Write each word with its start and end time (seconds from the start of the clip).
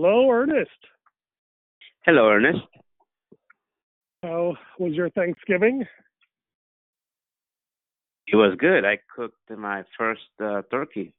Hello, 0.00 0.30
Ernest. 0.30 0.70
Hello, 2.04 2.30
Ernest. 2.30 2.64
How 4.22 4.54
was 4.78 4.92
your 4.92 5.10
Thanksgiving? 5.10 5.84
It 8.28 8.36
was 8.36 8.56
good. 8.60 8.84
I 8.84 8.98
cooked 9.16 9.50
my 9.50 9.82
first 9.98 10.20
uh, 10.40 10.62
turkey. 10.70 11.14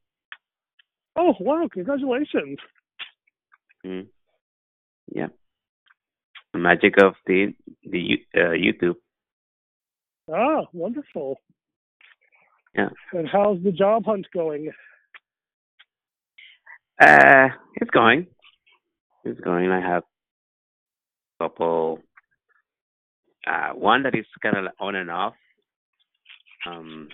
Oh, 1.17 1.33
wow, 1.41 1.67
congratulations. 1.69 2.57
Mm. 3.85 4.07
Yeah. 5.13 5.27
The 6.53 6.59
magic 6.59 6.93
of 7.03 7.15
the 7.27 7.53
the 7.83 8.19
uh, 8.33 8.55
YouTube. 8.55 8.95
Ah, 10.33 10.67
wonderful. 10.71 11.35
Yeah. 12.73 12.87
And 13.11 13.27
how's 13.27 13.61
the 13.61 13.73
job 13.73 14.05
hunt 14.05 14.27
going? 14.33 14.71
Uh, 16.97 17.49
it's 17.75 17.91
going. 17.91 18.27
It's 19.25 19.39
going. 19.41 19.69
I 19.69 19.81
have 19.81 20.03
a 21.39 21.43
couple. 21.43 21.99
Uh, 23.47 23.69
one 23.73 24.03
that 24.03 24.15
is 24.15 24.25
kind 24.41 24.57
of 24.57 24.65
on 24.79 24.95
and 24.95 25.09
off. 25.09 25.33
Um, 26.67 27.09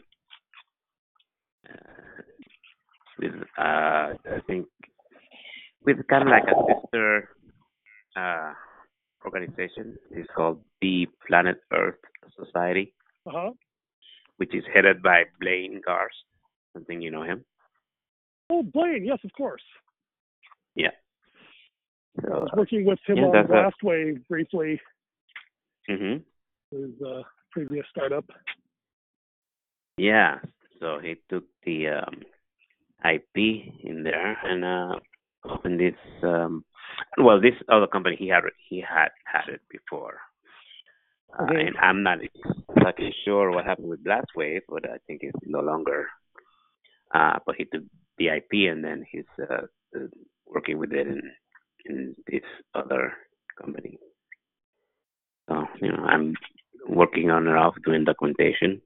uh, 1.70 2.22
with 3.20 3.34
uh, 3.58 3.62
I 3.62 4.40
think 4.48 4.68
with 5.86 5.98
kind 6.08 6.23
of 6.23 6.30
like 6.30 6.44
a 6.44 6.73
sister 6.84 7.30
uh 8.16 8.54
organization. 9.26 9.98
It's 10.12 10.30
called 10.35 10.62
the 10.82 11.08
Planet 11.27 11.58
Earth 11.74 11.98
Society, 12.38 12.94
Uh-huh. 13.26 13.52
which 14.38 14.54
is 14.54 14.63
headed 14.74 15.02
by 15.02 15.24
Blaine 15.40 15.82
Garst. 15.88 16.26
I 16.77 16.82
think 16.85 17.02
you 17.02 17.10
know 17.10 17.24
him. 17.24 17.44
Oh, 18.52 18.62
Blaine, 18.62 19.04
yes, 19.04 19.18
of 19.24 19.32
course. 19.35 19.63
Yeah. 20.76 20.91
I 22.24 22.30
was 22.38 22.49
working 22.55 22.85
with 22.85 22.99
him 23.08 23.18
Yeah, 23.18 23.24
on 23.26 23.48
that's 23.49 23.76
a- 23.84 23.85
Wave 23.85 24.27
briefly, 24.27 24.80
hmm 25.88 26.18
his 26.72 26.90
uh, 27.05 27.22
previous 27.52 27.85
startup. 27.91 28.26
Yeah. 29.98 30.40
So 30.80 30.99
he 30.99 31.16
took 31.30 31.46
the 31.66 31.88
um, 31.88 32.22
IP 33.04 33.35
in 33.84 34.04
there 34.04 34.38
and 34.44 34.66
uh, 34.66 34.99
opened 35.49 35.80
this. 35.80 35.94
Um, 36.24 36.66
well, 37.18 37.40
this 37.40 37.54
other 37.70 37.88
company 37.88 38.16
he 38.18 38.27
had 38.27 38.44
he 38.70 38.82
had 38.82 39.10
had 39.26 39.48
it 39.54 39.62
before, 39.70 40.18
uh, 41.40 41.46
and 41.46 41.76
I'm 41.82 42.04
not 42.04 42.20
exactly 42.76 43.13
sure 43.24 43.52
what 43.52 43.66
happened 43.66 43.88
with 43.90 44.04
Blast 44.04 44.27
Wave, 44.35 44.63
but 44.68 44.90
I 44.90 44.98
think 45.07 45.22
it's 45.24 45.40
no 45.46 45.60
longer. 45.60 46.07
Uh, 47.13 47.40
but 47.46 47.55
he 47.55 47.66
took 47.66 47.84
the 48.18 48.27
IP 48.29 48.70
and 48.72 48.84
then 48.84 49.05
he's 49.10 49.24
uh, 49.40 49.68
uh, 49.96 50.07
working 50.46 50.77
with 50.77 50.91
it 50.91 51.07
in 51.07 51.22
in 51.86 52.16
this 52.28 52.44
other 52.74 53.14
company. 53.60 53.98
So 55.48 55.66
you 55.82 55.91
know, 55.91 56.04
I'm 56.04 56.34
working 56.88 57.30
on 57.30 57.48
and 57.48 57.58
off 57.58 57.76
doing 57.86 58.04
documentation. 58.04 58.82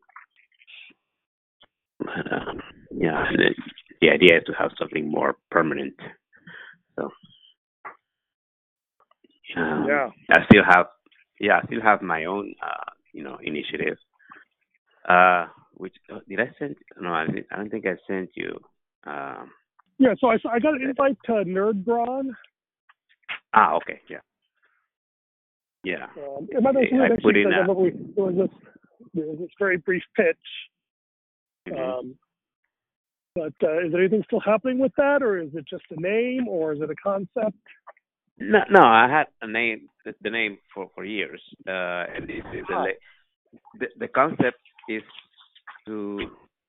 But 2.00 2.32
um, 2.32 2.62
yeah, 2.92 3.26
the, 3.36 3.54
the 4.02 4.10
idea 4.10 4.38
is 4.38 4.44
to 4.46 4.54
have 4.54 4.72
something 4.80 5.10
more 5.10 5.36
permanent. 5.52 5.96
So 6.96 7.10
um, 9.58 9.86
yeah. 9.88 10.10
I 10.32 10.46
still 10.46 10.64
have 10.68 10.88
yeah, 11.40 11.60
I 11.62 11.66
still 11.68 11.82
have 11.82 12.02
my 12.02 12.26
own 12.26 12.54
uh, 12.62 12.92
you 13.14 13.24
know 13.24 13.38
initiative. 13.42 13.98
Uh, 15.08 15.48
which 15.74 15.96
uh, 16.14 16.20
did 16.28 16.40
I 16.42 16.52
send? 16.60 16.76
No, 17.00 17.10
I, 17.10 17.26
I 17.52 17.56
don't 17.56 17.70
think 17.70 17.86
I 17.86 17.96
sent 18.06 18.32
you. 18.36 18.60
Um, 19.06 19.52
Yeah, 19.98 20.14
so 20.20 20.28
I, 20.28 20.36
I 20.52 20.60
got 20.60 20.76
an 20.76 20.82
invite 20.84 21.18
to 21.26 21.32
NerdBrawn. 21.32 22.32
Ah, 23.54 23.76
okay, 23.76 24.02
yeah, 24.10 24.20
yeah. 25.84 26.06
Um, 26.18 26.48
it 26.50 26.62
might 26.62 26.76
have 26.76 26.84
Okay, 26.84 26.92
been 26.92 27.02
I 27.02 27.16
put 27.22 27.38
in 27.38 27.54
a- 27.54 27.74
we, 27.74 27.92
there 28.16 28.26
was 28.26 28.36
this 28.36 28.50
there 29.14 29.26
was 29.26 29.40
this 29.40 29.50
very 29.60 29.78
brief 29.78 30.04
pitch. 30.16 30.38
Mhm. 31.68 31.80
Um, 32.00 32.16
but 33.36 33.54
uh, 33.64 33.80
is 33.86 33.94
anything 33.94 34.24
still 34.26 34.40
happening 34.40 34.80
with 34.80 34.92
that, 34.98 35.22
or 35.22 35.38
is 35.38 35.54
it 35.54 35.66
just 35.70 35.84
a 35.92 36.02
name, 36.02 36.48
or 36.48 36.74
is 36.74 36.82
it 36.82 36.90
a 36.90 36.96
concept? 36.96 37.58
No, 38.38 38.60
no, 38.70 38.82
I 38.82 39.08
had 39.08 39.28
a 39.42 39.48
name, 39.48 39.90
the, 40.06 40.16
the 40.22 40.30
name 40.30 40.58
for 40.74 40.90
for 40.96 41.06
years, 41.06 41.42
uh, 41.68 42.06
and 42.16 42.30
it, 42.30 42.44
the, 42.52 42.64
Ah. 42.74 42.86
the 43.80 43.88
the 44.00 44.08
concept 44.08 44.60
is 44.88 45.04
to, 45.86 46.20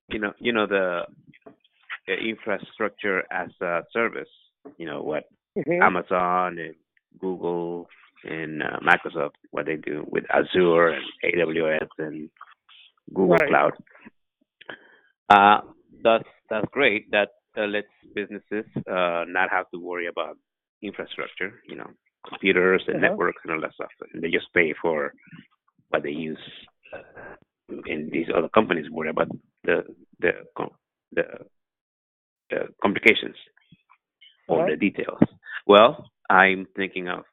you 0.09 0.19
know, 0.19 0.33
you 0.39 0.51
know 0.53 0.67
the, 0.67 1.05
the 2.07 2.13
infrastructure 2.15 3.23
as 3.31 3.49
a 3.61 3.83
service. 3.91 4.29
You 4.77 4.85
know 4.85 5.01
what 5.01 5.23
Mhm. 5.57 5.81
Amazon 5.81 6.57
and 6.59 6.75
Google 7.19 7.87
and 8.23 8.63
uh, 8.63 8.79
Microsoft 8.81 9.35
what 9.51 9.65
they 9.65 9.75
do 9.75 10.05
with 10.09 10.23
Azure 10.29 10.89
and 10.89 11.03
AWS 11.25 11.87
and 11.97 12.29
Google 13.13 13.35
Right. 13.37 13.49
Cloud. 13.49 13.73
Uh, 15.29 15.61
that's 16.03 16.27
that's 16.49 16.67
great. 16.71 17.09
That 17.11 17.29
uh, 17.57 17.65
lets 17.65 17.87
businesses 18.15 18.65
uh, 18.89 19.25
not 19.27 19.49
have 19.49 19.69
to 19.71 19.79
worry 19.79 20.07
about 20.07 20.37
infrastructure, 20.81 21.61
you 21.67 21.75
know, 21.75 21.89
computers 22.27 22.83
and 22.87 22.97
Uh-huh. 22.97 23.07
networks 23.09 23.41
and 23.43 23.53
all 23.53 23.61
that 23.61 23.73
stuff. 23.73 23.91
And 24.13 24.21
they 24.23 24.29
just 24.29 24.53
pay 24.53 24.73
for 24.81 25.13
what 25.89 26.03
they 26.03 26.11
use. 26.11 26.39
Uh, 26.93 27.35
and 27.87 28.11
these 28.11 28.27
other 28.35 28.49
companies 28.49 28.89
worry 28.89 29.09
about 29.09 29.29
the 29.63 29.83
the 30.19 30.31
the, 31.13 31.23
the 32.49 32.67
complications 32.81 33.35
or 34.47 34.59
Uh-huh. 34.59 34.69
the 34.69 34.75
details. 34.77 35.19
Well, 35.67 36.09
I'm 36.29 36.67
thinking 36.75 37.07
of, 37.09 37.23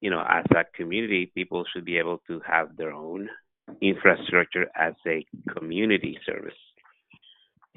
you 0.00 0.10
know, 0.10 0.20
as 0.28 0.44
a 0.50 0.64
community, 0.76 1.30
people 1.34 1.64
should 1.72 1.84
be 1.84 1.98
able 1.98 2.20
to 2.26 2.40
have 2.46 2.76
their 2.76 2.92
own 2.92 3.28
infrastructure 3.80 4.66
as 4.76 4.94
a 5.06 5.24
community 5.56 6.18
service. 6.26 6.58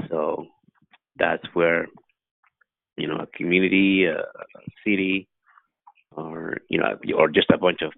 So 0.10 0.48
that's 1.18 1.44
where, 1.54 1.88
you 2.98 3.08
know, 3.08 3.18
a 3.18 3.28
community, 3.38 4.06
a 4.06 4.18
a 4.18 4.62
city, 4.86 5.28
or 6.12 6.58
you 6.70 6.80
know, 6.80 6.98
or 7.16 7.30
just 7.30 7.50
a 7.52 7.58
bunch 7.58 7.82
of 7.82 7.92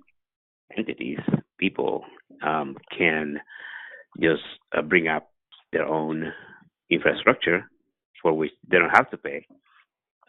entities, 0.78 1.20
people 1.58 2.04
um, 2.44 2.76
can 2.98 3.40
just 4.22 4.44
uh, 4.78 4.82
bring 4.82 5.08
up 5.08 5.30
their 5.72 5.86
own 5.86 6.32
infrastructure 6.90 7.70
for 8.22 8.34
which 8.34 8.52
they 8.70 8.78
don't 8.78 8.90
have 8.96 9.10
to 9.12 9.18
pay, 9.18 9.46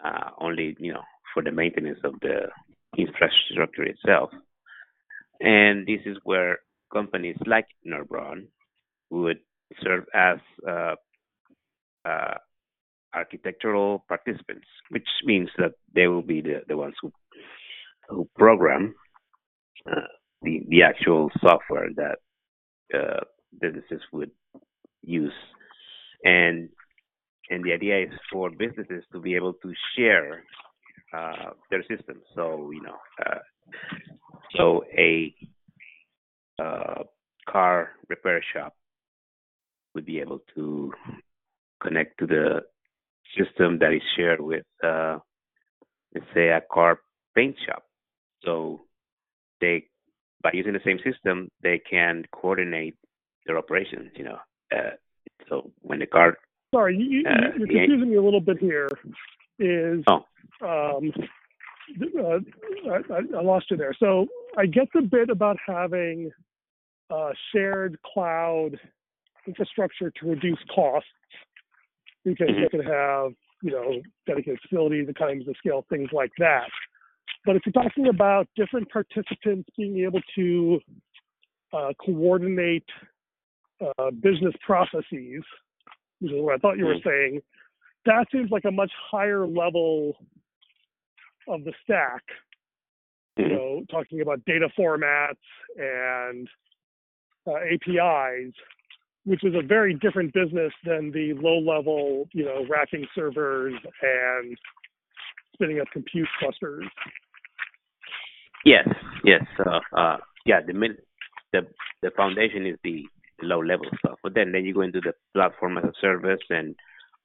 uh, 0.04 0.31
only 0.41 0.77
you 0.78 0.93
know 0.93 1.03
for 1.37 1.43
the 1.43 1.53
maintenance 1.53 1.99
of 2.03 2.15
the 2.23 2.49
infrastructure 2.97 3.83
itself. 3.83 4.31
And 5.39 5.87
this 5.87 6.01
is 6.07 6.17
where 6.25 6.61
companies 6.91 7.37
like 7.47 7.67
Nerd 7.87 8.09
Brawn 8.09 8.49
would 9.11 9.41
serve 9.83 10.05
as 10.15 10.39
uh, 10.67 10.95
uh, 12.09 12.35
architectural 13.15 14.03
participants, 14.09 14.67
which 14.89 15.07
means 15.25 15.51
that 15.59 15.73
they 15.95 16.07
will 16.07 16.23
be 16.23 16.41
the, 16.41 16.63
the 16.69 16.77
ones 16.77 16.95
who 17.03 17.13
who 18.09 18.27
program 18.35 18.95
uh, 19.91 20.09
the 20.41 20.63
the 20.69 20.83
actual 20.83 21.31
software 21.43 21.91
that 21.97 22.19
uh, 22.99 23.21
businesses 23.61 24.01
would 24.11 24.31
use, 25.03 25.35
and 26.25 26.71
and 27.51 27.63
the 27.63 27.73
idea 27.73 28.05
is 28.05 28.15
for 28.33 28.49
businesses 28.49 29.05
to 29.13 29.21
be 29.21 29.35
able 29.35 29.53
to 29.53 29.75
share 29.95 30.45
uh, 31.16 31.50
their 31.71 31.82
systems. 31.82 32.22
So 32.34 32.71
you 32.72 32.82
know, 32.82 32.97
uh, 33.25 33.38
so 34.56 34.84
a 34.97 35.34
uh, 36.62 37.03
car 37.49 37.91
repair 38.09 38.43
shop 38.53 38.75
would 39.94 40.06
be 40.06 40.21
able 40.21 40.41
to 40.54 40.93
connect 41.82 42.19
to 42.19 42.27
the 42.27 42.60
system 43.37 43.78
that 43.78 43.93
is 43.93 44.03
shared 44.16 44.41
with, 44.41 44.65
uh, 44.84 45.18
let's 46.15 46.27
say, 46.34 46.48
a 46.48 46.60
car 46.72 47.01
paint 47.34 47.57
shop. 47.66 47.83
So 48.45 48.83
they, 49.60 49.84
by 50.42 50.51
using 50.54 50.72
the 50.72 50.80
same 50.84 50.98
system, 51.04 51.48
they 51.62 51.80
can 51.91 52.24
coordinate 52.33 52.97
their 53.47 53.59
operations. 53.59 54.10
You 54.15 54.24
know, 54.24 54.39
uh, 54.74 54.91
so 55.48 55.71
when 55.80 55.98
the 55.98 56.07
car, 56.07 56.36
Sorry, 56.74 56.97
you, 56.97 57.04
you, 57.04 57.22
you're 57.59 57.66
the- 57.66 57.74
confusing 57.74 58.10
me 58.10 58.16
a 58.16 58.22
little 58.22 58.41
bit 58.41 58.59
here. 58.59 58.89
Is 59.59 60.05
Oh. 60.09 60.25
um, 60.63 61.13
uh, 62.19 62.39
I, 62.91 63.39
I- 63.39 63.43
lost 63.43 63.71
you 63.71 63.77
there. 63.77 63.95
So 63.99 64.27
I 64.57 64.67
get 64.67 64.89
the 64.93 65.03
bit 65.03 65.31
about 65.31 65.57
having 65.67 66.31
uh, 67.11 67.31
shared 67.53 67.97
cloud 68.03 68.79
infrastructure 69.47 70.11
to 70.11 70.27
reduce 70.27 70.59
costs 70.75 71.09
because 72.25 72.49
Mhm. 72.49 72.61
you 72.63 72.69
could 72.71 72.85
have 72.87 73.33
you 73.63 73.71
know 73.71 74.03
dedicated 74.27 74.61
facilities, 74.61 75.09
economies 75.09 75.49
of 75.49 75.57
scale, 75.57 75.87
things 75.89 76.11
like 76.13 76.33
that. 76.39 76.69
But 77.45 77.57
if 77.57 77.63
you're 77.65 77.73
talking 77.73 78.09
about 78.09 78.49
different 78.57 78.91
participants 78.91 79.71
being 79.77 80.01
able 80.01 80.21
to 80.35 80.81
uh, 81.73 81.93
coordinate 82.05 82.89
uh, 83.81 84.11
business 84.11 84.55
processes, 84.65 85.45
which 86.19 86.33
is 86.33 86.41
what 86.43 86.55
I 86.55 86.59
thought 86.59 86.77
you 86.79 86.87
were 86.87 86.97
Mhm. 86.97 87.05
saying, 87.05 87.43
that 88.07 88.27
seems 88.33 88.51
like 88.51 88.65
a 88.65 88.71
much 88.71 88.93
higher 89.11 89.47
level 89.47 90.17
of 91.49 91.65
the 91.65 91.73
stack. 91.85 92.23
You 93.37 93.45
Mhm. 93.45 93.51
know, 93.51 93.85
talking 93.91 94.23
about 94.23 94.45
data 94.47 94.69
formats 94.79 95.37
and 95.77 96.49
uh, 97.47 97.57
APIs, 97.57 98.55
which 99.25 99.45
is 99.45 99.55
a 99.55 99.63
very 99.63 99.95
different 99.95 100.33
business 100.33 100.73
than 100.85 101.11
the 101.11 101.35
low-level, 101.35 102.29
you 102.33 102.45
know, 102.45 102.65
racking 102.67 103.07
servers 103.15 103.75
and 104.03 104.59
spinning 105.53 105.81
up 105.81 105.89
compute 105.93 106.29
clusters. 106.39 106.87
Yes, 108.65 108.89
yes. 109.23 109.45
Uh, 109.65 109.81
uh, 109.93 110.19
yeah, 110.45 110.61
the 110.61 110.73
min- 110.73 110.99
the 111.53 111.67
the 112.03 112.11
foundation 112.13 112.67
is 112.67 112.77
the 112.83 113.07
low 113.43 113.61
level 113.61 113.87
stuff, 113.99 114.19
but 114.23 114.35
then 114.35 114.51
then 114.53 114.65
you 114.65 114.75
go 114.75 114.81
into 114.81 115.01
the 115.01 115.13
platform 115.35 115.79
as 115.79 115.85
a 115.85 115.93
service 116.01 116.41
and 116.51 116.75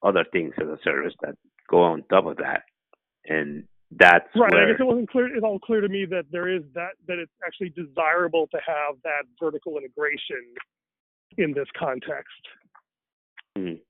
other 0.04 0.26
things 0.32 0.54
as 0.62 0.68
a 0.68 0.78
service 0.84 1.14
that 1.22 1.36
go 1.70 1.82
on 1.82 2.04
top 2.10 2.26
of 2.26 2.38
that, 2.38 2.64
and 3.26 3.64
that's 3.92 4.28
Right. 4.36 4.54
I 4.54 4.72
guess 4.72 4.80
it 4.80 4.84
wasn't 4.86 5.10
clear. 5.10 5.28
It's 5.36 5.44
all 5.44 5.60
clear 5.60 5.82
to 5.82 5.90
me 5.90 6.06
that 6.06 6.26
there 6.32 6.48
is 6.48 6.64
that 6.74 6.92
that 7.08 7.20
it's 7.20 7.32
actually 7.46 7.70
desirable 7.70 8.48
to 8.48 8.58
have 8.66 8.96
that 9.04 9.24
vertical 9.40 9.78
integration 9.78 10.56
in 11.38 11.54
this 11.54 11.68
context. 11.78 12.48
Mhm. 13.58 13.82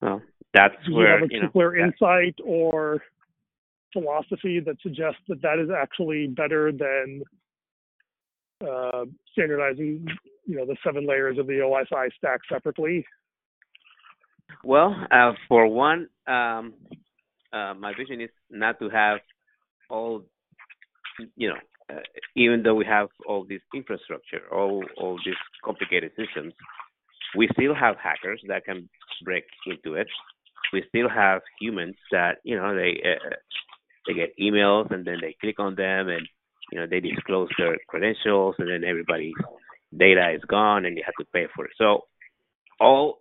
well, 0.00 0.22
that's 0.52 0.74
Do 0.86 0.92
you 0.92 1.00
have 1.00 1.22
a 1.22 1.26
you 1.30 1.40
know 1.40 1.48
particular 1.48 1.70
that- 1.76 1.82
insight 1.82 2.34
or 2.42 3.02
philosophy 3.92 4.58
that 4.60 4.80
suggests 4.80 5.20
that 5.28 5.40
that 5.42 5.58
is 5.58 5.70
actually 5.70 6.26
better 6.28 6.72
than 6.72 7.22
uh, 8.60 9.04
standardizing, 9.32 10.06
you 10.46 10.56
know, 10.56 10.64
the 10.64 10.76
seven 10.82 11.06
layers 11.06 11.36
of 11.38 11.46
the 11.46 11.60
OSI 11.60 12.08
stack 12.16 12.40
separately? 12.48 13.04
Well, 14.64 14.96
uh, 15.10 15.32
for 15.48 15.66
one, 15.66 16.08
um, 16.26 16.74
uh, 17.52 17.74
my 17.74 17.92
vision 17.96 18.20
is 18.20 18.30
not 18.50 18.78
to 18.80 18.88
have 18.88 19.18
all, 19.90 20.24
you 21.36 21.48
know, 21.48 21.56
uh, 21.90 22.00
even 22.34 22.62
though 22.62 22.74
we 22.74 22.86
have 22.86 23.08
all 23.28 23.44
this 23.46 23.60
infrastructure, 23.74 24.40
all 24.50 24.82
all 24.96 25.18
these 25.24 25.34
complicated 25.62 26.12
systems, 26.16 26.54
we 27.36 27.48
still 27.52 27.74
have 27.74 27.96
hackers 28.02 28.40
that 28.48 28.64
can 28.64 28.88
break 29.22 29.44
into 29.66 29.94
it. 29.94 30.06
We 30.72 30.82
still 30.88 31.08
have 31.10 31.42
humans 31.60 31.96
that, 32.10 32.38
you 32.42 32.56
know, 32.56 32.74
they 32.74 33.02
uh, 33.04 33.34
they 34.06 34.14
get 34.14 34.38
emails 34.40 34.90
and 34.92 35.04
then 35.04 35.18
they 35.20 35.36
click 35.40 35.58
on 35.58 35.74
them 35.74 36.08
and 36.08 36.26
you 36.72 36.80
know 36.80 36.86
they 36.88 37.00
disclose 37.00 37.48
their 37.58 37.76
credentials 37.88 38.54
and 38.58 38.68
then 38.68 38.82
everybody's 38.88 39.34
data 39.96 40.32
is 40.34 40.42
gone 40.48 40.86
and 40.86 40.96
you 40.96 41.02
have 41.04 41.14
to 41.20 41.30
pay 41.32 41.46
for 41.54 41.66
it. 41.66 41.72
So 41.76 42.06
all 42.80 43.20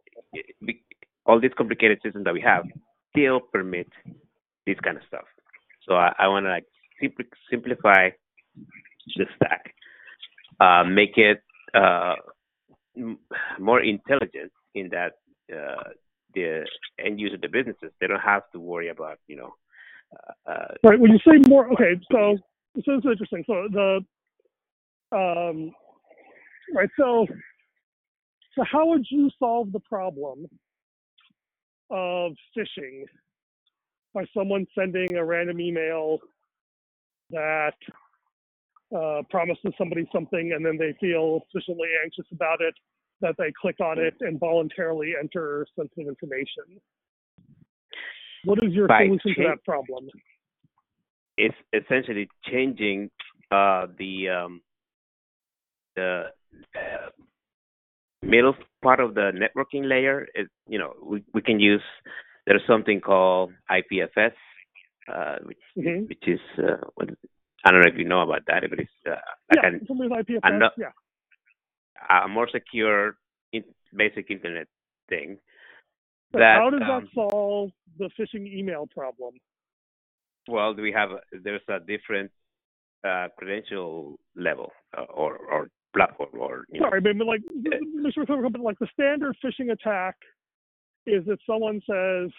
all 1.25 1.39
these 1.39 1.51
complicated 1.57 1.99
systems 2.03 2.25
that 2.25 2.33
we 2.33 2.41
have 2.41 2.63
still 3.11 3.39
permit 3.39 3.87
this 4.65 4.77
kind 4.83 4.97
of 4.97 5.03
stuff. 5.07 5.25
So 5.87 5.95
I, 5.95 6.13
I 6.17 6.27
want 6.27 6.45
to 6.45 6.49
like 6.49 6.65
simpli- 7.01 7.25
simplify 7.49 8.09
the 9.15 9.25
stack, 9.35 9.73
uh, 10.59 10.83
make 10.83 11.17
it 11.17 11.41
uh, 11.73 12.15
m- 12.97 13.19
more 13.59 13.81
intelligent 13.81 14.51
in 14.75 14.89
that 14.89 15.13
uh, 15.53 15.89
the 16.33 16.65
end 17.03 17.19
user, 17.19 17.37
the 17.37 17.47
businesses, 17.47 17.91
they 17.99 18.07
don't 18.07 18.19
have 18.19 18.43
to 18.53 18.59
worry 18.59 18.89
about 18.89 19.19
you 19.27 19.35
know. 19.35 19.53
Uh, 20.47 20.51
uh, 20.51 20.67
Right. 20.83 20.99
When 20.99 21.11
you 21.11 21.19
say 21.25 21.39
more, 21.47 21.71
okay, 21.73 21.99
so 22.11 22.37
this 22.75 22.85
is 22.87 23.01
interesting. 23.03 23.43
So 23.45 23.67
the 23.71 23.99
um, 25.11 25.71
right. 26.73 26.89
So 26.97 27.27
so 28.55 28.63
how 28.71 28.87
would 28.87 29.05
you 29.09 29.29
solve 29.39 29.71
the 29.71 29.79
problem 29.79 30.47
of 31.93 32.33
phishing 32.57 33.03
by 34.13 34.25
someone 34.35 34.65
sending 34.77 35.15
a 35.15 35.23
random 35.23 35.61
email 35.61 36.17
that 37.29 37.73
uh, 38.95 39.21
promises 39.29 39.73
somebody 39.77 40.07
something 40.11 40.51
and 40.55 40.65
then 40.65 40.77
they 40.77 40.95
feel 40.99 41.41
sufficiently 41.51 41.89
anxious 42.03 42.25
about 42.31 42.61
it 42.61 42.73
that 43.21 43.35
they 43.37 43.51
click 43.61 43.79
on 43.79 43.97
it 43.99 44.15
and 44.21 44.39
voluntarily 44.39 45.13
enter 45.19 45.65
sensitive 45.77 46.07
information? 46.07 46.81
What 48.43 48.59
is 48.63 48.73
your 48.73 48.87
By 48.87 49.05
solution 49.05 49.35
to 49.37 49.43
that 49.49 49.63
problem? 49.63 50.09
it's 51.37 51.55
essentially 51.73 52.29
changing 52.45 53.09
uh, 53.51 53.87
the 53.97 54.29
um, 54.29 54.61
the 55.95 56.25
uh, 56.75 57.22
middle 58.23 58.55
part 58.81 58.99
of 58.99 59.15
the 59.15 59.31
networking 59.33 59.87
layer. 59.87 60.27
Is 60.35 60.47
you 60.67 60.79
know 60.79 60.93
we, 61.01 61.23
we 61.33 61.41
can 61.41 61.59
use 61.59 61.83
there's 62.45 62.61
something 62.67 63.01
called 63.01 63.51
IPFS, 63.71 64.33
uh, 65.07 65.37
which 65.43 65.63
Mhm. 65.77 66.09
which 66.09 66.27
is 66.27 66.39
uh, 66.57 66.77
what? 66.95 67.09
I 67.65 67.71
don't 67.71 67.81
know 67.81 67.87
if 67.87 67.97
you 67.97 68.05
know 68.05 68.21
about 68.21 68.45
that, 68.47 68.63
but 68.69 68.79
it's 68.79 68.91
uh, 69.07 69.11
like 69.49 69.63
yeah, 69.63 69.67
an, 69.67 69.87
IPFS. 69.87 70.39
I'm 70.43 70.61
yeah. 70.77 70.91
a 72.23 72.27
more 72.27 72.49
secure 72.49 73.15
in, 73.53 73.63
basic 73.95 74.29
internet 74.29 74.67
thing. 75.07 75.37
But 76.31 76.39
that, 76.39 76.57
how 76.57 76.69
does 76.69 76.81
um, 76.81 76.87
that 76.87 77.03
solve 77.13 77.69
the 77.97 78.09
phishing 78.19 78.47
email 78.51 78.87
problem? 78.87 79.35
Well, 80.47 80.75
we 80.75 80.91
have 80.91 81.09
there's 81.31 81.61
a 81.69 81.79
different 81.79 82.31
uh, 83.07 83.27
credential 83.37 84.19
level 84.35 84.71
uh, 84.97 85.03
or 85.03 85.37
or 85.37 85.69
platform 85.95 86.29
or 86.39 86.65
you 86.69 86.79
know 86.79 86.89
Sorry, 86.89 87.01
but 87.01 87.15
like, 87.25 87.41
Mr. 87.55 88.25
Clever 88.25 88.43
Company, 88.43 88.63
like 88.63 88.79
the 88.79 88.87
standard 88.93 89.35
phishing 89.43 89.71
attack 89.71 90.15
is 91.05 91.25
that 91.25 91.37
someone 91.45 91.81
says, 91.89 92.29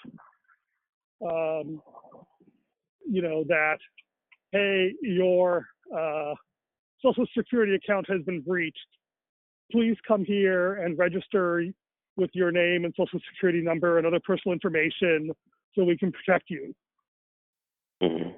um, 1.24 1.82
you 3.08 3.22
know, 3.22 3.44
that, 3.48 3.78
hey, 4.52 4.92
your 5.02 5.66
uh, 5.94 6.34
social 7.02 7.26
security 7.36 7.74
account 7.74 8.08
has 8.08 8.22
been 8.22 8.40
breached. 8.40 8.78
Please 9.70 9.96
come 10.06 10.24
here 10.24 10.74
and 10.74 10.98
register 10.98 11.64
with 12.16 12.30
your 12.32 12.50
name 12.52 12.84
and 12.84 12.94
social 12.96 13.18
security 13.32 13.60
number 13.60 13.98
and 13.98 14.06
other 14.06 14.20
personal 14.24 14.52
information 14.52 15.30
so 15.74 15.84
we 15.84 15.96
can 15.96 16.12
protect 16.12 16.48
you. 16.48 16.74
Mhm. 18.02 18.34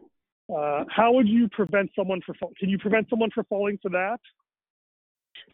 Uh, 0.48 0.84
how 0.88 1.12
would 1.12 1.28
you 1.28 1.48
prevent 1.48 1.90
someone 1.94 2.20
from 2.22 2.36
can 2.58 2.68
you 2.68 2.78
prevent 2.78 3.08
someone 3.10 3.30
from 3.30 3.44
falling 3.46 3.78
for 3.78 3.90
that? 3.90 4.20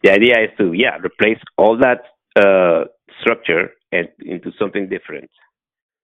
The 0.03 0.11
idea 0.11 0.35
is 0.43 0.49
to 0.59 0.73
yeah 0.73 0.97
replace 0.97 1.39
all 1.57 1.77
that 1.77 2.01
uh, 2.35 2.85
structure 3.21 3.71
and 3.91 4.07
into 4.21 4.51
something 4.59 4.89
different, 4.89 5.29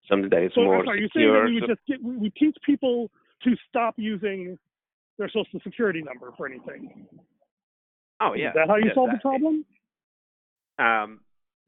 something 0.10 0.30
that 0.30 0.44
is 0.44 0.51
So 0.56 0.62
more 0.63 0.86
are 0.88 0.96
you 0.96 1.10
saying 1.13 1.28
that 1.34 1.46
secure. 1.46 1.46
we 1.50 1.60
so- 1.60 1.68
just 1.68 1.81
get 1.88 2.04
we, 2.04 2.30
teach 2.31 2.56
people 2.66 3.09
to 3.44 3.56
stop 3.68 3.95
using 3.97 4.57
their 5.18 5.28
social 5.30 5.59
security 5.64 6.02
number 6.02 6.31
for 6.38 6.47
anything? 6.47 7.07
oh 8.21 8.33
yeah, 8.33 8.50
Is 8.50 8.54
that 8.56 8.68
how 8.69 8.78
you 8.78 8.92
solve 8.95 9.09
the 9.12 9.19
problem? 9.19 9.66
Um, 10.78 11.19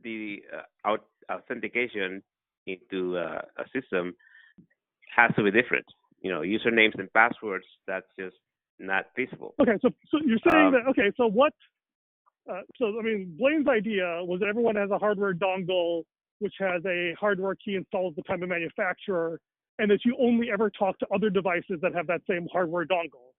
the 0.03 0.41
uh, 0.55 0.89
out, 0.89 1.03
authentication 1.29 2.23
into 2.65 3.17
uh, 3.17 3.41
a 3.57 3.65
system 3.77 4.15
has 5.13 5.31
to 5.35 5.43
be 5.43 5.51
different. 5.51 5.85
You 6.21 6.31
know, 6.31 6.41
usernames 6.41 6.97
and 6.97 7.11
passwords. 7.13 7.65
That's 7.87 8.05
just 8.17 8.35
not 8.79 9.07
feasible. 9.17 9.53
Okay, 9.59 9.77
so 9.81 9.89
so 10.09 10.19
you're 10.25 10.39
saying 10.49 10.67
Um, 10.67 10.71
that 10.73 10.87
okay, 10.91 11.11
so 11.17 11.27
what? 11.27 11.53
Uh, 12.49 12.61
so 12.77 12.99
I 12.99 13.03
mean, 13.03 13.35
Blaine's 13.37 13.67
idea 13.67 14.23
was 14.23 14.39
that 14.39 14.47
everyone 14.47 14.75
has 14.75 14.89
a 14.91 14.97
hardware 14.97 15.33
dongle 15.33 16.03
which 16.41 16.55
has 16.57 16.83
a 16.87 17.13
hardware 17.19 17.53
key 17.53 17.75
installed 17.75 18.13
at 18.13 18.15
the 18.15 18.23
time 18.23 18.41
of 18.41 18.49
manufacturer, 18.49 19.39
and 19.77 19.91
that 19.91 19.99
you 20.03 20.17
only 20.19 20.49
ever 20.51 20.71
talk 20.71 20.97
to 20.97 21.05
other 21.13 21.29
devices 21.29 21.79
that 21.83 21.93
have 21.93 22.07
that 22.07 22.21
same 22.27 22.47
hardware 22.51 22.83
dongle. 22.83 23.29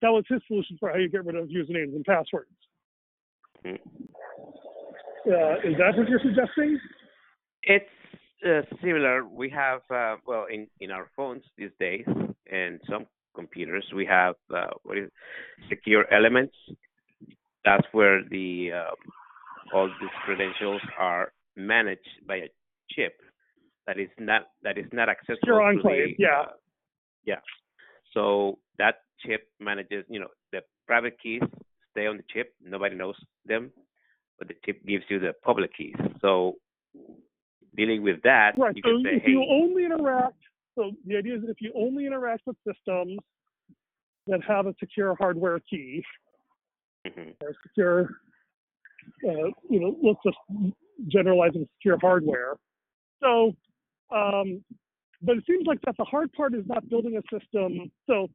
That 0.00 0.08
was 0.08 0.24
his 0.26 0.40
solution 0.46 0.78
for 0.80 0.90
how 0.90 0.96
you 0.96 1.10
get 1.10 1.26
rid 1.26 1.36
of 1.36 1.48
usernames 1.48 1.94
and 1.94 2.04
passwords. 2.04 2.50
Mhm. 3.62 3.78
Uh, 5.26 5.68
is 5.68 5.76
that 5.76 5.96
what 5.98 6.08
you're 6.08 6.20
suggesting? 6.20 6.80
It's 7.62 7.90
uh, 8.44 8.62
similar. 8.80 9.26
We 9.26 9.50
have 9.50 9.82
uh, 9.90 10.16
well 10.26 10.46
in 10.46 10.66
in 10.80 10.90
our 10.90 11.10
phones 11.14 11.44
these 11.58 11.74
days 11.78 12.06
and 12.50 12.80
some 12.88 13.06
computers 13.34 13.84
we 13.94 14.06
have 14.06 14.36
uh, 14.54 14.70
what 14.84 14.96
is 14.96 15.10
secure 15.68 16.10
elements. 16.10 16.56
That's 17.66 17.86
where 17.92 18.22
the 18.30 18.70
um, 18.72 19.12
all 19.74 19.88
these 20.00 20.16
credentials 20.24 20.80
are 20.98 21.32
managed 21.56 22.08
by 22.26 22.36
a 22.36 22.48
chip 22.92 23.20
that 23.86 23.98
is 23.98 24.08
not 24.18 24.42
that 24.62 24.78
is 24.78 24.86
not 24.92 25.08
accessible. 25.08 25.58
To 25.58 25.64
enclave, 25.64 26.16
the, 26.16 26.22
yeah. 26.22 26.40
uh, 26.40 26.52
yeah. 27.24 27.40
So 28.14 28.58
that 28.78 29.00
chip 29.24 29.48
manages, 29.60 30.04
you 30.08 30.20
know, 30.20 30.28
the 30.52 30.60
private 30.86 31.16
keys 31.20 31.42
stay 31.90 32.06
on 32.06 32.18
the 32.18 32.22
chip. 32.32 32.54
Nobody 32.64 32.94
knows 32.94 33.16
them, 33.44 33.72
but 34.38 34.48
the 34.48 34.54
chip 34.64 34.84
gives 34.86 35.04
you 35.08 35.18
the 35.18 35.32
public 35.44 35.76
keys. 35.76 35.96
So 36.20 36.54
dealing 37.76 38.02
with 38.02 38.22
that, 38.22 38.52
Right. 38.56 38.74
you 38.76 38.82
So 38.84 39.02
say, 39.02 39.16
if 39.16 39.22
hey, 39.24 39.30
you 39.32 39.44
only 39.50 39.84
interact, 39.84 40.38
so 40.76 40.92
the 41.06 41.16
idea 41.16 41.36
is 41.36 41.42
that 41.42 41.50
if 41.50 41.60
you 41.60 41.72
only 41.74 42.06
interact 42.06 42.42
with 42.46 42.56
systems 42.66 43.18
that 44.28 44.40
have 44.46 44.66
a 44.66 44.74
secure 44.78 45.16
hardware 45.18 45.58
key 45.60 46.04
mhm, 47.06 47.34
or 47.42 47.54
secure, 47.62 48.10
uh, 49.28 49.50
you 49.68 49.80
know, 49.80 49.96
let's 50.02 50.18
just 50.24 50.74
generalize 51.08 51.52
as 51.54 51.66
secure 51.78 51.98
hardware. 52.00 52.56
So, 53.22 53.52
um, 54.14 54.64
but 55.22 55.36
it 55.36 55.44
seems 55.46 55.66
like 55.66 55.80
that 55.86 55.96
the 55.98 56.04
hard 56.04 56.32
part 56.32 56.54
is 56.54 56.64
not 56.66 56.88
building 56.88 57.16
a 57.16 57.38
system. 57.38 57.90
So 58.06 58.28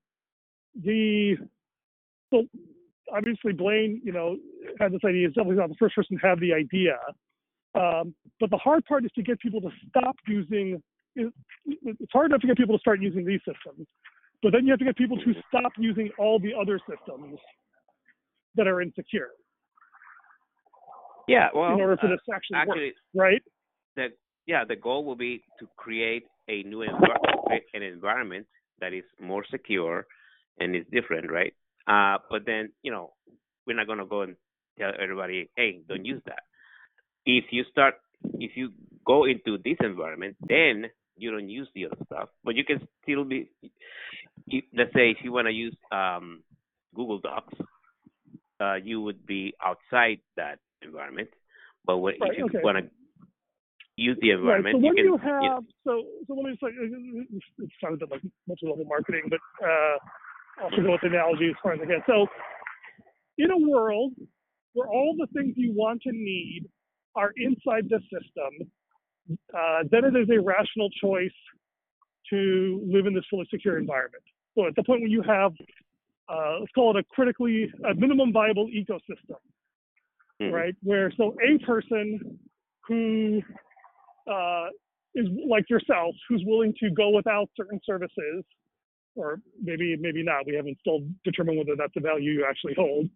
the 0.83 1.37
so 2.33 2.43
obviously 3.13 3.53
Blaine, 3.53 4.01
you 4.03 4.11
know, 4.11 4.37
had 4.79 4.91
this 4.91 5.01
idea. 5.05 5.27
He's 5.27 5.35
definitely 5.35 5.57
not 5.57 5.69
the 5.69 5.75
first 5.79 5.95
person 5.95 6.17
to 6.19 6.27
have 6.27 6.39
the 6.39 6.53
idea. 6.53 6.97
Um, 7.75 8.15
but 8.39 8.49
the 8.49 8.57
hard 8.57 8.85
part 8.85 9.05
is 9.05 9.11
to 9.15 9.23
get 9.23 9.39
people 9.39 9.61
to 9.61 9.69
stop 9.89 10.15
using. 10.27 10.81
It's 11.15 12.11
hard 12.11 12.31
enough 12.31 12.41
to 12.41 12.47
get 12.47 12.57
people 12.57 12.75
to 12.75 12.79
start 12.79 13.01
using 13.01 13.25
these 13.25 13.41
systems, 13.45 13.85
but 14.41 14.51
then 14.53 14.65
you 14.65 14.71
have 14.71 14.79
to 14.79 14.85
get 14.85 14.95
people 14.95 15.17
to 15.17 15.33
stop 15.49 15.73
using 15.77 16.09
all 16.17 16.39
the 16.39 16.53
other 16.53 16.79
systems 16.89 17.37
that 18.55 18.67
are 18.67 18.81
insecure. 18.81 19.29
Yeah, 21.27 21.49
well, 21.53 21.73
in 21.73 21.79
order 21.79 21.97
for 21.97 22.07
uh, 22.07 22.11
this 22.11 22.19
to 22.27 22.35
actually, 22.35 22.57
actually, 22.57 22.93
work, 23.13 23.23
right? 23.23 23.41
The 23.95 24.07
yeah, 24.47 24.63
the 24.67 24.75
goal 24.75 25.05
will 25.05 25.15
be 25.15 25.43
to 25.59 25.67
create 25.77 26.25
a 26.49 26.63
new 26.63 26.81
environment, 26.81 27.63
an 27.73 27.83
environment 27.83 28.47
that 28.79 28.93
is 28.93 29.03
more 29.19 29.45
secure 29.49 30.07
and 30.59 30.75
is 30.75 30.85
different, 30.91 31.31
right? 31.31 31.53
Uh, 31.87 32.17
but 32.29 32.45
then 32.45 32.71
you 32.83 32.91
know 32.91 33.13
we're 33.65 33.75
not 33.75 33.87
gonna 33.87 34.05
go 34.05 34.21
and 34.21 34.35
tell 34.77 34.91
everybody, 34.99 35.49
hey, 35.55 35.81
don't 35.87 36.05
use 36.05 36.21
that. 36.25 36.43
If 37.25 37.45
you 37.51 37.63
start, 37.71 37.95
if 38.39 38.51
you 38.55 38.71
go 39.05 39.25
into 39.25 39.57
this 39.63 39.77
environment, 39.79 40.35
then 40.47 40.85
you 41.17 41.31
don't 41.31 41.49
use 41.49 41.67
the 41.75 41.85
other 41.85 41.97
stuff, 42.05 42.29
but 42.43 42.55
you 42.55 42.65
can 42.65 42.85
still 43.03 43.23
be. 43.23 43.49
If, 44.47 44.65
let's 44.75 44.93
say 44.93 45.11
if 45.11 45.17
you 45.23 45.31
want 45.31 45.47
to 45.47 45.53
use 45.53 45.75
um, 45.91 46.43
Google 46.95 47.19
Docs, 47.19 47.53
uh, 48.61 48.75
you 48.75 49.01
would 49.01 49.25
be 49.25 49.53
outside 49.63 50.19
that 50.37 50.59
environment. 50.81 51.29
But 51.85 51.97
what, 51.97 52.15
right, 52.21 52.31
if 52.31 52.37
you 52.37 52.45
okay. 52.45 52.59
want 52.63 52.77
to 52.77 52.83
use 53.97 54.17
the 54.21 54.31
environment, 54.31 54.75
right. 54.75 54.81
So 54.81 54.87
when 54.87 54.97
you, 54.97 55.03
you, 55.03 55.17
have 55.17 55.41
you 55.41 55.49
know, 55.49 55.61
so 55.83 56.03
so 56.27 56.33
let 56.35 56.45
me 56.45 56.51
just 56.51 56.63
like 56.63 56.73
it 56.77 57.69
sounds 57.83 57.95
a 57.95 58.05
bit 58.05 58.09
like 58.11 58.21
multi-level 58.47 58.85
marketing, 58.85 59.23
but 59.29 59.39
uh, 59.65 59.97
I'll 60.63 60.69
go 60.69 60.91
with 60.91 61.01
the 61.01 61.07
analogy 61.07 61.49
as 61.49 61.55
far 61.63 61.73
as 61.73 61.79
I 61.81 61.85
can. 61.85 62.03
So 62.05 62.27
in 63.37 63.49
a 63.49 63.57
world 63.57 64.13
where 64.73 64.87
all 64.87 65.15
the 65.17 65.27
things 65.33 65.53
you 65.57 65.73
want 65.73 66.03
and 66.05 66.17
need 66.23 66.69
are 67.15 67.31
inside 67.35 67.89
the 67.89 67.99
system, 68.07 68.69
uh, 69.53 69.83
then 69.89 70.05
it 70.05 70.15
is 70.15 70.29
a 70.29 70.39
rational 70.39 70.89
choice 71.01 71.35
to 72.29 72.81
live 72.87 73.05
in 73.07 73.13
this 73.13 73.25
fully 73.29 73.47
secure 73.49 73.77
environment. 73.77 74.23
So 74.55 74.67
at 74.67 74.75
the 74.75 74.83
point 74.83 75.01
when 75.01 75.11
you 75.11 75.23
have, 75.23 75.51
uh, 76.31 76.59
let's 76.59 76.71
call 76.73 76.95
it 76.95 76.99
a 76.99 77.03
critically, 77.13 77.71
a 77.89 77.93
minimum 77.93 78.31
viable 78.31 78.67
ecosystem, 78.67 79.37
mhm. 80.41 80.51
right? 80.51 80.75
Where 80.81 81.11
so 81.17 81.35
a 81.41 81.63
person 81.65 82.39
who 82.87 83.41
uh, 84.31 84.67
is 85.15 85.27
like 85.47 85.69
yourself, 85.69 86.15
who's 86.29 86.43
willing 86.45 86.73
to 86.79 86.89
go 86.91 87.09
without 87.09 87.49
certain 87.57 87.79
services, 87.85 88.43
or 89.15 89.41
maybe 89.61 89.97
maybe 89.99 90.23
not. 90.23 90.45
We 90.45 90.55
haven't 90.55 90.77
still 90.79 90.99
determined 91.25 91.57
whether 91.57 91.75
that's 91.77 91.93
a 91.97 91.99
value 91.99 92.31
you 92.31 92.45
actually 92.49 92.75
hold. 92.75 93.09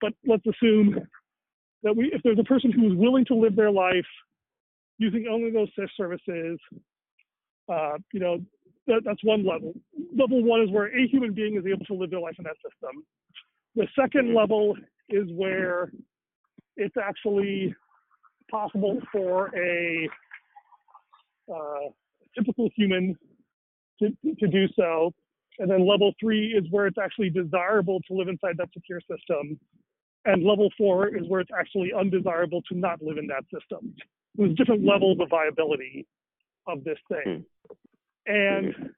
But 0.00 0.12
let's 0.26 0.44
assume 0.46 1.00
that 1.82 1.96
we, 1.96 2.10
if 2.12 2.22
there's 2.22 2.38
a 2.38 2.44
person 2.44 2.70
who 2.70 2.92
is 2.92 2.96
willing 2.96 3.24
to 3.26 3.34
live 3.34 3.56
their 3.56 3.70
life 3.70 4.06
using 4.98 5.26
only 5.30 5.50
those 5.50 5.68
services, 5.96 6.58
uh, 7.72 7.94
you 8.12 8.20
know, 8.20 8.38
that, 8.86 9.02
that's 9.04 9.22
one 9.22 9.46
level. 9.46 9.74
Level 10.16 10.42
one 10.42 10.62
is 10.62 10.70
where 10.70 10.86
a 10.86 11.06
human 11.06 11.32
being 11.32 11.56
is 11.56 11.64
able 11.66 11.84
to 11.86 11.94
live 11.94 12.10
their 12.10 12.20
life 12.20 12.34
in 12.38 12.44
that 12.44 12.56
system. 12.56 13.04
The 13.74 13.86
second 13.98 14.26
mm-hmm. 14.28 14.36
level 14.36 14.76
is 15.08 15.28
where 15.32 15.92
it's 16.76 16.96
actually 16.96 17.74
possible 18.50 18.98
for 19.12 19.50
a 19.56 20.08
uh, 21.52 21.88
typical 22.36 22.68
human 22.76 23.16
to, 24.00 24.08
to 24.38 24.46
do 24.46 24.66
so. 24.76 25.12
And 25.58 25.70
then 25.70 25.86
level 25.86 26.12
three 26.18 26.48
is 26.48 26.64
where 26.70 26.86
it's 26.86 26.98
actually 27.02 27.30
desirable 27.30 28.00
to 28.08 28.14
live 28.14 28.28
inside 28.28 28.56
that 28.58 28.68
secure 28.72 29.00
system. 29.00 29.58
And 30.24 30.44
level 30.44 30.70
four 30.78 31.08
is 31.08 31.28
where 31.28 31.40
it's 31.40 31.50
actually 31.58 31.92
undesirable 31.98 32.62
to 32.70 32.78
not 32.78 33.02
live 33.02 33.18
in 33.18 33.26
that 33.28 33.44
system. 33.52 33.94
There's 34.34 34.54
different 34.54 34.82
mm-hmm. 34.82 34.90
levels 34.90 35.18
of 35.20 35.28
viability 35.28 36.06
of 36.66 36.84
this 36.84 36.98
thing. 37.08 37.44
Hmm. 37.68 37.74
And, 38.26 38.90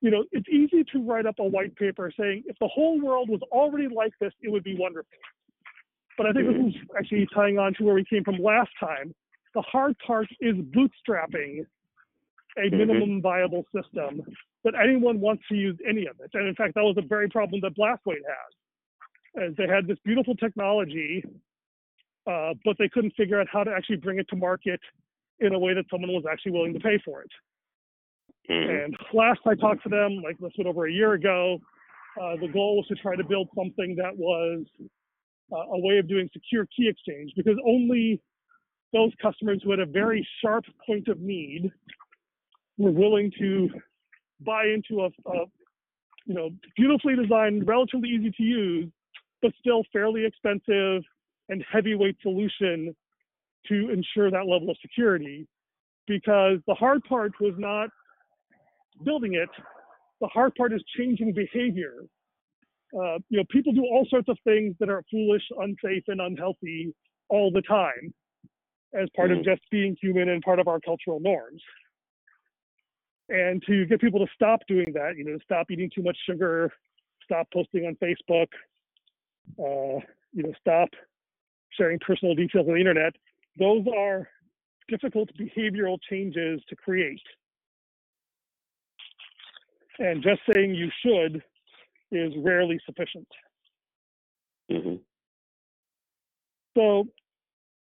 you 0.00 0.10
know, 0.10 0.24
it's 0.32 0.48
easy 0.48 0.84
to 0.92 1.02
write 1.02 1.26
up 1.26 1.38
a 1.38 1.44
white 1.44 1.76
paper 1.76 2.10
saying 2.18 2.44
if 2.46 2.56
the 2.58 2.68
whole 2.68 3.00
world 3.00 3.28
was 3.28 3.40
already 3.50 3.88
like 3.88 4.12
this, 4.20 4.32
it 4.40 4.50
would 4.50 4.64
be 4.64 4.76
wonderful. 4.76 5.18
But 6.16 6.26
I 6.26 6.32
think 6.32 6.46
this 6.46 6.74
is 6.74 6.88
actually 6.96 7.26
tying 7.34 7.58
on 7.58 7.74
to 7.74 7.84
where 7.84 7.94
we 7.94 8.04
came 8.04 8.24
from 8.24 8.38
last 8.38 8.70
time. 8.80 9.14
The 9.54 9.62
hard 9.62 9.98
part 9.98 10.28
is 10.40 10.56
bootstrapping 10.56 11.66
a 12.56 12.60
Mhm. 12.60 12.72
minimum 12.72 13.20
viable 13.20 13.66
system 13.74 14.22
that 14.64 14.74
anyone 14.74 15.20
wants 15.20 15.46
to 15.48 15.54
use 15.54 15.78
any 15.86 16.06
of 16.06 16.18
it. 16.20 16.30
And 16.34 16.48
in 16.48 16.54
fact, 16.54 16.74
that 16.74 16.84
was 16.84 16.96
a 16.96 17.02
very 17.02 17.28
problem 17.28 17.60
that 17.60 17.74
Blast 17.74 18.04
Wave 18.06 18.24
had. 18.26 19.42
As 19.42 19.54
they 19.56 19.66
had 19.66 19.86
this 19.86 19.98
beautiful 20.00 20.34
technology, 20.34 21.22
uh, 22.26 22.54
but 22.64 22.78
they 22.78 22.88
couldn't 22.88 23.14
figure 23.14 23.38
out 23.38 23.48
how 23.48 23.62
to 23.62 23.72
actually 23.72 23.96
bring 23.96 24.18
it 24.18 24.26
to 24.28 24.36
market 24.36 24.80
in 25.40 25.54
a 25.54 25.58
way 25.58 25.74
that 25.74 25.88
someone 25.90 26.12
was 26.12 26.24
actually 26.24 26.52
willing 26.52 26.72
to 26.72 26.80
pay 26.80 26.98
for 26.98 27.22
it. 27.22 27.30
Mhm. 28.48 28.84
And 28.84 28.96
last 29.12 29.40
I 29.46 29.54
talked 29.54 29.82
to 29.84 29.88
them, 29.88 30.22
like 30.22 30.38
this 30.38 30.52
was 30.56 30.66
over 30.66 30.86
a 30.86 30.92
year 30.92 31.14
ago, 31.14 31.60
uh, 32.20 32.36
the 32.36 32.48
goal 32.48 32.76
was 32.78 32.86
to 32.88 32.94
try 32.96 33.16
to 33.16 33.24
build 33.24 33.48
something 33.54 33.96
that 33.96 34.16
was 34.16 34.64
uh, 35.52 35.56
a 35.56 35.78
way 35.78 35.98
of 35.98 36.08
doing 36.08 36.28
secure 36.32 36.66
key 36.76 36.88
exchange 36.88 37.32
because 37.36 37.56
only 37.64 38.20
those 38.92 39.12
customers 39.20 39.60
who 39.62 39.70
had 39.70 39.80
a 39.80 39.86
very 39.86 40.26
sharp 40.40 40.64
point 40.86 41.08
of 41.08 41.20
need 41.20 41.70
were 42.78 42.90
willing 42.90 43.30
to 43.38 43.68
buy 44.40 44.66
into 44.66 45.02
a, 45.02 45.06
a 45.30 45.44
you 46.26 46.34
know 46.34 46.50
beautifully 46.76 47.16
designed, 47.16 47.66
relatively 47.66 48.08
easy 48.08 48.30
to 48.30 48.42
use, 48.42 48.90
but 49.42 49.52
still 49.60 49.82
fairly 49.92 50.24
expensive 50.24 51.02
and 51.48 51.64
heavyweight 51.70 52.16
solution 52.22 52.94
to 53.66 53.90
ensure 53.90 54.30
that 54.30 54.46
level 54.46 54.70
of 54.70 54.76
security. 54.80 55.46
Because 56.06 56.58
the 56.68 56.74
hard 56.74 57.02
part 57.04 57.32
was 57.40 57.54
not 57.58 57.90
building 59.04 59.34
it, 59.34 59.48
the 60.20 60.26
hard 60.28 60.54
part 60.54 60.72
is 60.72 60.82
changing 60.96 61.32
behavior. 61.32 61.94
Uh, 62.94 63.18
you 63.28 63.38
know, 63.38 63.44
people 63.50 63.72
do 63.72 63.82
all 63.82 64.06
sorts 64.08 64.28
of 64.28 64.38
things 64.44 64.74
that 64.80 64.88
are 64.88 65.02
foolish, 65.10 65.42
unsafe, 65.58 66.04
and 66.08 66.20
unhealthy 66.20 66.94
all 67.28 67.50
the 67.50 67.62
time 67.62 68.14
as 68.94 69.08
part 69.16 69.30
Mhm. 69.30 69.38
of 69.38 69.44
just 69.44 69.68
being 69.70 69.96
human 70.00 70.28
and 70.28 70.42
part 70.42 70.58
of 70.58 70.68
our 70.68 70.80
cultural 70.80 71.20
norms. 71.20 71.62
And 73.28 73.62
to 73.64 73.84
get 73.86 74.00
people 74.00 74.24
to 74.24 74.32
stop 74.32 74.60
doing 74.68 74.92
that, 74.92 75.16
you 75.16 75.24
know, 75.24 75.36
stop 75.38 75.70
eating 75.70 75.90
too 75.90 76.02
much 76.02 76.16
sugar, 76.24 76.72
stop 77.24 77.50
posting 77.52 77.84
on 77.86 77.96
Facebook, 77.96 78.48
uh, 79.58 80.00
you 80.32 80.42
know, 80.44 80.52
stop 80.60 80.88
sharing 81.70 81.98
personal 81.98 82.34
details 82.34 82.66
on 82.68 82.74
the 82.74 82.80
internet, 82.80 83.14
those 83.58 83.84
are 83.96 84.28
difficult 84.88 85.28
behavioral 85.34 85.98
changes 86.08 86.60
to 86.68 86.76
create. 86.76 87.22
And 89.98 90.22
just 90.22 90.40
saying 90.52 90.74
you 90.74 90.90
should 91.04 91.42
is 92.12 92.32
rarely 92.38 92.78
sufficient. 92.84 93.28
Mhm. 94.70 95.00
So, 96.74 97.08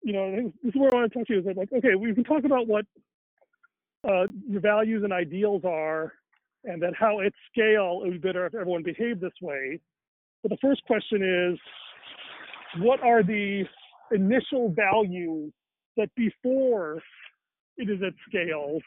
you 0.04 0.14
know, 0.14 0.54
this 0.64 0.74
is 0.74 0.76
where 0.76 0.94
I 0.96 1.00
want 1.00 1.12
to 1.12 1.20
talk 1.20 1.28
to 1.28 1.34
you 1.34 1.40
is 1.40 1.46
that 1.46 1.58
like, 1.58 1.72
okay, 1.74 1.96
we 1.96 2.14
can 2.14 2.24
talk 2.24 2.44
about 2.44 2.68
what 2.68 2.86
uh, 4.08 4.28
your 4.48 4.62
values 4.62 5.04
and 5.04 5.12
ideals 5.12 5.64
are, 5.66 6.14
and 6.64 6.82
that 6.82 6.94
how 6.96 7.20
at 7.22 7.34
scale 7.52 8.02
it 8.04 8.10
would 8.10 8.22
be 8.22 8.28
better 8.28 8.46
if 8.46 8.54
everyone 8.54 8.84
behaved 8.84 9.20
this 9.20 9.34
way. 9.42 9.80
But 10.44 10.52
the 10.52 10.58
first 10.62 10.84
question 10.86 11.24
is, 11.24 11.60
what 12.82 13.02
are 13.02 13.24
the 13.24 13.68
initial 14.12 14.70
values 14.70 15.52
that 15.98 16.14
before 16.16 17.02
it 17.78 17.90
is 17.90 18.02
at 18.04 18.14
scale 18.30 18.80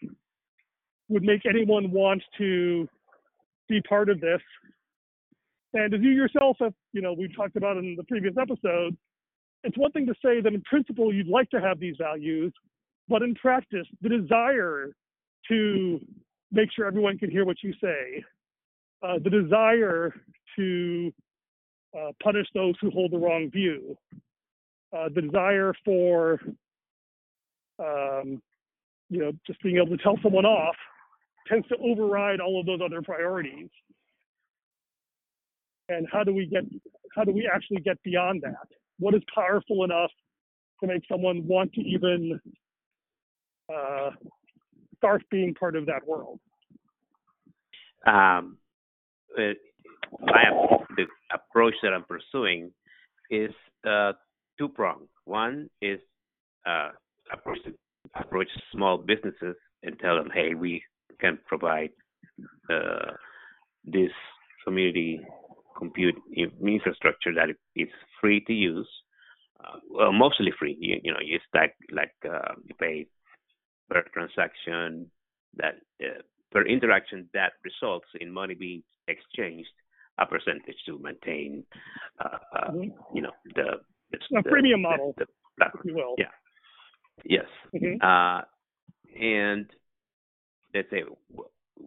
would 1.08 1.22
make 1.22 1.46
anyone 1.46 1.90
want 1.90 2.22
to 2.38 2.88
be 3.68 3.80
part 3.82 4.08
of 4.08 4.20
this? 4.20 4.40
And 5.74 5.92
as 5.92 6.00
you 6.00 6.10
yourself 6.10 6.56
have, 6.60 6.72
you 6.92 7.02
know, 7.02 7.12
we 7.12 7.28
talked 7.34 7.56
about 7.56 7.76
in 7.76 7.94
the 7.96 8.04
previous 8.04 8.34
episode, 8.40 8.96
it's 9.64 9.76
one 9.76 9.92
thing 9.92 10.06
to 10.06 10.14
say 10.24 10.40
that 10.40 10.54
in 10.54 10.62
principle 10.62 11.12
you'd 11.12 11.28
like 11.28 11.50
to 11.50 11.60
have 11.60 11.78
these 11.78 11.96
values, 12.00 12.52
but 13.08 13.22
in 13.22 13.34
practice, 13.34 13.86
the 14.00 14.08
desire 14.08 14.92
to 15.48 16.00
make 16.52 16.68
sure 16.74 16.86
everyone 16.86 17.18
can 17.18 17.30
hear 17.30 17.44
what 17.44 17.56
you 17.62 17.72
say, 17.82 18.24
uh, 19.02 19.18
the 19.22 19.30
desire 19.30 20.14
to 20.56 21.12
uh, 21.96 22.12
punish 22.22 22.46
those 22.54 22.74
who 22.80 22.90
hold 22.90 23.12
the 23.12 23.18
wrong 23.18 23.50
view, 23.50 23.96
uh, 24.96 25.08
the 25.14 25.22
desire 25.22 25.74
for, 25.84 26.40
um, 27.78 28.40
you 29.10 29.18
know, 29.18 29.32
just 29.46 29.60
being 29.62 29.76
able 29.76 29.96
to 29.96 30.02
tell 30.02 30.18
someone 30.22 30.44
off 30.44 30.76
tends 31.48 31.66
to 31.68 31.76
override 31.78 32.40
all 32.40 32.60
of 32.60 32.66
those 32.66 32.80
other 32.84 33.02
priorities. 33.02 33.68
And 35.88 36.06
how 36.12 36.22
do 36.22 36.34
we 36.34 36.46
get, 36.46 36.64
how 37.16 37.24
do 37.24 37.32
we 37.32 37.48
actually 37.52 37.80
get 37.80 38.02
beyond 38.02 38.42
that? 38.42 38.68
What 38.98 39.14
is 39.14 39.22
powerful 39.34 39.84
enough 39.84 40.10
to 40.80 40.86
make 40.86 41.02
someone 41.10 41.46
want 41.46 41.72
to 41.74 41.80
even 41.80 42.40
uh, 43.72 44.10
start 44.98 45.22
being 45.30 45.54
part 45.54 45.76
of 45.76 45.86
that 45.86 46.06
world? 46.06 46.40
Um, 48.06 48.58
my 50.20 50.44
the 50.96 51.04
approach 51.32 51.74
that 51.82 51.92
I'm 51.92 52.04
pursuing 52.04 52.70
is 53.30 53.50
uh, 53.88 54.12
two 54.58 54.68
pronged. 54.68 55.08
One 55.24 55.68
is 55.82 56.00
uh, 56.66 56.90
approach 57.32 57.58
approach 58.18 58.48
small 58.72 58.98
businesses 58.98 59.56
and 59.82 59.98
tell 60.00 60.16
them, 60.16 60.30
hey, 60.32 60.54
we 60.54 60.82
can 61.20 61.38
provide 61.46 61.90
uh, 62.70 63.12
this 63.84 64.10
community 64.64 65.20
compute 65.76 66.16
infrastructure 66.66 67.32
that 67.34 67.48
is 67.76 67.88
free 68.20 68.40
to 68.46 68.52
use. 68.52 68.88
Uh, 69.64 69.78
well, 69.90 70.12
mostly 70.12 70.52
free. 70.58 70.76
You, 70.78 71.00
you 71.02 71.12
know, 71.12 71.20
you 71.24 71.38
stack 71.48 71.74
like 71.92 72.14
uh, 72.24 72.54
you 72.64 72.74
pay 72.78 73.06
per 73.90 74.04
transaction 74.14 75.10
that 75.56 75.76
uh, 76.02 76.22
per 76.52 76.62
interaction 76.66 77.28
that 77.34 77.52
results 77.64 78.06
in 78.20 78.32
money 78.32 78.54
being 78.54 78.82
exchanged 79.08 79.68
a 80.18 80.26
percentage 80.26 80.76
to 80.86 80.98
maintain, 80.98 81.64
uh, 82.24 82.38
uh, 82.56 82.70
mm-hmm. 82.70 83.16
you 83.16 83.22
know, 83.22 83.30
the, 83.54 83.78
the, 84.10 84.42
premium 84.42 84.82
model, 84.82 85.14
the, 85.16 85.26
the 85.58 85.66
if 85.66 85.84
you 85.84 85.94
will. 85.94 86.14
Yeah. 86.18 86.26
Yes. 87.24 87.46
Mm-hmm. 87.74 88.02
Uh, 88.02 88.42
and 89.20 89.66
let's 90.74 90.90
say 90.90 91.02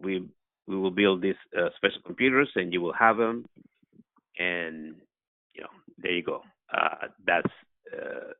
we 0.02 0.28
we 0.66 0.76
will 0.76 0.90
build 0.90 1.22
these 1.22 1.34
uh, 1.56 1.68
special 1.76 2.00
computers, 2.04 2.50
and 2.54 2.72
you 2.72 2.80
will 2.80 2.92
have 2.92 3.16
them, 3.16 3.44
and 4.38 4.94
you 5.54 5.62
know, 5.62 5.68
there 5.98 6.12
you 6.12 6.22
go. 6.22 6.42
Uh, 6.72 7.08
that's 7.26 7.52
uh, 7.92 8.32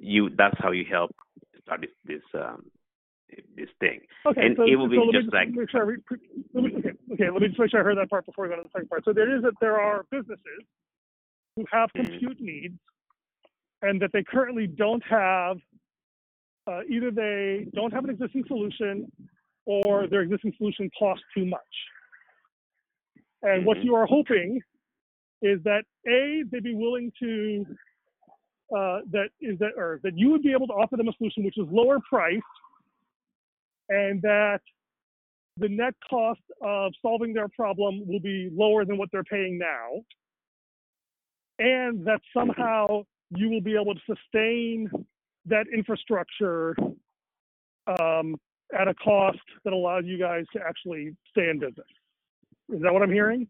you. 0.00 0.30
That's 0.36 0.56
how 0.58 0.72
you 0.72 0.84
help 0.90 1.14
start 1.62 1.80
this 1.80 1.90
this 2.04 2.22
um, 2.34 2.64
this 3.56 3.68
thing. 3.80 4.00
Okay, 4.26 4.40
and 4.40 4.56
so, 4.56 4.64
it 4.64 4.76
will 4.76 4.88
so 4.88 5.10
be 5.10 5.18
just 5.18 5.32
like. 5.32 5.50
Make 5.50 5.70
sure 5.70 5.84
re- 5.84 5.96
let 6.54 6.64
me, 6.64 6.70
okay, 6.78 6.92
okay, 7.14 7.30
let 7.30 7.42
me 7.42 7.48
just 7.48 7.58
make 7.58 7.70
sure 7.70 7.80
I 7.80 7.84
heard 7.84 7.98
that 7.98 8.10
part 8.10 8.26
before 8.26 8.44
we 8.44 8.50
go 8.50 8.56
to 8.56 8.62
the 8.62 8.70
second 8.72 8.88
part. 8.88 9.04
So 9.04 9.12
there 9.12 9.34
is 9.34 9.42
that 9.42 9.54
there 9.60 9.80
are 9.80 10.04
businesses 10.10 10.62
who 11.56 11.64
have 11.72 11.90
mm-hmm. 11.96 12.10
compute 12.10 12.40
needs, 12.40 12.78
and 13.82 14.00
that 14.02 14.10
they 14.12 14.22
currently 14.22 14.66
don't 14.66 15.02
have. 15.08 15.58
Uh, 16.66 16.82
either 16.90 17.10
they 17.10 17.66
don't 17.74 17.94
have 17.94 18.04
an 18.04 18.10
existing 18.10 18.44
solution, 18.46 19.10
or 19.68 20.06
their 20.08 20.22
existing 20.22 20.52
solution 20.56 20.90
costs 20.98 21.24
too 21.36 21.44
much. 21.44 21.60
And 23.42 23.58
mm-hmm. 23.58 23.66
what 23.66 23.84
you 23.84 23.94
are 23.94 24.06
hoping 24.06 24.60
is 25.42 25.60
that 25.64 25.84
a 26.08 26.42
they'd 26.50 26.64
be 26.64 26.74
willing 26.74 27.12
to 27.22 27.64
uh, 28.76 29.00
that 29.12 29.28
is 29.40 29.58
that 29.58 29.72
or 29.76 30.00
that 30.02 30.16
you 30.16 30.30
would 30.30 30.42
be 30.42 30.52
able 30.52 30.66
to 30.66 30.72
offer 30.72 30.96
them 30.96 31.08
a 31.08 31.12
solution 31.18 31.44
which 31.44 31.58
is 31.58 31.66
lower 31.70 31.98
priced 32.08 32.42
and 33.90 34.20
that 34.22 34.60
the 35.58 35.68
net 35.68 35.94
cost 36.08 36.40
of 36.62 36.92
solving 37.02 37.34
their 37.34 37.48
problem 37.48 38.06
will 38.06 38.20
be 38.20 38.48
lower 38.52 38.84
than 38.84 38.96
what 38.96 39.08
they're 39.12 39.24
paying 39.24 39.58
now, 39.58 40.02
and 41.58 42.06
that 42.06 42.20
somehow 42.36 43.02
you 43.30 43.50
will 43.50 43.60
be 43.60 43.74
able 43.74 43.94
to 43.94 44.00
sustain 44.06 44.88
that 45.46 45.66
infrastructure 45.74 46.76
um, 48.00 48.36
at 48.78 48.88
a 48.88 48.94
cost 48.94 49.38
that 49.64 49.72
allows 49.72 50.04
you 50.04 50.18
guys 50.18 50.44
to 50.52 50.60
actually 50.66 51.16
stay 51.30 51.48
in 51.48 51.58
business. 51.58 51.86
Is 52.72 52.82
that 52.82 52.92
what 52.92 53.02
I'm 53.02 53.12
hearing? 53.12 53.46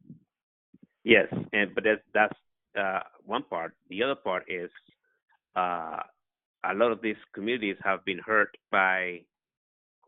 Yes, 1.04 1.26
and 1.52 1.75
but 1.75 1.84
that's 1.84 2.02
that's 2.14 2.38
uh, 2.78 3.00
one 3.25 3.42
part. 3.42 3.75
The 3.88 4.02
other 4.02 4.14
part 4.14 4.44
is 4.48 4.70
uh, 5.56 6.00
a 6.64 6.75
lot 6.75 6.92
of 6.92 7.02
these 7.02 7.16
communities 7.34 7.76
have 7.82 8.04
been 8.04 8.18
hurt 8.25 8.56
by 8.70 9.22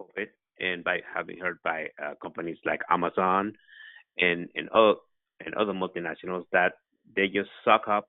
COVID 0.00 0.28
and 0.58 0.84
by 0.84 1.00
having 1.12 1.38
hurt 1.38 1.62
by 1.62 1.88
uh, 2.02 2.14
companies 2.22 2.58
like 2.64 2.80
Amazon 2.90 3.54
and 4.18 4.48
and 4.54 4.68
other 4.70 4.94
and 5.44 5.54
other 5.54 5.72
multinationals 5.72 6.44
that 6.52 6.74
they 7.16 7.26
just 7.26 7.50
suck 7.64 7.88
up 7.88 8.08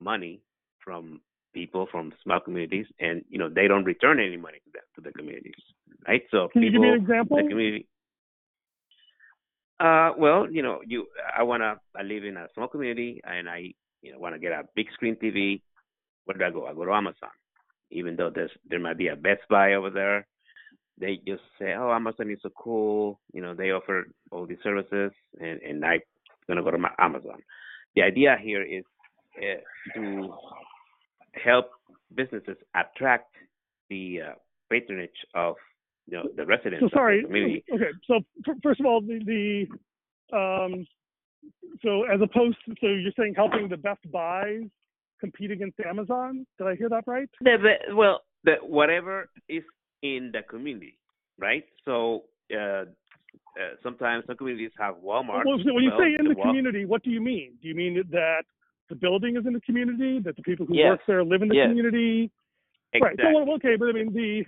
money 0.00 0.40
from 0.84 1.20
people 1.52 1.86
from 1.90 2.12
small 2.22 2.40
communities 2.40 2.86
and 3.00 3.24
you 3.28 3.38
know 3.38 3.48
they 3.48 3.68
don't 3.68 3.84
return 3.84 4.20
any 4.20 4.36
money 4.36 4.58
to 4.64 4.70
them 4.72 4.82
to 4.94 5.00
the 5.00 5.12
communities 5.12 5.52
right 6.06 6.22
so 6.30 6.48
can 6.52 6.62
people, 6.62 6.64
you 6.64 6.70
give 6.72 6.80
me 6.80 6.88
an 6.88 6.94
example 6.94 7.36
the 7.36 7.48
community 7.48 7.86
uh 9.80 10.10
well 10.18 10.50
you 10.50 10.62
know 10.62 10.80
you 10.86 11.06
i 11.36 11.42
want 11.42 11.62
to 11.62 11.74
i 11.96 12.02
live 12.02 12.24
in 12.24 12.36
a 12.36 12.46
small 12.54 12.68
community 12.68 13.20
and 13.24 13.48
i 13.48 13.72
you 14.02 14.12
know 14.12 14.18
want 14.18 14.34
to 14.34 14.38
get 14.38 14.52
a 14.52 14.62
big 14.74 14.86
screen 14.94 15.16
tv 15.16 15.60
where 16.24 16.36
do 16.36 16.44
i 16.44 16.50
go 16.50 16.66
i 16.66 16.74
go 16.74 16.84
to 16.84 16.92
amazon 16.92 17.30
even 17.90 18.16
though 18.16 18.30
there's 18.34 18.50
there 18.68 18.80
might 18.80 18.98
be 18.98 19.08
a 19.08 19.16
best 19.16 19.42
buy 19.48 19.74
over 19.74 19.90
there 19.90 20.26
they 20.98 21.18
just 21.26 21.42
say, 21.58 21.74
"Oh, 21.74 21.92
Amazon 21.92 22.30
is 22.30 22.38
so 22.42 22.50
cool. 22.50 23.20
You 23.32 23.42
know, 23.42 23.54
they 23.54 23.70
offer 23.70 24.06
all 24.30 24.46
these 24.46 24.62
services, 24.62 25.12
and 25.40 25.60
and 25.60 25.84
I'm 25.84 26.00
gonna 26.46 26.62
go 26.62 26.70
to 26.70 26.78
my 26.78 26.92
Amazon." 26.98 27.42
The 27.94 28.02
idea 28.02 28.36
here 28.40 28.62
is 28.62 28.84
uh, 29.36 29.60
to 29.94 30.34
help 31.32 31.70
businesses 32.14 32.56
attract 32.74 33.34
the 33.90 34.20
uh, 34.20 34.32
patronage 34.70 35.10
of 35.34 35.56
you 36.06 36.18
know 36.18 36.28
the 36.36 36.44
residents. 36.44 36.84
So 36.84 36.88
sorry. 36.92 37.18
Of 37.18 37.22
the 37.24 37.28
community. 37.28 37.64
Okay. 37.72 37.90
So 38.06 38.20
first 38.62 38.80
of 38.80 38.86
all, 38.86 39.00
the, 39.00 39.20
the 39.24 40.36
um, 40.36 40.86
so 41.82 42.04
as 42.04 42.20
opposed 42.22 42.56
to 42.66 42.74
so 42.80 42.86
you're 42.86 43.12
saying 43.18 43.34
helping 43.36 43.68
the 43.68 43.76
Best 43.76 44.00
Buys 44.10 44.68
compete 45.22 45.52
against 45.52 45.78
Amazon? 45.80 46.44
Did 46.58 46.66
I 46.66 46.74
hear 46.74 46.88
that 46.88 47.04
right? 47.06 47.28
The, 47.40 47.56
the, 47.62 47.94
well, 47.94 48.22
the, 48.44 48.54
whatever 48.60 49.30
is 49.48 49.62
in 50.02 50.30
the 50.32 50.42
community, 50.42 50.98
right? 51.38 51.64
So 51.84 52.24
uh, 52.52 52.58
uh, 52.58 52.84
sometimes 53.82 54.24
some 54.26 54.36
communities 54.36 54.72
have 54.78 54.96
Walmart. 54.96 55.44
Well, 55.46 55.58
when 55.64 55.84
you 55.84 55.90
well, 55.90 56.00
say 56.00 56.16
in 56.18 56.28
the, 56.28 56.34
the 56.34 56.42
community, 56.42 56.84
what 56.84 57.04
do 57.04 57.10
you 57.10 57.20
mean? 57.20 57.52
Do 57.62 57.68
you 57.68 57.74
mean 57.74 58.02
that 58.10 58.42
the 58.88 58.96
building 58.96 59.36
is 59.36 59.46
in 59.46 59.52
the 59.52 59.60
community, 59.60 60.20
that 60.20 60.36
the 60.36 60.42
people 60.42 60.66
who 60.66 60.76
yes. 60.76 60.90
work 60.90 61.00
there 61.06 61.24
live 61.24 61.42
in 61.42 61.48
the 61.48 61.56
yes. 61.56 61.68
community? 61.68 62.30
Exactly. 62.92 63.24
Right. 63.24 63.46
So 63.46 63.54
okay, 63.54 63.76
but 63.76 63.88
I 63.88 63.92
mean 63.92 64.12
the 64.12 64.44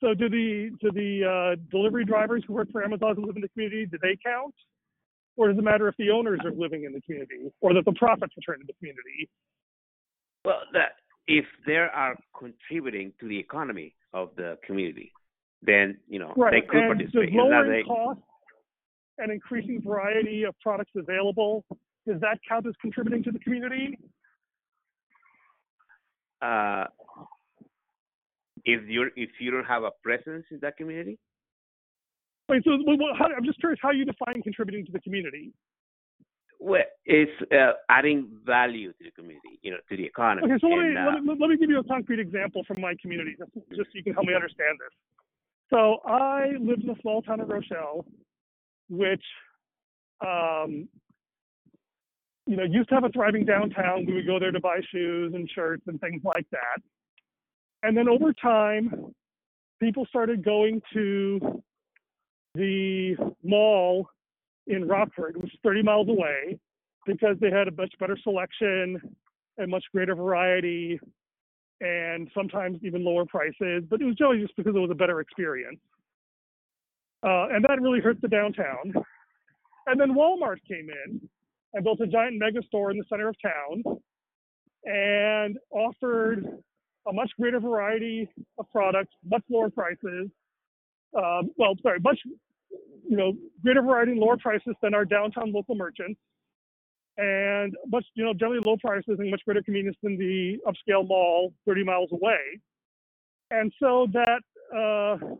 so 0.00 0.14
do 0.14 0.28
the 0.28 0.70
do 0.80 0.90
the 0.92 1.24
uh, 1.24 1.56
delivery 1.70 2.04
drivers 2.04 2.44
who 2.46 2.54
work 2.54 2.70
for 2.70 2.84
Amazon 2.84 3.16
who 3.16 3.26
live 3.26 3.36
in 3.36 3.42
the 3.42 3.48
community 3.48 3.86
do 3.86 3.98
they 4.02 4.16
count, 4.24 4.54
or 5.36 5.48
does 5.48 5.58
it 5.58 5.64
matter 5.64 5.88
if 5.88 5.96
the 5.96 6.10
owners 6.10 6.40
are 6.44 6.52
living 6.52 6.84
in 6.84 6.92
the 6.92 7.00
community 7.00 7.50
or 7.60 7.74
that 7.74 7.84
the 7.84 7.92
profits 7.92 8.34
return 8.36 8.60
to 8.60 8.66
the 8.66 8.74
community? 8.74 9.28
Well, 10.44 10.60
that 10.72 10.92
if 11.26 11.44
they 11.66 11.76
are 11.76 12.16
contributing 12.38 13.12
to 13.20 13.28
the 13.28 13.38
economy 13.38 13.94
of 14.12 14.30
the 14.36 14.58
community, 14.66 15.12
then 15.62 15.98
you 16.08 16.18
know 16.18 16.32
right. 16.36 16.52
they 16.52 16.60
could 16.60 16.80
and 16.80 16.94
participate. 16.94 17.32
Does 17.32 17.36
lowering 17.36 17.84
costs 17.86 18.22
and 19.18 19.32
increasing 19.32 19.82
variety 19.82 20.44
of 20.44 20.54
products 20.60 20.92
available 20.96 21.64
does 22.08 22.20
that 22.20 22.38
count 22.48 22.66
as 22.66 22.74
contributing 22.80 23.22
to 23.24 23.30
the 23.30 23.38
community? 23.38 23.98
Uh, 26.40 26.84
if 28.64 28.88
you 28.88 29.10
if 29.16 29.30
you 29.40 29.50
don't 29.50 29.64
have 29.64 29.82
a 29.84 29.90
presence 30.02 30.46
in 30.50 30.58
that 30.62 30.76
community. 30.76 31.18
Wait, 32.48 32.64
so 32.64 32.70
how, 33.18 33.26
I'm 33.26 33.44
just 33.44 33.60
curious 33.60 33.78
how 33.82 33.90
you 33.90 34.06
define 34.06 34.42
contributing 34.42 34.86
to 34.86 34.92
the 34.92 35.00
community. 35.00 35.52
Well, 36.60 36.82
it's 37.04 37.30
uh, 37.52 37.72
adding 37.90 38.30
value 38.44 38.92
to 38.92 39.04
the 39.04 39.10
community, 39.10 39.60
you 39.62 39.70
know, 39.70 39.76
to 39.88 39.96
the 39.96 40.04
economy. 40.04 40.50
Okay, 40.50 40.58
so 40.60 40.66
let, 40.68 40.78
and, 40.78 40.94
me, 40.94 41.00
uh, 41.00 41.04
let, 41.12 41.22
me, 41.22 41.36
let 41.38 41.50
me 41.50 41.56
give 41.58 41.70
you 41.70 41.78
a 41.78 41.84
concrete 41.84 42.20
example 42.20 42.62
from 42.66 42.80
my 42.80 42.94
community, 43.00 43.36
just, 43.38 43.52
just 43.76 43.90
so 43.90 43.94
you 43.94 44.02
can 44.02 44.14
help 44.14 44.26
me 44.26 44.34
understand 44.34 44.78
this. 44.80 44.90
So 45.70 45.98
I 46.06 46.52
lived 46.58 46.82
in 46.84 46.90
a 46.90 47.00
small 47.02 47.20
town 47.22 47.40
of 47.40 47.48
Rochelle, 47.48 48.06
which, 48.88 49.22
um, 50.26 50.88
you 52.48 52.56
know, 52.56 52.62
used 52.62 52.88
to 52.88 52.94
have 52.94 53.04
a 53.04 53.10
thriving 53.10 53.44
downtown. 53.44 54.06
We 54.06 54.14
would 54.14 54.26
go 54.26 54.38
there 54.38 54.50
to 54.50 54.58
buy 54.58 54.80
shoes 54.90 55.34
and 55.34 55.48
shirts 55.54 55.82
and 55.86 56.00
things 56.00 56.22
like 56.24 56.46
that. 56.50 56.82
And 57.82 57.94
then 57.94 58.08
over 58.08 58.32
time, 58.32 59.12
people 59.80 60.06
started 60.06 60.42
going 60.42 60.80
to 60.94 61.62
the 62.54 63.16
mall 63.44 64.08
in 64.66 64.88
Rockford, 64.88 65.36
which 65.36 65.52
is 65.52 65.60
30 65.62 65.82
miles 65.82 66.08
away, 66.08 66.58
because 67.06 67.36
they 67.38 67.50
had 67.50 67.68
a 67.68 67.72
much 67.72 67.92
better 68.00 68.16
selection 68.22 68.98
and 69.58 69.70
much 69.70 69.84
greater 69.92 70.14
variety 70.14 70.98
and 71.82 72.30
sometimes 72.34 72.78
even 72.82 73.04
lower 73.04 73.26
prices. 73.26 73.84
But 73.90 74.00
it 74.00 74.06
was 74.06 74.14
generally 74.14 74.40
just 74.40 74.56
because 74.56 74.74
it 74.74 74.80
was 74.80 74.90
a 74.90 74.94
better 74.94 75.20
experience. 75.20 75.80
Uh, 77.22 77.48
and 77.52 77.62
that 77.68 77.78
really 77.82 78.00
hurt 78.00 78.22
the 78.22 78.28
downtown. 78.28 78.94
And 79.86 80.00
then 80.00 80.14
Walmart 80.14 80.58
came 80.66 80.88
in 80.88 81.28
and 81.74 81.84
built 81.84 82.00
a 82.00 82.06
giant 82.06 82.38
mega 82.38 82.62
store 82.66 82.90
in 82.90 82.98
the 82.98 83.04
center 83.08 83.28
of 83.28 83.36
town 83.42 83.98
and 84.84 85.58
offered 85.70 86.44
a 87.08 87.12
much 87.12 87.30
greater 87.38 87.60
variety 87.60 88.28
of 88.58 88.66
products, 88.70 89.12
much 89.24 89.42
lower 89.50 89.70
prices. 89.70 90.28
Um, 91.16 91.50
well, 91.56 91.74
sorry, 91.82 92.00
much 92.00 92.18
you 93.08 93.16
know, 93.16 93.32
greater 93.62 93.82
variety 93.82 94.12
and 94.12 94.20
lower 94.20 94.36
prices 94.36 94.74
than 94.82 94.94
our 94.94 95.04
downtown 95.04 95.52
local 95.52 95.74
merchants, 95.74 96.20
and 97.16 97.74
much, 97.88 98.04
you 98.14 98.24
know, 98.24 98.34
generally 98.34 98.60
low 98.64 98.76
prices 98.76 99.16
and 99.18 99.30
much 99.30 99.40
greater 99.44 99.62
convenience 99.62 99.96
than 100.02 100.16
the 100.18 100.58
upscale 100.66 101.06
mall 101.06 101.52
30 101.66 101.84
miles 101.84 102.10
away. 102.12 102.60
And 103.50 103.72
so 103.80 104.06
that 104.12 104.42
uh, 104.76 105.34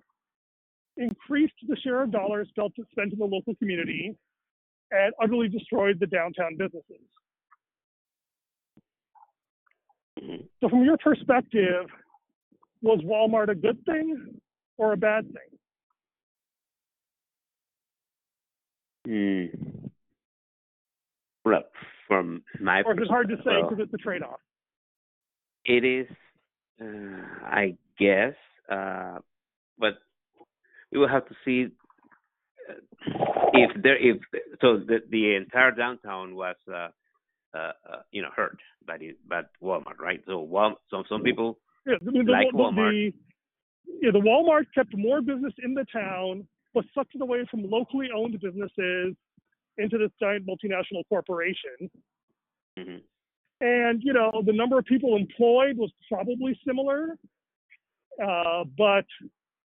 increased 0.96 1.54
the 1.68 1.76
share 1.76 2.02
of 2.02 2.10
dollars 2.10 2.48
spent 2.54 3.12
in 3.12 3.18
the 3.18 3.24
local 3.24 3.54
community 3.56 4.16
and 4.90 5.12
utterly 5.22 5.48
destroyed 5.48 5.98
the 6.00 6.06
downtown 6.06 6.56
businesses. 6.56 7.00
Mhm. 10.20 10.48
So, 10.60 10.68
from 10.68 10.84
your 10.84 10.98
perspective, 10.98 11.90
was 12.82 13.00
Walmart 13.00 13.48
a 13.48 13.54
good 13.54 13.84
thing 13.84 14.40
or 14.76 14.92
a 14.92 14.96
bad 14.96 15.26
thing? 15.26 15.58
Hmm. 19.06 19.46
Look, 21.44 21.72
from 22.06 22.44
my 22.60 22.82
Or 22.82 22.92
it's 22.98 23.08
hard 23.08 23.28
to 23.28 23.36
say 23.36 23.42
well, 23.46 23.70
because 23.70 23.84
it's 23.84 23.94
a 23.94 23.98
trade 23.98 24.22
off? 24.22 24.40
It 25.64 25.84
is, 25.84 26.06
uh, 26.80 27.44
I 27.44 27.76
guess, 27.98 28.34
uh, 28.68 29.18
but 29.78 29.98
we 30.90 30.98
will 30.98 31.08
have 31.08 31.26
to 31.28 31.34
see 31.44 31.68
if 33.54 33.82
there 33.82 33.96
if 33.96 34.18
so 34.60 34.78
the 34.78 34.98
the 35.10 35.34
entire 35.34 35.70
downtown 35.72 36.34
was 36.34 36.56
uh, 36.72 36.88
uh, 37.54 37.72
uh, 37.90 38.02
you 38.12 38.22
know 38.22 38.28
hurt 38.34 38.58
by 38.86 38.98
the 38.98 39.16
by 39.28 39.42
Walmart, 39.62 39.98
right? 40.00 40.20
So 40.26 40.40
Wal 40.40 40.76
some 40.90 41.04
some 41.08 41.22
people 41.22 41.58
Yeah, 41.86 41.94
I 42.06 42.10
mean, 42.10 42.26
the, 42.26 42.32
Like 42.32 42.48
the, 42.52 42.58
Walmart. 42.58 42.90
The, 42.90 43.12
yeah, 44.02 44.10
the 44.12 44.20
Walmart 44.20 44.66
kept 44.74 44.96
more 44.96 45.20
business 45.22 45.54
in 45.64 45.74
the 45.74 45.86
town, 45.92 46.46
but 46.74 46.84
sucked 46.94 47.14
it 47.14 47.22
away 47.22 47.46
from 47.50 47.68
locally 47.68 48.08
owned 48.14 48.38
businesses 48.40 49.16
into 49.78 49.96
this 49.98 50.10
giant 50.20 50.46
multinational 50.46 51.02
corporation. 51.08 51.90
mhm, 52.78 53.00
And 53.60 54.02
you 54.02 54.12
know, 54.12 54.42
the 54.44 54.52
number 54.52 54.78
of 54.78 54.84
people 54.84 55.16
employed 55.16 55.78
was 55.78 55.90
probably 56.08 56.58
similar, 56.66 57.16
uh, 58.22 58.64
but 58.76 59.06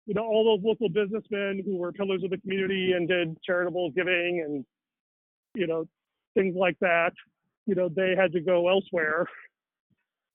you 0.06 0.14
know, 0.14 0.24
all 0.24 0.56
those 0.56 0.64
local 0.64 0.88
businessmen 0.88 1.62
who 1.64 1.76
were 1.76 1.92
pillars 1.92 2.22
of 2.24 2.30
the 2.30 2.38
community 2.38 2.92
and 2.92 3.08
did 3.08 3.36
charitable 3.42 3.90
giving 3.90 4.42
and 4.44 4.64
you 5.54 5.66
know 5.66 5.86
things 6.34 6.54
like 6.56 6.78
that, 6.80 7.12
you 7.66 7.74
know, 7.74 7.88
they 7.88 8.14
had 8.16 8.32
to 8.32 8.40
go 8.40 8.68
elsewhere 8.68 9.26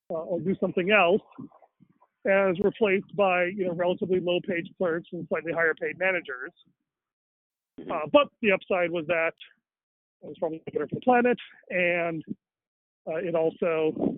uh, 0.09 0.13
or 0.13 0.39
do 0.39 0.55
something 0.59 0.91
else, 0.91 1.21
as 2.25 2.59
replaced 2.59 3.13
by 3.15 3.45
you 3.45 3.65
know 3.65 3.73
relatively 3.73 4.19
low-paid 4.19 4.65
clerks 4.77 5.09
and 5.11 5.27
slightly 5.27 5.51
higher-paid 5.51 5.97
managers. 5.97 6.51
mhm. 7.79 7.91
Uh, 7.91 8.07
but 8.11 8.27
the 8.41 8.51
upside 8.51 8.91
was 8.91 9.05
that 9.07 9.33
it 10.23 10.27
was 10.27 10.37
probably 10.39 10.61
better 10.71 10.87
for 10.87 10.95
the 10.95 11.01
planet, 11.01 11.37
and 11.69 12.23
uh, 13.07 13.15
it 13.15 13.35
also, 13.35 14.17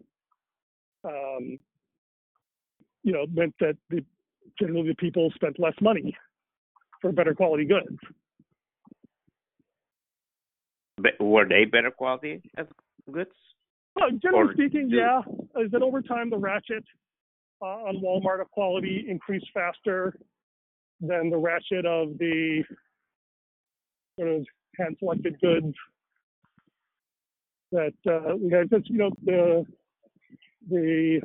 um, 1.03 1.57
you 3.03 3.13
know, 3.13 3.25
meant 3.31 3.53
that 3.59 3.77
the, 3.89 4.03
generally 4.59 4.89
the 4.89 4.95
people 4.95 5.31
spent 5.35 5.59
less 5.59 5.73
money 5.81 6.15
for 7.01 7.11
better 7.11 7.33
quality 7.33 7.65
goods. 7.65 7.97
But 10.97 11.13
were 11.19 11.47
they 11.47 11.65
better 11.65 11.91
quality 11.91 12.41
goods? 13.11 13.31
Uh, 13.99 14.11
generally 14.21 14.49
Or 14.49 14.53
speaking, 14.53 14.89
yeah, 14.91 15.21
is 15.61 15.71
that 15.71 15.81
over 15.81 16.01
time 16.01 16.29
the 16.29 16.37
ratchet 16.37 16.83
uh, 17.61 17.65
on 17.65 18.01
Walmart 18.01 18.41
of 18.41 18.49
quality 18.51 19.05
increased 19.07 19.47
faster 19.53 20.13
than 21.01 21.29
the 21.29 21.37
ratchet 21.37 21.85
of 21.85 22.17
the 22.17 22.63
sort 24.17 24.29
of 24.29 24.45
hand 24.77 24.95
selected 24.99 25.39
goods 25.41 25.73
that 27.71 27.93
uh, 28.07 28.35
we 28.35 28.51
had. 28.51 28.69
Because 28.69 28.85
you 28.89 28.97
know 28.97 29.11
the 29.23 29.65
the 30.69 31.21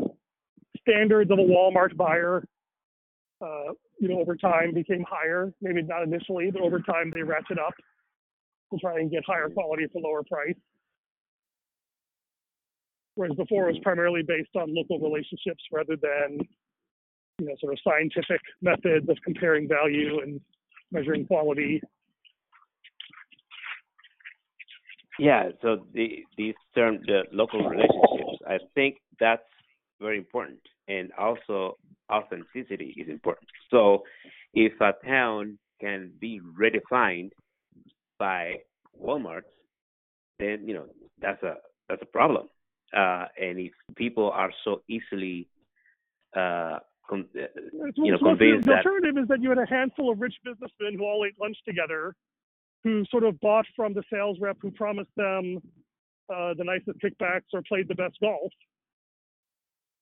standards 0.81 1.31
of 1.31 1.39
a 1.39 1.43
Walmart 1.43 1.97
buyer, 1.97 2.45
uh, 3.41 3.73
you 4.01 4.09
know, 4.09 4.21
over 4.21 4.37
time 4.37 4.75
became 4.75 5.05
higher. 5.09 5.53
Maybe 5.61 5.83
not 5.83 6.03
initially, 6.03 6.51
but 6.51 6.63
over 6.63 6.81
time 6.81 7.13
they 7.15 7.23
ratchet 7.23 7.59
up 7.59 7.75
to 8.73 8.79
try 8.79 8.99
and 9.01 9.11
get 9.11 9.25
higher 9.27 9.49
quality 9.49 9.87
for 9.93 10.01
lower 10.01 10.23
price. 10.23 10.57
Whereas 13.17 13.37
before 13.37 13.69
it 13.69 13.75
was 13.75 13.81
primarily 13.83 14.23
based 14.27 14.57
on 14.57 14.75
local 14.75 14.99
relationships 14.99 15.63
rather 15.73 15.97
than, 15.97 16.41
you 17.39 17.47
know, 17.47 17.55
sort 17.61 17.73
of 17.73 17.79
scientific 17.85 18.41
methods 18.61 19.09
of 19.09 19.17
comparing 19.25 19.69
value 19.69 20.21
and 20.21 20.41
measuring 20.91 21.27
quality. 21.27 21.81
Yeah, 25.19 25.51
so 25.63 25.87
the 25.93 26.25
these 26.37 26.55
term 26.75 26.99
the 27.07 27.23
local 27.31 27.61
relationships, 27.61 28.43
I 28.49 28.59
think 28.75 28.97
that's 29.21 29.43
very 30.01 30.19
important, 30.19 30.59
and 30.89 31.13
also 31.17 31.79
authenticity 32.17 32.95
is 32.97 33.09
important. 33.09 33.49
So, 33.71 34.05
if 34.55 34.73
a 34.81 34.93
town 35.07 35.59
can 35.81 36.13
be 36.21 36.41
redefined 36.63 37.31
by 38.19 38.41
Walmart, 39.05 39.47
then 40.39 40.57
you 40.69 40.75
know 40.75 40.87
that's 41.21 41.43
a 41.43 41.55
that's 41.89 42.03
a 42.03 42.07
problem. 42.19 42.47
Uh, 42.97 43.27
and 43.41 43.59
if 43.59 43.73
people 43.97 44.31
are 44.31 44.53
so 44.65 44.83
easily, 44.89 45.49
uh, 46.37 46.79
com- 47.09 47.29
uh, 47.37 47.41
You 47.97 48.13
know, 48.13 48.19
so 48.19 48.25
the- 48.25 48.31
convinced 48.31 48.67
the 48.67 48.71
that- 48.73 48.87
alternative 48.87 49.17
is 49.23 49.29
that 49.29 49.41
you 49.43 49.49
had 49.49 49.59
a 49.59 49.67
handful 49.67 50.07
of 50.13 50.21
rich 50.21 50.37
businessmen 50.45 50.95
who 50.97 51.05
all 51.05 51.25
ate 51.27 51.39
lunch 51.41 51.59
together, 51.71 52.15
who 52.85 53.05
sort 53.07 53.25
of 53.25 53.41
bought 53.41 53.67
from 53.75 53.95
the 53.95 54.05
sales 54.13 54.39
rep 54.41 54.57
who 54.63 54.71
promised 54.71 55.15
them 55.17 55.61
uh, 56.35 56.55
the 56.55 56.65
nicest 56.65 56.99
kickbacks 57.05 57.51
or 57.53 57.61
played 57.69 57.87
the 57.89 57.95
best 57.95 58.17
golf. 58.21 58.53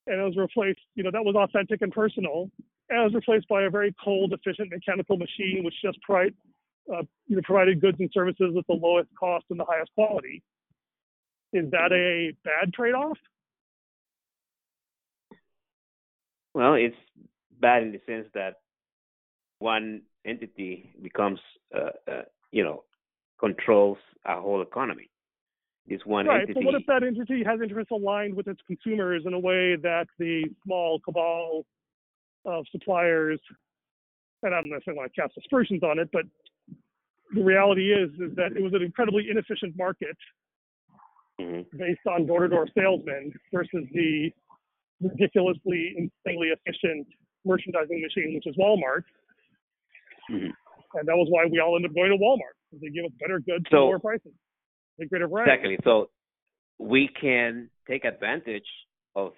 And 0.06 0.20
it 0.20 0.24
was 0.24 0.36
replaced, 0.36 0.80
you 0.94 1.04
know, 1.04 1.10
that 1.12 1.24
was 1.24 1.36
authentic 1.36 1.82
and 1.82 1.92
personal. 1.92 2.50
And 2.90 3.00
it 3.00 3.04
was 3.04 3.14
replaced 3.14 3.48
by 3.48 3.62
a 3.62 3.70
very 3.70 3.94
cold, 4.02 4.32
efficient 4.32 4.70
mechanical 4.70 5.16
machine, 5.16 5.62
which 5.64 5.74
just 5.82 5.98
uh, 6.10 7.02
you 7.26 7.36
know, 7.36 7.42
provided 7.44 7.80
goods 7.80 7.98
and 8.00 8.10
services 8.12 8.54
at 8.58 8.66
the 8.66 8.74
lowest 8.74 9.08
cost 9.18 9.44
and 9.50 9.60
the 9.60 9.64
highest 9.64 9.92
quality. 9.94 10.42
Is 11.52 11.70
that 11.70 11.92
a 11.92 12.32
bad 12.44 12.72
trade-off? 12.72 13.18
Well, 16.54 16.74
it's 16.74 16.96
bad 17.60 17.82
in 17.84 17.92
the 17.92 18.00
sense 18.06 18.26
that 18.34 18.56
one 19.58 20.02
entity 20.26 20.90
becomes, 21.00 21.38
uh, 21.74 21.90
uh, 22.10 22.22
you 22.50 22.64
know, 22.64 22.82
controls 23.38 23.98
a 24.26 24.40
whole 24.40 24.62
economy. 24.62 25.11
This 25.86 26.00
one 26.04 26.26
right. 26.26 26.42
entity. 26.42 26.54
But 26.54 26.64
what 26.64 26.74
if 26.74 26.86
that 26.86 27.02
entity 27.02 27.42
has 27.44 27.60
interests 27.60 27.90
aligned 27.90 28.34
with 28.34 28.46
its 28.46 28.60
consumers 28.66 29.24
in 29.26 29.34
a 29.34 29.38
way 29.38 29.76
that 29.76 30.06
the 30.18 30.44
small 30.64 31.00
cabal 31.00 31.66
of 32.44 32.64
suppliers, 32.70 33.40
and 34.42 34.54
I 34.54 34.60
don't 34.62 34.70
necessarily 34.70 34.98
want 34.98 35.12
to 35.12 35.20
cast 35.20 35.36
aspersions 35.36 35.82
on 35.82 35.98
it, 35.98 36.08
but 36.12 36.22
the 37.34 37.42
reality 37.42 37.92
is 37.92 38.10
is 38.20 38.34
that 38.36 38.52
it 38.56 38.62
was 38.62 38.74
an 38.74 38.82
incredibly 38.82 39.28
inefficient 39.30 39.76
market 39.76 40.16
Mhm. 41.40 41.66
based 41.76 42.06
on 42.06 42.26
door-to-door 42.26 42.68
salesmen 42.74 43.32
versus 43.52 43.88
the 43.92 44.32
ridiculously 45.00 45.94
insanely 45.96 46.50
efficient 46.50 47.08
merchandising 47.44 48.00
machine, 48.00 48.34
which 48.34 48.46
is 48.46 48.54
Walmart. 48.56 49.02
Mhm. 50.30 50.52
And 50.94 51.08
that 51.08 51.16
was 51.16 51.28
why 51.30 51.46
we 51.46 51.58
all 51.58 51.74
ended 51.74 51.90
up 51.90 51.94
going 51.96 52.10
to 52.12 52.18
Walmart. 52.18 52.54
because 52.70 52.80
They 52.82 52.90
give 52.90 53.04
us 53.04 53.12
better 53.18 53.40
goods 53.40 53.64
for 53.68 53.76
So- 53.76 53.86
lower 53.86 53.98
prices. 53.98 54.32
They. 54.98 55.04
Exactly. 55.44 55.78
So 55.84 56.10
we 56.78 57.08
can 57.20 57.70
take 57.88 58.04
advantage 58.04 58.66
of 59.14 59.32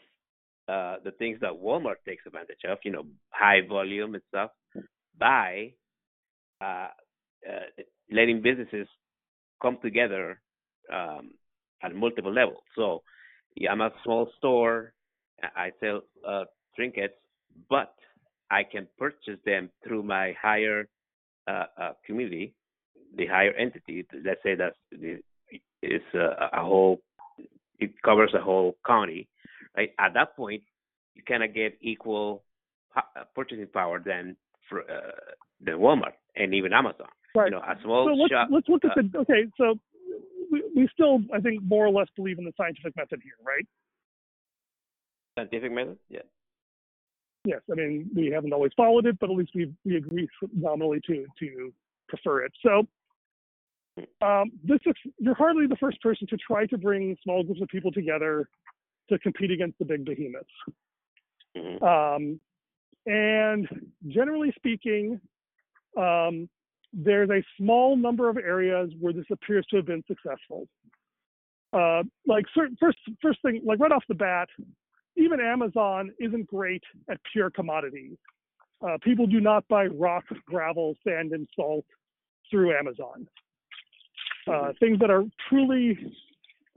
uh, 0.68 0.96
the 1.04 1.10
things 1.18 1.38
that 1.40 1.50
Walmart 1.50 1.96
takes 2.06 2.24
advantage 2.26 2.58
of, 2.68 2.78
you 2.84 2.92
know, 2.92 3.04
high 3.30 3.60
volume 3.68 4.14
and 4.14 4.22
stuff, 4.28 4.50
by 5.18 5.72
uh, 6.60 6.88
uh, 7.48 7.82
letting 8.10 8.42
businesses 8.42 8.88
come 9.60 9.78
together 9.82 10.40
um, 10.92 11.32
at 11.82 11.94
multiple 11.94 12.32
levels. 12.32 12.62
So 12.76 13.02
yeah, 13.56 13.70
I'm 13.72 13.80
a 13.80 13.90
small 14.02 14.28
store. 14.38 14.92
I 15.42 15.66
I 15.66 15.70
sell 15.80 16.02
uh, 16.26 16.44
trinkets, 16.76 17.14
but 17.68 17.94
I 18.50 18.62
can 18.64 18.88
purchase 18.98 19.38
them 19.44 19.70
through 19.82 20.02
my 20.02 20.34
higher 20.40 20.88
uh, 21.46 21.64
uh, 21.80 21.92
community, 22.06 22.54
the 23.16 23.26
higher 23.26 23.52
entity. 23.52 24.06
Let's 24.24 24.42
say 24.42 24.54
that's 24.54 24.76
the 24.90 25.18
is 25.84 26.02
a, 26.14 26.58
a 26.58 26.62
whole 26.62 27.00
it 27.78 27.90
covers 28.02 28.32
a 28.34 28.40
whole 28.40 28.76
county 28.86 29.28
right? 29.76 29.90
At 29.98 30.14
that 30.14 30.36
point 30.36 30.62
you 31.14 31.22
kind 31.26 31.42
of 31.42 31.54
get 31.54 31.76
equal 31.80 32.42
uh, 32.96 33.24
purchasing 33.34 33.66
power 33.66 34.02
than 34.04 34.36
for 34.68 34.82
uh, 34.82 35.10
than 35.60 35.74
walmart 35.74 36.14
and 36.36 36.54
even 36.54 36.72
amazon. 36.72 37.08
Right. 37.34 37.46
you 37.46 37.50
know 37.52 37.58
a 37.62 37.74
small 37.82 38.06
so 38.08 38.14
let's, 38.14 38.30
shop 38.30 38.48
let's 38.50 38.68
look 38.68 38.84
at 38.84 38.92
uh, 38.92 39.02
the 39.12 39.18
okay 39.18 39.44
so 39.56 39.74
we, 40.50 40.62
we 40.76 40.88
still 40.92 41.18
i 41.34 41.40
think 41.40 41.62
more 41.64 41.86
or 41.86 41.90
less 41.90 42.06
believe 42.16 42.38
in 42.38 42.44
the 42.44 42.52
scientific 42.56 42.96
method 42.96 43.20
here 43.22 43.34
right? 43.44 43.66
Scientific 45.36 45.72
method? 45.72 45.98
Yeah. 46.08 46.20
Yes 47.44 47.60
i 47.70 47.74
mean 47.74 48.08
we 48.14 48.30
haven't 48.30 48.52
always 48.52 48.72
followed 48.76 49.06
it 49.06 49.18
but 49.18 49.30
at 49.30 49.36
least 49.36 49.50
we 49.54 49.72
we 49.84 49.96
agree 49.96 50.28
nominally 50.54 51.00
to 51.06 51.26
to 51.40 51.72
prefer 52.08 52.44
it. 52.44 52.52
So 52.62 52.86
um, 54.22 54.50
this 54.62 54.80
is 54.86 54.94
you're 55.18 55.34
hardly 55.34 55.66
the 55.66 55.76
first 55.76 56.00
person 56.02 56.26
to 56.28 56.36
try 56.36 56.66
to 56.66 56.78
bring 56.78 57.16
small 57.22 57.42
groups 57.42 57.60
of 57.60 57.68
people 57.68 57.92
together 57.92 58.48
to 59.08 59.18
compete 59.18 59.50
against 59.50 59.78
the 59.78 59.84
big 59.84 60.04
behemoths 60.04 60.48
Mhm. 61.56 61.82
um, 61.82 62.40
and 63.06 63.68
generally 64.08 64.52
speaking 64.56 65.20
um, 65.96 66.48
there's 66.94 67.30
a 67.30 67.42
small 67.58 67.96
number 67.96 68.28
of 68.28 68.36
areas 68.36 68.90
where 69.00 69.12
this 69.12 69.24
appears 69.30 69.66
to 69.70 69.76
have 69.76 69.86
been 69.86 70.04
successful. 70.06 70.68
Uh, 71.72 72.04
like 72.26 72.44
certain, 72.54 72.76
first, 72.78 72.98
first 73.20 73.42
thing, 73.42 73.60
like 73.64 73.80
right 73.80 73.90
off 73.90 74.04
the 74.08 74.14
bat, 74.14 74.48
even 75.16 75.40
Amazon 75.40 76.12
isn't 76.20 76.46
great 76.46 76.82
at 77.10 77.18
pure 77.32 77.50
commodities. 77.50 78.16
Uh, 78.86 78.96
people 79.02 79.26
do 79.26 79.40
not 79.40 79.66
buy 79.68 79.86
rock, 79.86 80.24
gravel, 80.46 80.94
sand, 81.06 81.32
and 81.32 81.48
salt 81.56 81.84
through 82.50 82.76
Amazon. 82.76 83.26
Uh, 84.46 84.72
things 84.78 84.98
that 84.98 85.10
are 85.10 85.24
truly 85.48 85.98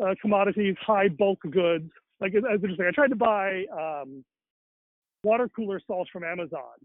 uh, 0.03 0.15
commodities, 0.21 0.75
high 0.80 1.10
bulk 1.10 1.39
goods. 1.51 1.89
Like 2.21 2.34
as 2.34 2.43
interesting, 2.45 2.86
I 2.88 2.91
tried 2.91 3.10
to 3.10 3.15
buy 3.15 3.65
um, 3.71 4.23
water 5.23 5.49
cooler 5.53 5.82
salt 5.86 6.08
from 6.12 6.23
Amazon, 6.23 6.77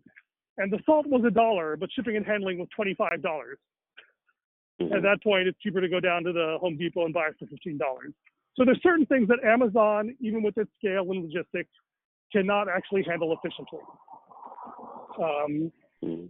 and 0.58 0.72
the 0.72 0.78
salt 0.84 1.06
was 1.06 1.22
a 1.24 1.30
dollar, 1.30 1.76
but 1.76 1.88
shipping 1.92 2.16
and 2.16 2.26
handling 2.26 2.58
was 2.58 2.68
twenty 2.74 2.94
five 2.94 3.22
dollars. 3.22 3.58
Mm-hmm. 4.80 4.94
At 4.94 5.02
that 5.02 5.22
point, 5.22 5.46
it's 5.46 5.58
cheaper 5.60 5.80
to 5.80 5.88
go 5.88 6.00
down 6.00 6.24
to 6.24 6.32
the 6.32 6.58
Home 6.60 6.76
Depot 6.76 7.04
and 7.04 7.14
buy 7.14 7.28
it 7.28 7.36
for 7.38 7.46
fifteen 7.46 7.78
dollars. 7.78 8.12
So 8.56 8.64
there's 8.64 8.82
certain 8.82 9.06
things 9.06 9.28
that 9.28 9.38
Amazon, 9.44 10.14
even 10.20 10.42
with 10.42 10.58
its 10.58 10.70
scale 10.78 11.10
and 11.10 11.22
logistics, 11.22 11.70
cannot 12.32 12.68
actually 12.68 13.04
handle 13.08 13.32
efficiently. 13.32 13.80
Um, 15.18 15.72
mm-hmm. 16.04 16.26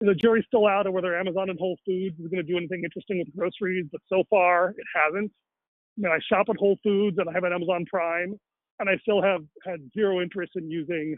The 0.00 0.14
jury's 0.14 0.44
still 0.46 0.66
out 0.66 0.86
on 0.86 0.92
whether 0.92 1.18
Amazon 1.18 1.50
and 1.50 1.58
Whole 1.58 1.76
Foods 1.84 2.18
is 2.20 2.30
going 2.30 2.44
to 2.44 2.50
do 2.50 2.56
anything 2.56 2.82
interesting 2.84 3.18
with 3.18 3.34
groceries, 3.36 3.86
but 3.90 4.00
so 4.08 4.22
far 4.30 4.70
it 4.70 4.86
hasn't. 4.94 5.30
I 5.30 6.00
mean, 6.00 6.12
I 6.12 6.18
shop 6.32 6.46
at 6.48 6.56
Whole 6.56 6.78
Foods 6.82 7.18
and 7.18 7.28
I 7.28 7.32
have 7.32 7.44
an 7.44 7.52
Amazon 7.52 7.84
Prime, 7.90 8.38
and 8.78 8.88
I 8.88 8.96
still 9.02 9.20
have 9.20 9.42
had 9.66 9.80
zero 9.94 10.20
interest 10.20 10.52
in 10.54 10.70
using 10.70 11.16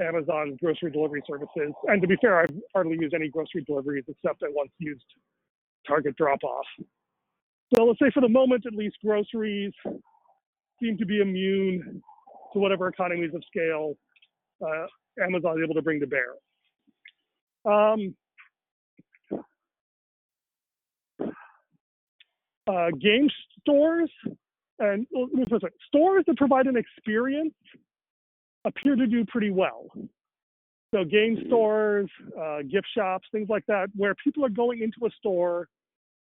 Amazon 0.00 0.56
grocery 0.62 0.90
delivery 0.90 1.22
services. 1.26 1.72
And 1.84 2.02
to 2.02 2.08
be 2.08 2.16
fair, 2.20 2.40
I've 2.40 2.54
hardly 2.74 2.98
used 3.00 3.14
any 3.14 3.28
grocery 3.28 3.64
deliveries 3.66 4.04
except 4.06 4.42
I 4.42 4.48
once 4.50 4.70
used 4.78 5.04
Target 5.86 6.16
drop 6.16 6.44
off. 6.44 6.66
So 7.74 7.84
let's 7.84 7.98
say 7.98 8.10
for 8.12 8.20
the 8.20 8.28
moment, 8.28 8.64
at 8.66 8.74
least, 8.74 8.96
groceries 9.04 9.72
seem 10.80 10.98
to 10.98 11.06
be 11.06 11.20
immune 11.20 12.02
to 12.52 12.58
whatever 12.58 12.88
economies 12.88 13.34
of 13.34 13.42
scale 13.46 13.94
uh, 14.62 14.86
Amazon 15.22 15.58
is 15.58 15.64
able 15.64 15.74
to 15.74 15.82
bring 15.82 16.00
to 16.00 16.06
bear. 16.06 16.34
Um, 17.64 18.14
uh, 22.68 22.90
game 23.00 23.28
stores 23.60 24.10
and 24.78 25.06
well, 25.10 25.28
stores 25.88 26.24
that 26.26 26.36
provide 26.36 26.66
an 26.66 26.76
experience 26.76 27.54
appear 28.64 28.94
to 28.96 29.06
do 29.06 29.24
pretty 29.26 29.50
well. 29.50 29.86
So 30.94 31.04
game 31.04 31.36
stores, 31.46 32.08
uh, 32.40 32.58
gift 32.62 32.86
shops, 32.96 33.26
things 33.30 33.48
like 33.48 33.64
that, 33.66 33.88
where 33.94 34.14
people 34.22 34.44
are 34.44 34.50
going 34.50 34.80
into 34.82 35.06
a 35.06 35.10
store 35.18 35.68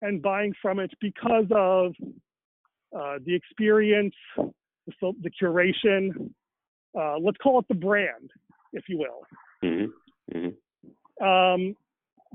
and 0.02 0.22
buying 0.22 0.54
from 0.62 0.80
it 0.80 0.92
because 1.00 1.46
of 1.52 1.94
uh, 2.98 3.20
the 3.26 3.34
experience, 3.34 4.14
the, 4.38 5.14
the 5.22 5.32
curation. 5.42 6.32
Uh, 6.98 7.18
let's 7.20 7.38
call 7.38 7.60
it 7.60 7.66
the 7.70 7.76
brand, 7.76 8.30
if 8.74 8.84
you 8.90 8.98
will. 8.98 9.24
Mm-hmm. 9.64 10.38
Mm-hmm. 10.38 10.67
Um, 11.22 11.76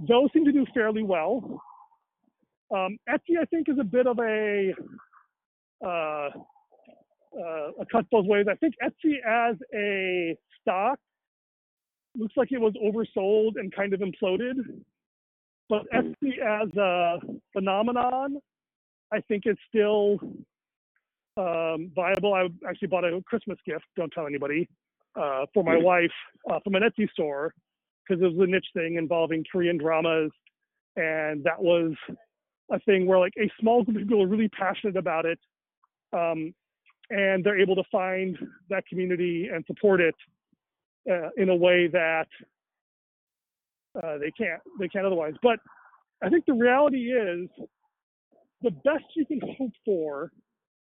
those 0.08 0.28
seem 0.32 0.44
to 0.44 0.52
do 0.52 0.66
fairly 0.74 1.02
well. 1.02 1.62
Um, 2.74 2.98
Etsy, 3.08 3.38
I 3.40 3.44
think, 3.46 3.68
is 3.68 3.76
a 3.78 3.84
bit 3.84 4.06
of 4.06 4.18
a 4.18 4.72
uh, 5.84 6.30
uh, 7.38 7.70
a 7.80 7.86
cut 7.90 8.06
both 8.10 8.26
ways. 8.26 8.46
I 8.50 8.54
think 8.56 8.74
Etsy 8.82 9.16
as 9.26 9.56
a 9.74 10.36
stock 10.60 10.98
looks 12.16 12.34
like 12.36 12.52
it 12.52 12.60
was 12.60 12.74
oversold 12.82 13.52
and 13.56 13.74
kind 13.74 13.94
of 13.94 14.00
imploded. 14.00 14.82
But 15.68 15.82
Etsy 15.94 16.38
as 16.38 16.68
a 16.76 17.18
phenomenon, 17.52 18.38
I 19.12 19.20
think 19.20 19.44
it's 19.46 19.60
still 19.68 20.18
um, 21.36 21.90
viable. 21.94 22.34
I 22.34 22.48
actually 22.68 22.88
bought 22.88 23.04
a 23.04 23.22
Christmas 23.26 23.58
gift, 23.66 23.84
don't 23.96 24.12
tell 24.12 24.26
anybody, 24.26 24.68
uh, 25.16 25.46
for 25.54 25.64
my 25.64 25.76
wife 25.76 26.10
uh, 26.50 26.58
from 26.64 26.74
an 26.74 26.82
Etsy 26.82 27.10
store 27.10 27.54
because 28.06 28.22
it 28.22 28.26
was 28.26 28.48
a 28.48 28.50
niche 28.50 28.66
thing 28.74 28.96
involving 28.96 29.44
Korean 29.50 29.78
dramas. 29.78 30.30
And 30.96 31.44
that 31.44 31.60
was 31.60 31.92
a 32.70 32.78
thing 32.80 33.06
where 33.06 33.18
like 33.18 33.34
a 33.38 33.50
small 33.60 33.84
group 33.84 33.96
of 33.96 34.02
people 34.02 34.22
are 34.22 34.26
really 34.28 34.48
passionate 34.48 34.96
about 34.96 35.24
it. 35.26 35.38
Um, 36.12 36.54
and 37.10 37.44
they're 37.44 37.60
able 37.60 37.76
to 37.76 37.84
find 37.90 38.38
that 38.70 38.86
community 38.86 39.48
and 39.52 39.64
support 39.66 40.00
it 40.00 40.14
uh, 41.10 41.28
in 41.36 41.48
a 41.50 41.56
way 41.56 41.88
that 41.88 42.26
uh, 44.02 44.18
they 44.18 44.30
can't 44.30 44.60
they 44.80 44.88
can't 44.88 45.06
otherwise. 45.06 45.34
But 45.42 45.58
I 46.22 46.28
think 46.30 46.46
the 46.46 46.54
reality 46.54 47.12
is 47.12 47.48
the 48.62 48.70
best 48.70 49.04
you 49.16 49.26
can 49.26 49.40
hope 49.58 49.72
for 49.84 50.30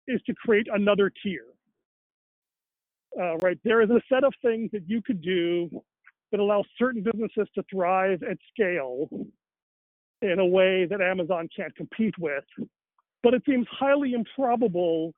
is 0.07 0.21
to 0.27 0.33
create 0.35 0.67
another 0.71 1.11
tier. 1.23 1.45
Uh, 3.19 3.37
right 3.37 3.57
there 3.63 3.81
is 3.81 3.89
a 3.89 4.01
set 4.09 4.23
of 4.23 4.33
things 4.41 4.69
that 4.71 4.83
you 4.87 5.01
could 5.01 5.21
do 5.21 5.69
that 6.31 6.39
allow 6.39 6.63
certain 6.77 7.03
businesses 7.03 7.47
to 7.55 7.63
thrive 7.69 8.23
at 8.23 8.37
scale 8.53 9.09
in 10.21 10.39
a 10.39 10.45
way 10.45 10.85
that 10.85 11.01
Amazon 11.01 11.49
can't 11.55 11.75
compete 11.75 12.17
with. 12.17 12.43
But 13.23 13.33
it 13.33 13.43
seems 13.45 13.67
highly 13.71 14.13
improbable 14.13 15.13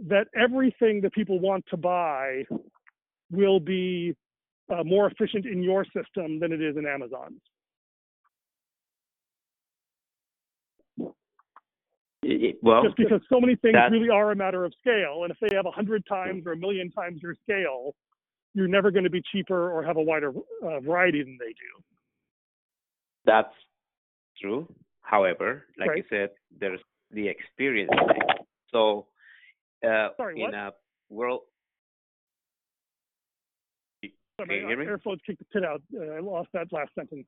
that 0.00 0.26
everything 0.36 1.00
that 1.02 1.12
people 1.12 1.40
want 1.40 1.64
to 1.70 1.76
buy 1.76 2.44
will 3.30 3.60
be 3.60 4.14
uh, 4.72 4.82
more 4.84 5.10
efficient 5.10 5.46
in 5.46 5.62
your 5.62 5.84
system 5.84 6.40
than 6.40 6.52
it 6.52 6.60
is 6.60 6.76
in 6.76 6.86
Amazon's. 6.86 7.40
well, 12.62 12.82
just 12.82 12.96
because 12.96 13.20
so 13.30 13.38
many 13.40 13.56
things 13.56 13.76
really 13.90 14.08
are 14.08 14.32
a 14.32 14.36
matter 14.36 14.64
of 14.64 14.72
scale, 14.80 15.24
and 15.24 15.30
if 15.30 15.36
they 15.40 15.54
have 15.54 15.66
a 15.66 15.70
hundred 15.70 16.04
times 16.06 16.44
or 16.46 16.52
a 16.52 16.56
million 16.56 16.90
times 16.90 17.20
your 17.22 17.34
scale, 17.42 17.94
you're 18.54 18.68
never 18.68 18.90
going 18.90 19.04
to 19.04 19.10
be 19.10 19.22
cheaper 19.32 19.70
or 19.70 19.82
have 19.82 19.96
a 19.96 20.02
wider 20.02 20.32
uh, 20.62 20.80
variety 20.80 21.22
than 21.22 21.36
they 21.38 21.52
do. 21.52 21.82
That's 23.26 23.52
true. 24.40 24.72
However, 25.02 25.66
like 25.78 25.90
right. 25.90 25.98
you 25.98 26.04
said, 26.08 26.30
there's 26.58 26.80
the 27.10 27.28
experience 27.28 27.90
thing. 27.90 28.44
So, 28.70 29.06
uh, 29.86 30.08
Sorry, 30.16 30.42
in 30.42 30.54
a 30.54 30.70
world. 31.10 31.42
Sorry, 34.40 34.60
Can 34.60 34.78
me? 34.78 34.86
Airflows 34.86 35.18
kicked 35.26 35.40
the 35.40 35.44
pit 35.52 35.64
out. 35.64 35.82
Uh, 35.94 36.14
I 36.14 36.20
lost 36.20 36.48
that 36.54 36.72
last 36.72 36.90
sentence. 36.94 37.26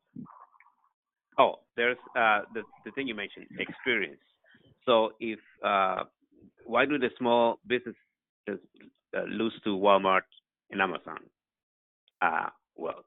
Oh, 1.39 1.57
there's 1.77 1.99
uh, 2.17 2.41
the 2.55 2.63
the 2.85 2.91
thing 2.93 3.07
you 3.07 3.15
mentioned, 3.15 3.47
experience. 3.59 4.21
So 4.87 5.11
if 5.21 5.39
uh, 5.65 6.05
why 6.65 6.87
do 6.87 6.99
the 6.99 7.11
small 7.19 7.59
businesses 7.67 7.97
uh, 8.49 9.23
lose 9.29 9.53
to 9.65 9.71
Walmart 9.71 10.23
and 10.71 10.81
Amazon? 10.81 11.19
Uh, 12.21 12.49
well, 12.77 13.05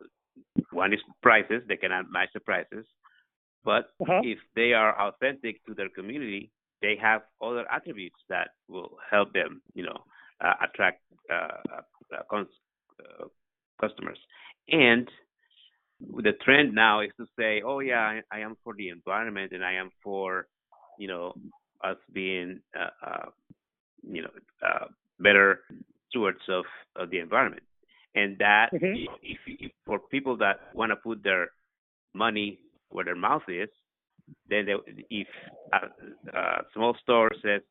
one 0.71 0.93
is 0.93 0.99
prices; 1.21 1.63
they 1.67 1.77
cannot 1.77 2.11
match 2.11 2.29
the 2.33 2.39
prices. 2.39 2.85
But 3.63 3.89
uh-huh. 4.01 4.21
if 4.23 4.39
they 4.55 4.73
are 4.73 4.99
authentic 4.99 5.65
to 5.65 5.73
their 5.73 5.89
community, 5.89 6.51
they 6.81 6.95
have 7.01 7.21
other 7.41 7.65
attributes 7.71 8.19
that 8.29 8.49
will 8.67 8.97
help 9.11 9.33
them, 9.33 9.61
you 9.73 9.83
know, 9.83 10.03
uh, 10.43 10.53
attract 10.63 11.01
uh, 11.31 11.57
uh, 11.75 12.21
cons- 12.29 12.47
uh, 12.99 13.25
customers. 13.81 14.17
And 14.69 15.09
the 15.99 16.31
trend 16.43 16.73
now 16.73 17.01
is 17.01 17.11
to 17.17 17.25
say, 17.37 17.61
oh 17.65 17.79
yeah, 17.79 17.99
I, 17.99 18.21
I, 18.31 18.39
am 18.39 18.55
for 18.63 18.73
the 18.73 18.89
environment 18.89 19.51
and 19.51 19.63
I 19.63 19.73
am 19.73 19.89
for, 20.01 20.47
you 20.97 21.09
know, 21.09 21.33
us 21.83 21.97
being, 22.13 22.61
uh, 22.79 23.05
uh, 23.05 23.29
you 24.03 24.21
know, 24.21 24.29
better 25.19 25.61
stewards 26.09 26.41
of, 26.49 26.65
of 26.95 27.09
the 27.09 27.19
environment. 27.19 27.63
And 28.15 28.37
that, 28.39 28.69
mm-hmm. 28.73 29.05
if, 29.21 29.37
if, 29.45 29.71
for 29.85 29.99
people 29.99 30.37
that 30.37 30.59
want 30.73 30.91
to 30.91 30.95
put 30.95 31.23
their 31.23 31.49
money 32.13 32.59
where 32.89 33.05
their 33.05 33.15
mouth 33.15 33.43
is, 33.47 33.69
then 34.49 34.65
they, 34.65 34.73
if 35.09 35.27
a, 35.73 36.37
a 36.37 36.61
small 36.73 36.95
store 37.01 37.29
says, 37.43 37.61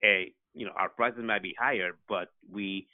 "Hey, 0.00 0.32
you 0.54 0.66
know, 0.66 0.72
our 0.76 0.88
prices 0.88 1.22
might 1.24 1.42
be 1.42 1.54
higher, 1.58 1.92
but 2.08 2.28
we 2.50 2.86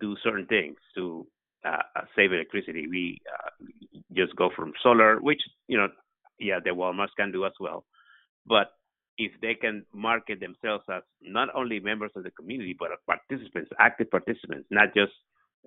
do 0.00 0.16
certain 0.22 0.46
things 0.46 0.76
to 0.94 1.26
uh, 1.64 1.82
uh 1.96 2.02
save 2.14 2.32
electricity. 2.32 2.86
We 2.88 3.20
uh, 3.32 3.66
just 4.14 4.34
go 4.36 4.50
from 4.54 4.72
solar, 4.82 5.18
which 5.20 5.40
you 5.68 5.78
know, 5.78 5.88
yeah, 6.38 6.58
the 6.62 6.70
Walmarts 6.70 7.16
can 7.16 7.32
do 7.32 7.44
as 7.44 7.52
well. 7.60 7.84
But 8.46 8.68
if 9.18 9.32
they 9.40 9.54
can 9.54 9.84
market 9.92 10.40
themselves 10.40 10.84
as 10.92 11.02
not 11.22 11.48
only 11.54 11.80
members 11.80 12.10
of 12.16 12.24
the 12.24 12.30
community 12.30 12.76
but 12.78 12.90
participants, 13.06 13.70
active 13.78 14.10
participants, 14.10 14.66
not 14.70 14.94
just 14.94 15.12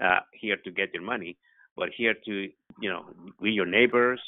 uh, 0.04 0.20
here 0.34 0.58
to 0.64 0.72
get 0.72 0.94
your 0.94 1.04
money, 1.04 1.38
but 1.76 1.90
here 1.96 2.14
to 2.26 2.50
you 2.80 2.90
know, 2.90 3.06
we 3.40 3.52
your 3.52 3.66
neighbors, 3.66 4.20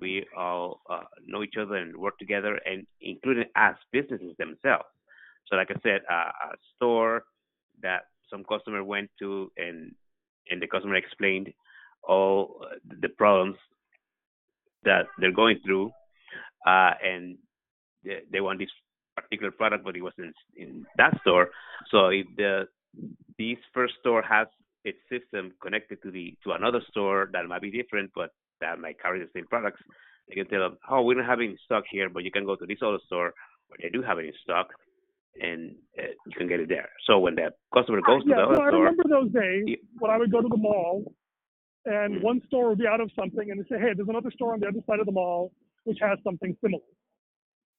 we 0.00 0.26
all 0.36 0.80
uh, 0.90 1.04
know 1.26 1.42
each 1.42 1.54
other 1.60 1.76
and 1.76 1.96
work 1.96 2.18
together, 2.18 2.58
and 2.66 2.86
including 3.00 3.44
as 3.56 3.74
businesses 3.92 4.34
themselves. 4.38 4.84
So, 5.46 5.56
like 5.56 5.70
I 5.70 5.80
said, 5.82 6.00
uh, 6.10 6.30
a 6.52 6.56
store 6.74 7.24
that 7.82 8.02
some 8.30 8.44
customer 8.44 8.82
went 8.82 9.10
to 9.20 9.50
and 9.56 9.94
and 10.50 10.60
the 10.60 10.66
customer 10.66 10.96
explained 10.96 11.52
all 12.02 12.66
the 13.00 13.08
problems 13.08 13.56
that 14.84 15.06
they're 15.18 15.32
going 15.32 15.58
through, 15.64 15.90
uh, 16.66 16.92
and 17.02 17.38
they, 18.04 18.20
they 18.30 18.40
want 18.40 18.58
this 18.58 18.70
particular 19.16 19.50
product, 19.50 19.84
but 19.84 19.96
it 19.96 20.02
wasn't 20.02 20.34
in 20.56 20.86
that 20.96 21.18
store. 21.20 21.50
So 21.90 22.08
if 22.08 22.26
the 22.36 22.68
this 23.38 23.58
first 23.72 23.94
store 24.00 24.22
has 24.22 24.46
its 24.84 24.98
system 25.10 25.52
connected 25.62 26.02
to 26.02 26.10
the 26.10 26.36
to 26.44 26.52
another 26.52 26.80
store 26.90 27.30
that 27.32 27.46
might 27.46 27.62
be 27.62 27.70
different, 27.70 28.10
but 28.14 28.30
that 28.60 28.78
might 28.78 29.00
carry 29.00 29.18
the 29.20 29.28
same 29.34 29.46
products, 29.46 29.80
they 30.28 30.34
can 30.34 30.46
tell 30.46 30.60
them, 30.60 30.78
"Oh, 30.88 31.02
we 31.02 31.14
don't 31.14 31.24
have 31.24 31.40
any 31.40 31.56
stock 31.64 31.84
here, 31.90 32.08
but 32.08 32.24
you 32.24 32.30
can 32.30 32.44
go 32.44 32.56
to 32.56 32.66
this 32.66 32.78
other 32.82 32.98
store 33.06 33.34
where 33.68 33.78
they 33.82 33.88
do 33.88 34.02
have 34.02 34.18
any 34.18 34.32
stock, 34.42 34.68
and 35.40 35.74
uh, 35.98 36.12
you 36.26 36.32
can 36.36 36.48
get 36.48 36.60
it 36.60 36.68
there." 36.68 36.90
So 37.06 37.18
when 37.18 37.34
the 37.34 37.52
customer 37.72 38.00
goes 38.02 38.22
yeah, 38.26 38.36
to 38.36 38.40
the 38.42 38.46
other 38.46 38.62
I 38.62 38.68
store, 38.68 38.86
I 38.86 38.90
remember 38.90 39.04
those 39.08 39.32
days 39.32 39.64
Yeah. 39.66 39.76
when 39.98 40.10
I 40.10 40.18
would 40.18 40.30
go 40.30 40.40
to 40.42 40.48
the 40.48 40.56
mall 40.56 41.04
and 41.86 42.16
Mhm. 42.16 42.22
one 42.22 42.40
store 42.46 42.70
would 42.70 42.78
be 42.78 42.86
out 42.86 43.00
of 43.00 43.10
something 43.12 43.50
and 43.50 43.60
they 43.60 43.68
say, 43.68 43.78
hey, 43.78 43.92
there's 43.94 44.08
another 44.08 44.30
store 44.30 44.54
on 44.54 44.60
the 44.60 44.68
other 44.68 44.82
side 44.86 45.00
of 45.00 45.06
the 45.06 45.12
mall 45.12 45.52
which 45.84 45.98
has 46.00 46.18
something 46.22 46.56
similar, 46.62 46.82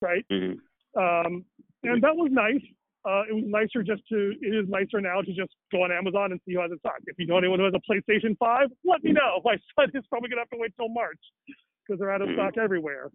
right? 0.06 0.26
Mhm. 0.32 0.60
Um, 0.96 1.44
and 1.84 2.02
that 2.04 2.15
was 2.15 2.30
nice. 2.32 2.62
Uh, 3.06 3.24
it 3.30 3.34
was 3.36 3.44
nicer 3.46 3.84
just 3.84 4.02
to, 4.10 4.34
it 4.41 4.54
is 4.56 4.68
nicer 4.68 5.00
now 5.00 5.22
to 5.22 5.32
just 5.34 5.54
go 5.72 5.84
on 5.84 5.91
Amazon 5.91 6.32
and 6.32 6.39
see 6.46 6.54
who 6.54 6.62
has 6.62 6.72
it 6.72 6.80
stock. 6.80 7.00
If 7.06 7.20
you 7.20 7.28
know 7.28 7.38
anyone 7.38 7.60
who 7.60 7.65
has 7.65 7.74
a 7.76 7.84
PlayStation 7.91 8.36
5, 8.38 8.70
let 8.84 9.04
me 9.04 9.12
know. 9.12 9.41
My 9.46 9.58
son 9.76 9.91
is 9.94 10.04
probably 10.10 10.30
going 10.30 10.38
to 10.38 10.41
have 10.41 10.50
to 10.50 10.58
wait 10.58 10.74
till 10.78 10.89
March 10.89 11.20
because 11.86 12.00
they're 12.00 12.12
out 12.12 12.22
of 12.22 12.30
Mhm. 12.30 12.36
stock 12.36 12.58
everywhere. 12.58 13.10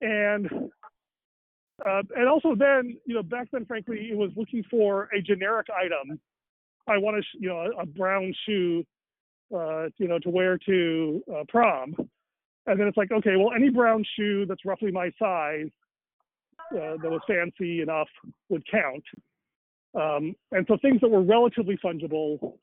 And 0.00 0.70
uh, 1.84 2.02
and 2.14 2.28
also 2.28 2.54
then, 2.54 2.96
you 3.06 3.14
know, 3.14 3.22
back 3.22 3.48
then, 3.52 3.64
frankly, 3.64 4.10
it 4.10 4.16
was 4.16 4.30
looking 4.36 4.62
for 4.70 5.08
a 5.16 5.20
generic 5.22 5.66
item. 5.70 6.20
I 6.86 6.98
want 6.98 7.18
a, 7.18 7.22
sh- 7.22 7.36
you 7.40 7.48
know, 7.48 7.60
a, 7.60 7.82
a 7.82 7.86
brown 7.86 8.34
shoe, 8.44 8.84
uh, 9.54 9.88
you 9.96 10.06
know, 10.08 10.18
to 10.18 10.28
wear 10.30 10.58
to 10.66 11.22
uh, 11.34 11.44
prom. 11.48 11.94
And 12.66 12.78
then 12.78 12.86
it's 12.86 12.96
like, 12.98 13.10
okay, 13.10 13.36
well, 13.36 13.52
any 13.54 13.70
brown 13.70 14.04
shoe 14.16 14.44
that's 14.46 14.64
roughly 14.64 14.90
my 14.90 15.10
size 15.18 15.68
uh, 16.72 16.96
that 17.02 17.10
was 17.10 17.20
fancy 17.26 17.82
enough 17.82 18.08
would 18.48 18.62
count. 18.70 19.04
Um, 19.94 20.34
and 20.52 20.64
so 20.68 20.76
things 20.80 21.00
that 21.00 21.10
were 21.10 21.22
relatively 21.22 21.76
fungible, 21.84 22.54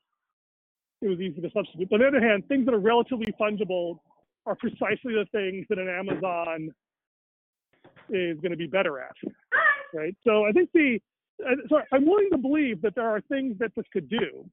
it 1.02 1.08
was 1.08 1.20
easy 1.20 1.40
to 1.40 1.50
substitute. 1.50 1.88
But 1.90 1.96
on 1.96 2.00
the 2.12 2.18
other 2.18 2.26
hand, 2.26 2.44
things 2.48 2.64
that 2.66 2.74
are 2.74 2.80
relatively 2.80 3.32
fungible 3.40 3.98
are 4.46 4.56
precisely 4.56 5.12
the 5.14 5.26
things 5.30 5.66
that 5.68 5.78
an 5.78 5.88
Amazon 5.88 6.70
is 8.08 8.40
going 8.40 8.52
to 8.52 8.56
be 8.56 8.66
better 8.66 8.98
at, 9.00 9.14
right? 9.92 10.16
So 10.26 10.46
I 10.46 10.52
think 10.52 10.70
the, 10.72 10.98
so 11.68 11.80
I'm 11.92 12.06
willing 12.06 12.30
to 12.32 12.38
believe 12.38 12.80
that 12.82 12.94
there 12.94 13.08
are 13.08 13.20
things 13.22 13.56
that 13.58 13.72
this 13.76 13.84
could 13.92 14.08
do. 14.08 14.48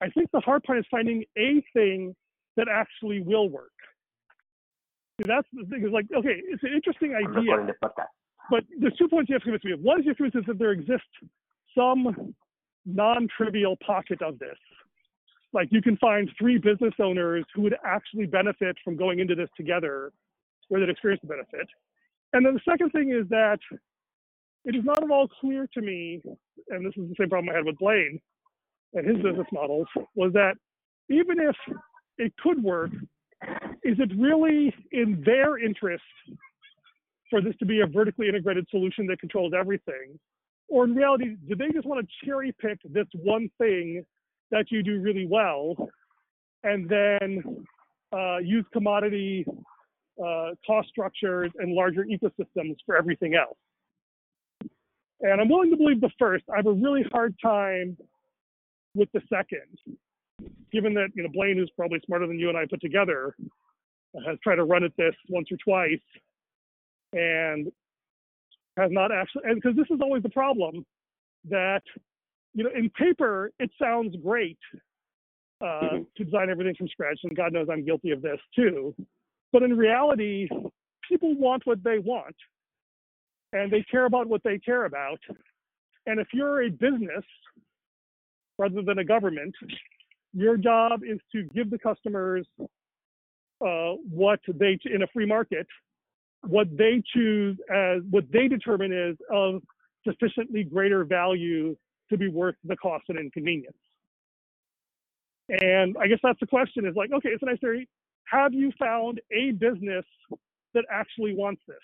I 0.00 0.08
think 0.10 0.30
the 0.32 0.40
hard 0.40 0.62
part 0.62 0.78
is 0.78 0.86
finding 0.90 1.24
a 1.36 1.62
thing 1.74 2.14
that 2.56 2.68
actually 2.68 3.20
will 3.20 3.48
work. 3.48 3.70
See, 5.20 5.26
that's 5.26 5.46
the 5.52 5.64
thing. 5.66 5.84
Is 5.84 5.92
like, 5.92 6.06
okay, 6.16 6.40
it's 6.48 6.62
an 6.62 6.72
interesting 6.74 7.14
idea 7.14 7.40
recording 7.40 7.66
the 7.66 7.74
podcast. 7.86 8.06
But 8.50 8.64
there's 8.78 8.96
two 8.96 9.08
points 9.08 9.28
you 9.28 9.34
have 9.34 9.42
to 9.42 9.46
convince 9.46 9.64
me 9.64 9.72
of. 9.72 9.80
One 9.80 10.00
is 10.00 10.06
you 10.06 10.10
have 10.10 10.16
to 10.18 10.22
convince 10.24 10.46
that 10.46 10.58
there 10.58 10.72
exists 10.72 11.06
some 11.76 12.34
non-trivial 12.84 13.76
pocket 13.84 14.22
of 14.22 14.38
this. 14.38 14.56
Like 15.52 15.68
you 15.70 15.82
can 15.82 15.96
find 15.96 16.30
three 16.38 16.58
business 16.58 16.94
owners 17.00 17.44
who 17.54 17.62
would 17.62 17.76
actually 17.84 18.26
benefit 18.26 18.76
from 18.84 18.96
going 18.96 19.20
into 19.20 19.34
this 19.34 19.48
together, 19.56 20.12
where 20.68 20.80
they'd 20.80 20.90
experience 20.90 21.20
the 21.22 21.28
benefit. 21.28 21.68
And 22.32 22.44
then 22.44 22.54
the 22.54 22.60
second 22.70 22.90
thing 22.90 23.10
is 23.10 23.28
that 23.30 23.58
it 24.64 24.74
is 24.74 24.84
not 24.84 25.02
at 25.02 25.10
all 25.10 25.28
clear 25.28 25.68
to 25.74 25.80
me, 25.80 26.20
and 26.68 26.84
this 26.84 26.92
is 26.96 27.08
the 27.08 27.14
same 27.18 27.30
problem 27.30 27.52
I 27.52 27.56
had 27.56 27.64
with 27.64 27.78
Blaine 27.78 28.20
and 28.94 29.06
his 29.06 29.16
business 29.16 29.46
models, 29.52 29.86
was 30.14 30.32
that 30.32 30.54
even 31.08 31.38
if 31.38 31.56
it 32.18 32.32
could 32.42 32.62
work, 32.62 32.90
is 33.84 33.96
it 33.98 34.10
really 34.18 34.74
in 34.92 35.22
their 35.24 35.58
interest 35.58 36.02
for 37.30 37.40
this 37.40 37.54
to 37.58 37.66
be 37.66 37.80
a 37.80 37.86
vertically 37.86 38.28
integrated 38.28 38.66
solution 38.70 39.06
that 39.06 39.20
controls 39.20 39.52
everything? 39.58 40.18
Or 40.68 40.84
in 40.84 40.94
reality, 40.94 41.36
do 41.48 41.54
they 41.54 41.70
just 41.72 41.86
want 41.86 42.06
to 42.06 42.26
cherry 42.26 42.54
pick 42.60 42.78
this 42.84 43.06
one 43.14 43.50
thing 43.58 44.04
that 44.50 44.66
you 44.70 44.82
do 44.82 45.00
really 45.00 45.26
well 45.26 45.74
and 46.64 46.88
then 46.88 47.64
uh, 48.12 48.38
use 48.38 48.64
commodity 48.72 49.44
uh, 50.24 50.50
cost 50.66 50.88
structures 50.88 51.50
and 51.58 51.72
larger 51.72 52.04
ecosystems 52.04 52.76
for 52.84 52.96
everything 52.96 53.34
else? 53.34 53.58
And 55.20 55.40
I'm 55.40 55.48
willing 55.48 55.70
to 55.70 55.76
believe 55.76 56.00
the 56.00 56.10
first. 56.18 56.44
I 56.52 56.56
have 56.56 56.66
a 56.66 56.72
really 56.72 57.04
hard 57.10 57.34
time 57.42 57.96
with 58.94 59.08
the 59.12 59.20
second, 59.32 60.00
given 60.72 60.94
that 60.94 61.08
you 61.14 61.22
know 61.22 61.28
Blaine, 61.32 61.56
who's 61.56 61.70
probably 61.76 62.00
smarter 62.04 62.26
than 62.26 62.38
you 62.38 62.48
and 62.48 62.58
I 62.58 62.66
put 62.68 62.80
together, 62.80 63.34
has 64.26 64.38
tried 64.42 64.56
to 64.56 64.64
run 64.64 64.84
at 64.84 64.92
this 64.96 65.14
once 65.28 65.48
or 65.50 65.56
twice 65.64 66.00
and 67.12 67.70
has 68.76 68.90
not 68.90 69.10
actually 69.12 69.42
and 69.44 69.56
because 69.56 69.76
this 69.76 69.86
is 69.90 70.00
always 70.02 70.22
the 70.22 70.28
problem 70.28 70.84
that 71.48 71.82
you 72.54 72.64
know 72.64 72.70
in 72.74 72.90
paper 72.90 73.50
it 73.58 73.70
sounds 73.80 74.14
great 74.22 74.58
uh, 75.62 75.64
Mhm. 75.64 76.06
to 76.16 76.24
design 76.24 76.50
everything 76.50 76.74
from 76.74 76.88
scratch 76.88 77.18
and 77.24 77.36
god 77.36 77.52
knows 77.52 77.68
i'm 77.70 77.84
guilty 77.84 78.10
of 78.10 78.20
this 78.22 78.40
too 78.54 78.94
but 79.52 79.62
in 79.62 79.76
reality 79.76 80.48
people 81.08 81.34
want 81.36 81.64
what 81.66 81.82
they 81.82 81.98
want 81.98 82.36
and 83.52 83.70
they 83.70 83.82
care 83.84 84.04
about 84.04 84.26
what 84.26 84.42
they 84.42 84.58
care 84.58 84.84
about 84.84 85.20
and 86.06 86.20
if 86.20 86.28
you're 86.32 86.62
a 86.62 86.70
business 86.70 87.24
rather 88.58 88.82
than 88.82 88.98
a 88.98 89.04
government 89.04 89.54
your 90.32 90.56
job 90.56 91.00
is 91.02 91.18
to 91.32 91.44
give 91.54 91.70
the 91.70 91.78
customers 91.78 92.46
uh, 93.66 93.92
what 94.10 94.40
they 94.48 94.78
in 94.84 95.02
a 95.02 95.06
free 95.08 95.24
market 95.24 95.66
what 96.48 96.68
they 96.76 97.02
choose 97.14 97.56
as 97.72 98.02
what 98.10 98.24
they 98.32 98.48
determine 98.48 98.92
is 98.92 99.16
of 99.32 99.62
sufficiently 100.06 100.64
greater 100.64 101.04
value 101.04 101.76
to 102.10 102.16
be 102.16 102.28
worth 102.28 102.54
the 102.64 102.76
cost 102.76 103.04
and 103.08 103.18
inconvenience. 103.18 103.76
And 105.48 105.96
I 106.00 106.06
guess 106.08 106.18
that's 106.22 106.40
the 106.40 106.46
question 106.46 106.86
is 106.86 106.94
like, 106.96 107.10
okay, 107.12 107.30
it's 107.30 107.42
a 107.42 107.46
nice 107.46 107.60
theory. 107.60 107.88
Have 108.24 108.52
you 108.52 108.72
found 108.78 109.20
a 109.30 109.52
business 109.52 110.04
that 110.74 110.84
actually 110.90 111.34
wants 111.34 111.62
this? 111.68 111.76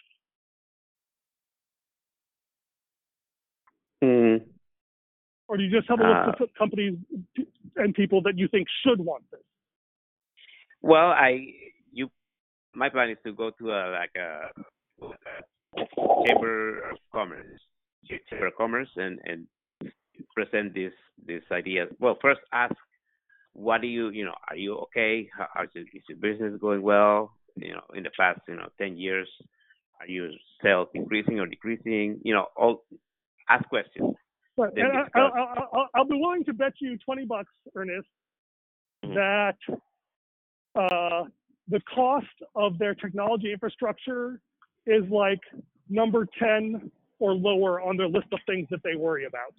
Mm, 4.02 4.42
Or 5.46 5.56
do 5.56 5.62
you 5.62 5.70
just 5.70 5.88
have 5.88 6.00
a 6.00 6.02
list 6.02 6.40
of 6.40 6.48
companies 6.58 6.94
and 7.76 7.94
people 7.94 8.20
that 8.22 8.36
you 8.36 8.48
think 8.48 8.66
should 8.84 9.00
want 9.00 9.22
this? 9.30 9.40
well, 10.82 11.10
I 11.10 11.54
my 12.74 12.88
plan 12.88 13.10
is 13.10 13.18
to 13.24 13.32
go 13.32 13.50
to 13.50 13.70
a 13.70 13.80
like 13.90 14.14
a, 14.16 14.50
a 15.76 15.84
chamber 16.26 16.90
of 16.90 16.98
commerce, 17.12 17.60
chamber 18.30 18.46
of 18.46 18.56
commerce, 18.56 18.88
and 18.96 19.18
and 19.24 19.46
present 20.34 20.74
this 20.74 20.92
this 21.26 21.42
idea. 21.50 21.86
Well, 21.98 22.18
first 22.20 22.40
ask, 22.52 22.74
what 23.52 23.80
do 23.80 23.86
you 23.86 24.10
you 24.10 24.24
know? 24.24 24.34
Are 24.48 24.56
you 24.56 24.76
okay? 24.78 25.28
How, 25.36 25.46
how's 25.54 25.68
your, 25.74 25.84
is 25.84 26.02
your 26.08 26.18
business 26.18 26.58
going 26.60 26.82
well? 26.82 27.32
You 27.56 27.74
know, 27.74 27.82
in 27.94 28.02
the 28.02 28.10
past 28.18 28.40
you 28.48 28.56
know 28.56 28.68
ten 28.78 28.96
years, 28.96 29.28
are 30.00 30.06
your 30.06 30.30
sales 30.62 30.88
increasing 30.94 31.38
or 31.40 31.46
decreasing? 31.46 32.20
You 32.24 32.34
know, 32.34 32.46
all 32.56 32.84
ask 33.48 33.68
questions. 33.68 34.14
Then 34.56 34.70
and 34.76 34.98
I. 35.14 35.18
I, 35.18 35.20
I, 35.20 35.64
I'll, 35.72 35.88
I'll 35.94 36.04
be 36.04 36.18
willing 36.18 36.44
to 36.44 36.52
bet 36.52 36.74
you 36.78 36.98
20 36.98 37.24
bucks, 37.24 37.52
Ernest, 37.74 38.06
Mhm. 39.04 39.14
that 39.14 39.56
uh, 40.74 41.24
the 41.68 41.80
cost 41.94 42.26
of 42.54 42.78
their 42.78 42.94
technology 42.94 43.52
infrastructure 43.52 44.40
is 44.86 45.04
like 45.10 45.40
number 45.88 46.26
10 46.38 46.90
or 47.18 47.34
lower 47.34 47.80
on 47.80 47.96
their 47.96 48.08
list 48.08 48.26
of 48.32 48.40
things 48.46 48.66
that 48.70 48.80
they 48.82 48.96
worry 48.96 49.26
about. 49.26 49.54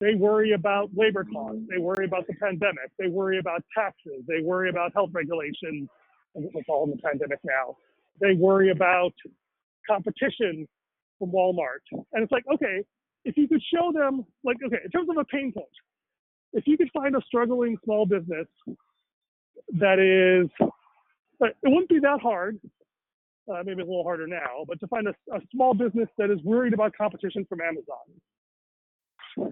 They 0.00 0.14
worry 0.14 0.52
about 0.52 0.90
labor 0.96 1.26
costs. 1.30 1.60
They 1.70 1.78
worry 1.78 2.06
about 2.06 2.26
the 2.26 2.34
pandemic. 2.34 2.90
They 2.98 3.08
worry 3.08 3.38
about 3.38 3.62
taxes. 3.76 4.24
They 4.26 4.40
worry 4.42 4.70
about 4.70 4.92
health 4.94 5.10
regulations. 5.12 5.88
It's 6.34 6.68
all 6.68 6.84
in 6.84 6.90
the 6.92 6.96
pandemic 6.96 7.38
now. 7.44 7.76
They 8.20 8.32
worry 8.32 8.70
about 8.70 9.12
competition 9.86 10.66
from 11.18 11.32
Walmart. 11.32 11.84
And 11.92 12.22
it's 12.22 12.32
like, 12.32 12.44
okay, 12.54 12.82
if 13.24 13.36
you 13.36 13.46
could 13.46 13.62
show 13.72 13.92
them, 13.92 14.24
like, 14.42 14.56
okay, 14.66 14.78
in 14.82 14.90
terms 14.90 15.08
of 15.10 15.18
a 15.18 15.24
pain 15.24 15.52
point, 15.52 15.68
if 16.54 16.66
you 16.66 16.78
could 16.78 16.90
find 16.94 17.14
a 17.14 17.20
struggling 17.26 17.76
small 17.84 18.06
business 18.06 18.46
that 19.78 19.98
is, 19.98 20.50
it 21.40 21.54
wouldn't 21.64 21.88
be 21.88 22.00
that 22.00 22.20
hard. 22.20 22.58
Uh, 23.50 23.62
maybe 23.64 23.82
a 23.82 23.84
little 23.84 24.04
harder 24.04 24.28
now, 24.28 24.64
but 24.68 24.78
to 24.78 24.86
find 24.86 25.08
a, 25.08 25.14
a 25.34 25.40
small 25.52 25.74
business 25.74 26.08
that 26.18 26.30
is 26.30 26.38
worried 26.44 26.72
about 26.72 26.92
competition 26.96 27.44
from 27.48 27.60
Amazon, 27.60 27.96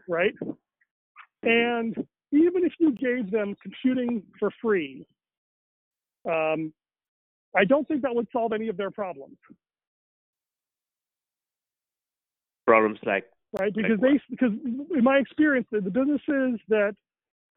right? 0.09 0.34
And 1.42 1.96
even 2.30 2.64
if 2.64 2.74
you 2.78 2.92
gave 2.92 3.30
them 3.32 3.57
computing 3.61 4.22
for 4.38 4.51
free, 4.62 5.05
um, 6.28 6.72
I 7.57 7.64
don't 7.64 7.88
think 7.88 8.03
that 8.03 8.14
would 8.14 8.28
solve 8.32 8.53
any 8.53 8.68
of 8.68 8.76
their 8.76 8.90
problems. 8.90 9.38
Problems 12.66 12.99
like 13.05 13.24
right? 13.59 13.74
Like 13.74 13.74
Because 13.74 14.01
they, 14.01 14.20
because 14.30 14.53
in 14.94 15.03
my 15.03 15.16
experience, 15.16 15.66
the, 15.72 15.80
the 15.80 15.90
businesses 15.90 16.61
that 16.68 16.94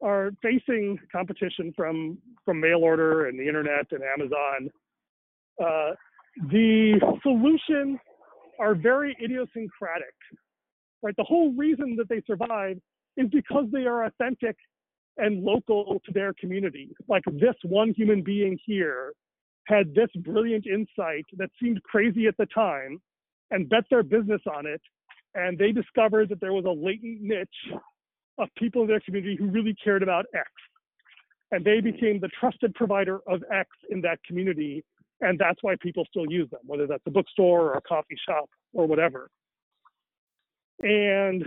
are 0.02 0.30
facing 0.42 0.98
competition 1.10 1.72
from 1.76 2.18
from 2.44 2.60
mail 2.60 2.78
order 2.78 3.26
and 3.26 3.38
the 3.38 3.46
internet 3.46 3.86
and 3.92 4.02
Amazon, 4.02 4.70
Uh, 5.62 5.92
the 6.50 6.98
solutions 7.22 7.98
are 8.58 8.74
very 8.74 9.16
idiosyncratic, 9.22 10.14
right? 11.02 11.14
The 11.16 11.24
whole 11.24 11.52
reason 11.52 11.94
that 11.96 12.08
they 12.08 12.22
survive 12.26 12.76
is 13.16 13.28
because 13.30 13.66
they 13.70 13.84
are 13.84 14.04
authentic 14.06 14.56
and 15.18 15.44
local 15.44 16.00
to 16.06 16.12
their 16.12 16.32
community. 16.40 16.88
Like 17.06 17.22
this 17.26 17.54
one 17.64 17.92
human 17.94 18.22
being 18.22 18.58
here 18.64 19.12
had 19.66 19.94
this 19.94 20.08
brilliant 20.16 20.66
insight 20.66 21.26
that 21.36 21.50
seemed 21.60 21.82
crazy 21.82 22.26
at 22.26 22.36
the 22.38 22.46
time 22.46 23.00
and 23.50 23.68
bet 23.68 23.84
their 23.90 24.02
business 24.02 24.40
on 24.56 24.66
it. 24.66 24.80
And 25.34 25.58
they 25.58 25.72
discovered 25.72 26.28
that 26.30 26.40
there 26.40 26.54
was 26.54 26.64
a 26.64 26.70
latent 26.86 27.20
niche 27.20 27.60
of 28.42 28.48
people 28.56 28.82
in 28.82 28.88
their 28.88 29.00
community 29.00 29.36
who 29.38 29.46
really 29.46 29.74
cared 29.82 30.02
about 30.02 30.26
X. 30.34 30.50
And 31.50 31.64
they 31.64 31.80
became 31.80 32.18
the 32.20 32.28
trusted 32.28 32.74
provider 32.74 33.20
of 33.26 33.42
X 33.52 33.68
in 33.90 34.00
that 34.02 34.18
community. 34.26 34.84
And 35.20 35.38
that's 35.38 35.58
why 35.62 35.76
people 35.80 36.04
still 36.08 36.26
use 36.28 36.48
them, 36.50 36.60
whether 36.64 36.86
that's 36.86 37.02
a 37.06 37.10
bookstore 37.10 37.60
or 37.60 37.74
a 37.74 37.82
coffee 37.82 38.16
shop 38.26 38.48
or 38.72 38.86
whatever. 38.86 39.28
And 40.80 41.44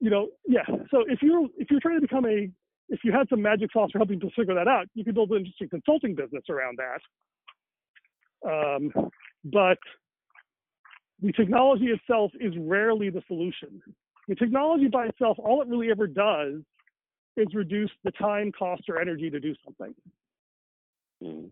you 0.00 0.10
know, 0.10 0.28
yeah. 0.46 0.64
So 0.90 1.04
if 1.08 1.20
you're 1.22 1.46
if 1.58 1.70
you're 1.70 1.80
trying 1.80 1.96
to 1.96 2.00
become 2.00 2.26
a 2.26 2.50
if 2.88 3.00
you 3.02 3.12
had 3.12 3.28
some 3.28 3.42
magic 3.42 3.72
sauce 3.72 3.90
for 3.92 3.98
helping 3.98 4.18
people 4.18 4.30
figure 4.36 4.54
that 4.54 4.68
out, 4.68 4.86
you 4.94 5.04
could 5.04 5.14
build 5.14 5.30
an 5.30 5.38
interesting 5.38 5.68
consulting 5.68 6.14
business 6.14 6.44
around 6.48 6.78
that. 6.78 7.00
Um, 8.48 9.10
but 9.44 9.78
the 11.20 11.32
technology 11.32 11.86
itself 11.86 12.30
is 12.38 12.52
rarely 12.58 13.10
the 13.10 13.22
solution. 13.26 13.82
The 14.28 14.34
technology 14.34 14.88
by 14.88 15.06
itself, 15.06 15.38
all 15.38 15.62
it 15.62 15.68
really 15.68 15.90
ever 15.90 16.06
does 16.06 16.62
is 17.36 17.48
reduce 17.54 17.90
the 18.04 18.10
time, 18.12 18.50
cost, 18.52 18.82
or 18.88 19.00
energy 19.00 19.30
to 19.30 19.38
do 19.38 19.54
something. 19.64 19.94
Mm. 21.22 21.50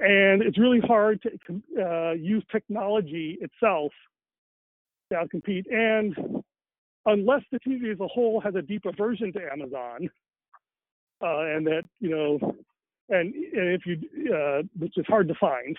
And 0.00 0.42
it's 0.42 0.58
really 0.58 0.80
hard 0.80 1.22
to 1.22 1.82
uh, 1.82 2.12
use 2.12 2.44
technology 2.52 3.38
itself 3.40 3.92
to 5.10 5.18
outcompete. 5.18 5.72
And 5.72 6.42
unless 7.06 7.42
the 7.50 7.60
community 7.60 7.92
as 7.92 8.00
a 8.00 8.06
whole 8.06 8.40
has 8.40 8.54
a 8.54 8.62
deep 8.62 8.84
aversion 8.84 9.32
to 9.32 9.40
Amazon, 9.52 10.10
uh, 11.22 11.40
and 11.40 11.66
that 11.66 11.82
you 12.00 12.10
know, 12.10 12.54
and, 13.08 13.34
and 13.34 13.74
if 13.74 13.86
you, 13.86 13.98
uh, 14.34 14.62
which 14.78 14.96
is 14.98 15.06
hard 15.08 15.28
to 15.28 15.34
find, 15.34 15.76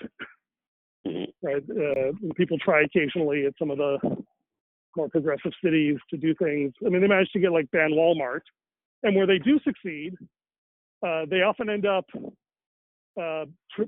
mm-hmm. 1.06 1.48
right? 1.48 1.64
Uh, 1.70 2.34
people 2.36 2.58
try 2.58 2.82
occasionally 2.82 3.46
at 3.46 3.54
some 3.60 3.72
of 3.72 3.78
the 3.78 4.00
more 4.96 5.10
progressive 5.10 5.52
cities 5.64 5.98
to 6.10 6.18
do 6.18 6.34
things. 6.36 6.74
I 6.86 6.90
mean, 6.90 7.02
they 7.02 7.08
managed 7.08 7.34
to 7.34 7.40
get 7.40 7.52
like 7.52 7.70
ban 7.72 7.92
Walmart, 7.92 8.42
and 9.04 9.16
where 9.16 9.28
they 9.28 9.40
do 9.40 9.60
succeed, 9.64 10.16
uh, 11.06 11.26
they 11.30 11.42
often 11.42 11.70
end 11.70 11.86
up 11.86 12.06
uh, 13.20 13.46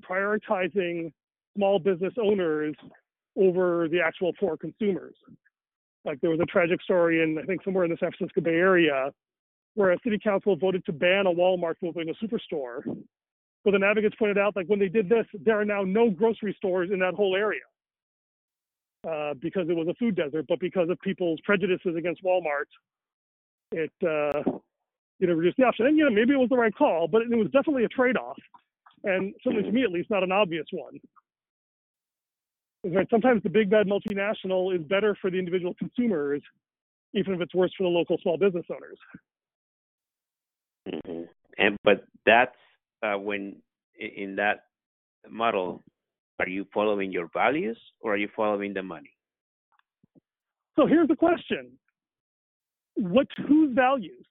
prioritizing 0.09 1.11
small 1.55 1.79
business 1.79 2.13
owners 2.21 2.75
over 3.37 3.87
the 3.89 3.99
actual 3.99 4.31
poor 4.39 4.57
consumers. 4.57 5.15
Like 6.05 6.19
there 6.21 6.31
was 6.31 6.39
a 6.41 6.45
tragic 6.45 6.81
story 6.81 7.21
in 7.21 7.37
I 7.37 7.43
think 7.43 7.63
somewhere 7.63 7.85
in 7.85 7.91
the 7.91 7.97
San 7.99 8.11
Francisco 8.17 8.41
Bay 8.41 8.55
Area 8.55 9.11
where 9.75 9.91
a 9.91 9.97
city 10.03 10.19
council 10.21 10.55
voted 10.55 10.83
to 10.85 10.91
ban 10.91 11.25
a 11.27 11.29
Walmart 11.29 11.77
from 11.79 11.89
opening 11.89 12.09
a 12.09 12.25
superstore. 12.25 12.81
But 13.63 13.71
the 13.71 13.85
advocates 13.85 14.15
pointed 14.17 14.37
out 14.37 14.55
like 14.55 14.67
when 14.67 14.79
they 14.79 14.89
did 14.89 15.07
this, 15.07 15.25
there 15.45 15.59
are 15.59 15.65
now 15.65 15.83
no 15.83 16.09
grocery 16.09 16.53
stores 16.57 16.89
in 16.91 16.99
that 16.99 17.13
whole 17.13 17.35
area. 17.35 17.61
Uh, 19.07 19.33
because 19.41 19.67
it 19.67 19.75
was 19.75 19.87
a 19.87 19.95
food 19.95 20.15
desert, 20.15 20.45
but 20.47 20.59
because 20.59 20.87
of 20.89 20.99
people's 21.01 21.39
prejudices 21.43 21.95
against 21.97 22.23
Walmart, 22.23 22.69
it 23.71 23.91
uh, 24.03 24.43
you 25.17 25.27
know 25.27 25.33
reduced 25.33 25.57
the 25.57 25.63
option. 25.63 25.87
And 25.87 25.97
you 25.97 26.03
know 26.03 26.11
maybe 26.11 26.33
it 26.33 26.37
was 26.37 26.49
the 26.49 26.57
right 26.57 26.75
call, 26.75 27.07
but 27.07 27.23
it 27.23 27.35
was 27.35 27.47
definitely 27.51 27.83
a 27.83 27.87
trade-off, 27.87 28.37
and 29.03 29.33
certainly 29.43 29.63
to 29.63 29.71
me 29.71 29.83
at 29.83 29.91
least 29.91 30.11
not 30.11 30.21
an 30.21 30.31
obvious 30.31 30.67
one 30.71 30.99
right. 32.83 33.07
Sometimes 33.09 33.43
the 33.43 33.49
big 33.49 33.69
bad 33.69 33.87
multinational 33.87 34.75
is 34.75 34.83
better 34.83 35.15
for 35.21 35.29
the 35.29 35.37
individual 35.37 35.73
consumers, 35.75 36.41
even 37.13 37.33
if 37.35 37.41
it's 37.41 37.53
worse 37.53 37.71
for 37.77 37.83
the 37.83 37.89
local 37.89 38.17
small 38.21 38.37
business 38.37 38.65
owners. 38.71 38.97
Mm-hmm. 40.87 41.23
And 41.57 41.77
but 41.83 42.05
that's 42.25 42.55
uh, 43.03 43.17
when 43.17 43.57
in 43.99 44.35
that 44.37 44.65
model, 45.29 45.83
are 46.41 46.49
you 46.49 46.65
following 46.73 47.11
your 47.11 47.29
values 47.33 47.79
or 48.01 48.13
are 48.13 48.17
you 48.17 48.29
following 48.35 48.73
the 48.73 48.83
money? 48.83 49.11
So 50.75 50.85
here's 50.87 51.07
the 51.07 51.15
question: 51.15 51.71
What 52.95 53.27
whose 53.47 53.73
values? 53.75 54.25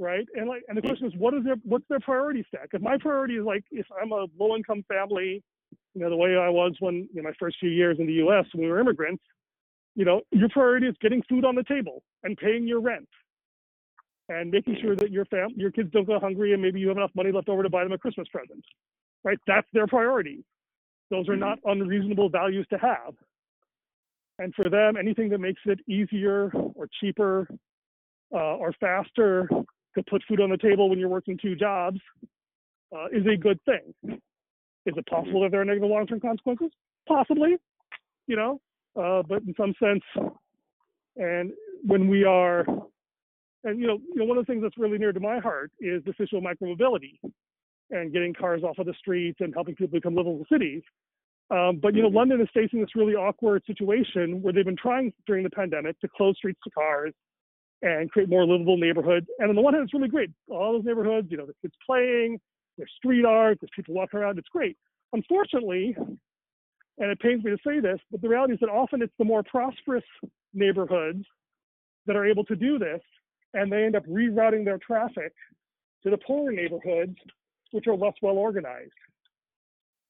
Right, 0.00 0.26
and 0.34 0.48
like, 0.48 0.62
and 0.68 0.78
the 0.78 0.82
question 0.82 1.08
is, 1.08 1.12
what 1.16 1.34
is 1.34 1.44
their 1.44 1.56
what's 1.64 1.84
their 1.88 2.00
priority 2.00 2.44
stack? 2.48 2.68
If 2.72 2.82
my 2.82 2.96
priority 2.98 3.34
is 3.34 3.44
like, 3.44 3.64
if 3.70 3.86
I'm 4.00 4.12
a 4.12 4.26
low 4.38 4.54
income 4.56 4.84
family 4.88 5.42
you 5.94 6.04
know, 6.04 6.10
the 6.10 6.16
way 6.16 6.36
I 6.36 6.48
was 6.48 6.76
when, 6.80 7.08
you 7.12 7.22
know, 7.22 7.22
my 7.22 7.34
first 7.38 7.56
few 7.58 7.70
years 7.70 7.96
in 7.98 8.06
the 8.06 8.12
US 8.24 8.46
when 8.52 8.64
we 8.64 8.70
were 8.70 8.80
immigrants, 8.80 9.22
you 9.94 10.04
know, 10.04 10.20
your 10.30 10.48
priority 10.50 10.86
is 10.86 10.94
getting 11.00 11.22
food 11.28 11.44
on 11.44 11.54
the 11.54 11.64
table 11.64 12.02
and 12.22 12.36
paying 12.36 12.66
your 12.66 12.80
rent 12.80 13.08
and 14.28 14.50
making 14.50 14.76
sure 14.80 14.94
that 14.94 15.10
your 15.10 15.24
fam 15.24 15.48
your 15.56 15.72
kids 15.72 15.90
don't 15.90 16.06
go 16.06 16.20
hungry 16.20 16.52
and 16.52 16.62
maybe 16.62 16.78
you 16.78 16.88
have 16.88 16.96
enough 16.96 17.10
money 17.16 17.32
left 17.32 17.48
over 17.48 17.62
to 17.62 17.70
buy 17.70 17.82
them 17.82 17.92
a 17.92 17.98
Christmas 17.98 18.28
present. 18.28 18.64
Right? 19.24 19.38
That's 19.46 19.66
their 19.72 19.86
priority. 19.86 20.44
Those 21.10 21.28
are 21.28 21.32
mm-hmm. 21.32 21.40
not 21.40 21.58
unreasonable 21.64 22.28
values 22.28 22.66
to 22.70 22.78
have. 22.78 23.14
And 24.38 24.54
for 24.54 24.70
them, 24.70 24.96
anything 24.96 25.28
that 25.30 25.38
makes 25.38 25.60
it 25.64 25.80
easier 25.88 26.50
or 26.74 26.88
cheaper 27.00 27.48
uh, 28.32 28.56
or 28.56 28.72
faster 28.78 29.48
to 29.96 30.02
put 30.08 30.22
food 30.28 30.40
on 30.40 30.50
the 30.50 30.56
table 30.56 30.88
when 30.88 30.98
you're 30.98 31.08
working 31.08 31.38
two 31.40 31.56
jobs 31.56 31.98
uh, 32.96 33.06
is 33.06 33.26
a 33.26 33.36
good 33.36 33.58
thing. 33.64 34.18
Is 34.86 34.94
it 34.96 35.06
possible 35.06 35.42
that 35.42 35.50
there 35.50 35.60
are 35.60 35.64
negative 35.64 35.90
long-term 35.90 36.20
consequences? 36.20 36.70
Possibly, 37.06 37.56
you 38.26 38.36
know, 38.36 38.60
uh, 38.96 39.22
but 39.28 39.42
in 39.42 39.54
some 39.56 39.74
sense, 39.82 40.02
and 41.16 41.52
when 41.84 42.08
we 42.08 42.24
are, 42.24 42.60
and 43.64 43.80
you 43.80 43.86
know, 43.86 43.98
you 44.14 44.16
know, 44.16 44.24
one 44.24 44.38
of 44.38 44.46
the 44.46 44.52
things 44.52 44.62
that's 44.62 44.78
really 44.78 44.98
near 44.98 45.12
to 45.12 45.20
my 45.20 45.38
heart 45.40 45.72
is 45.80 46.02
this 46.04 46.14
issue 46.20 46.36
of 46.36 46.44
micromobility 46.44 47.18
and 47.90 48.12
getting 48.12 48.34
cars 48.34 48.62
off 48.62 48.78
of 48.78 48.86
the 48.86 48.94
streets 48.98 49.38
and 49.40 49.54
helping 49.54 49.74
people 49.74 49.98
become 49.98 50.14
livable 50.14 50.44
cities. 50.50 50.82
Um, 51.50 51.78
but 51.80 51.94
you 51.94 52.02
know, 52.02 52.08
London 52.08 52.40
is 52.40 52.48
facing 52.52 52.80
this 52.80 52.94
really 52.94 53.14
awkward 53.14 53.62
situation 53.66 54.42
where 54.42 54.52
they've 54.52 54.64
been 54.64 54.76
trying 54.76 55.12
during 55.26 55.44
the 55.44 55.50
pandemic 55.50 55.98
to 56.00 56.08
close 56.08 56.36
streets 56.36 56.60
to 56.64 56.70
cars 56.70 57.14
and 57.80 58.10
create 58.10 58.28
more 58.28 58.44
livable 58.44 58.76
neighborhoods. 58.76 59.26
And 59.38 59.48
on 59.48 59.56
the 59.56 59.62
one 59.62 59.72
hand, 59.72 59.84
it's 59.84 59.94
really 59.94 60.08
great. 60.08 60.30
All 60.48 60.72
those 60.72 60.84
neighborhoods, 60.84 61.28
you 61.30 61.36
know, 61.36 61.46
the 61.46 61.54
kids 61.62 61.74
playing, 61.86 62.38
there's 62.76 62.90
street 62.96 63.24
art, 63.24 63.58
there's 63.60 63.70
people 63.74 63.94
walking 63.94 64.20
around, 64.20 64.38
it's 64.38 64.48
great. 64.48 64.76
Unfortunately, 65.12 65.96
and 66.98 67.10
it 67.10 67.20
pains 67.20 67.44
me 67.44 67.50
to 67.50 67.58
say 67.66 67.80
this, 67.80 67.98
but 68.10 68.20
the 68.20 68.28
reality 68.28 68.54
is 68.54 68.60
that 68.60 68.68
often 68.68 69.00
it's 69.00 69.14
the 69.18 69.24
more 69.24 69.42
prosperous 69.42 70.04
neighborhoods 70.52 71.24
that 72.06 72.16
are 72.16 72.26
able 72.26 72.44
to 72.44 72.56
do 72.56 72.78
this, 72.78 73.00
and 73.54 73.70
they 73.72 73.84
end 73.84 73.96
up 73.96 74.04
rerouting 74.06 74.64
their 74.64 74.78
traffic 74.78 75.32
to 76.02 76.10
the 76.10 76.18
poorer 76.18 76.52
neighborhoods, 76.52 77.16
which 77.72 77.86
are 77.86 77.96
less 77.96 78.14
well 78.22 78.36
organized. 78.36 78.92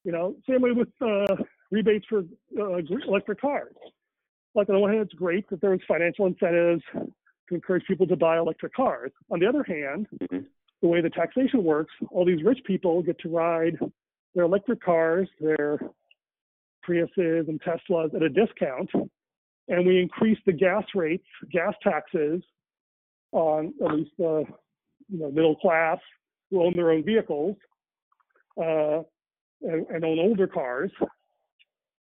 You 0.05 0.13
know, 0.13 0.37
same 0.49 0.63
way 0.63 0.73
with 0.73 0.89
uh, 1.01 1.37
rebates 1.71 2.07
for 2.09 2.21
uh, 2.59 2.79
electric 3.07 3.41
cars. 3.41 3.75
Like 4.55 4.69
on 4.69 4.77
the 4.77 4.81
one 4.81 4.91
hand, 4.91 5.03
it's 5.03 5.15
great 5.15 5.49
that 5.51 5.61
there's 5.61 5.81
financial 5.87 6.27
incentives 6.27 6.83
to 6.93 7.55
encourage 7.55 7.85
people 7.87 8.07
to 8.07 8.17
buy 8.17 8.39
electric 8.39 8.75
cars. 8.75 9.13
On 9.31 9.39
the 9.39 9.47
other 9.47 9.65
hand, 9.65 10.07
mm-hmm 10.23 10.39
the 10.81 10.89
way 10.89 11.01
the 11.01 11.11
taxation 11.11 11.65
works, 11.65 11.93
all 12.11 12.25
these 12.25 12.43
rich 12.45 12.59
people 12.67 13.03
get 13.03 13.19
to 13.21 13.29
ride 13.29 13.79
their 14.35 14.45
electric 14.45 14.83
cars, 14.83 15.29
their 15.41 15.79
Priuses 16.89 17.49
and 17.49 17.61
Teslas 17.63 18.15
at 18.15 18.23
a 18.23 18.29
discount, 18.29 18.91
and 19.69 19.87
we 19.87 20.01
increase 20.01 20.39
the 20.47 20.53
gas 20.53 20.85
rates, 20.95 21.27
gas 21.53 21.75
taxes 21.83 22.43
on 23.33 23.75
at 23.85 23.95
least 23.95 24.13
the 24.19 24.45
you 25.09 25.19
know, 25.19 25.31
middle 25.31 25.57
class 25.57 25.99
who 26.51 26.63
own 26.63 26.73
their 26.75 26.91
own 26.91 27.05
vehicles 27.05 27.57
uh, 28.61 29.03
and, 29.63 29.87
and, 29.89 30.05
own 30.05 30.19
older 30.19 30.47
cars 30.47 30.91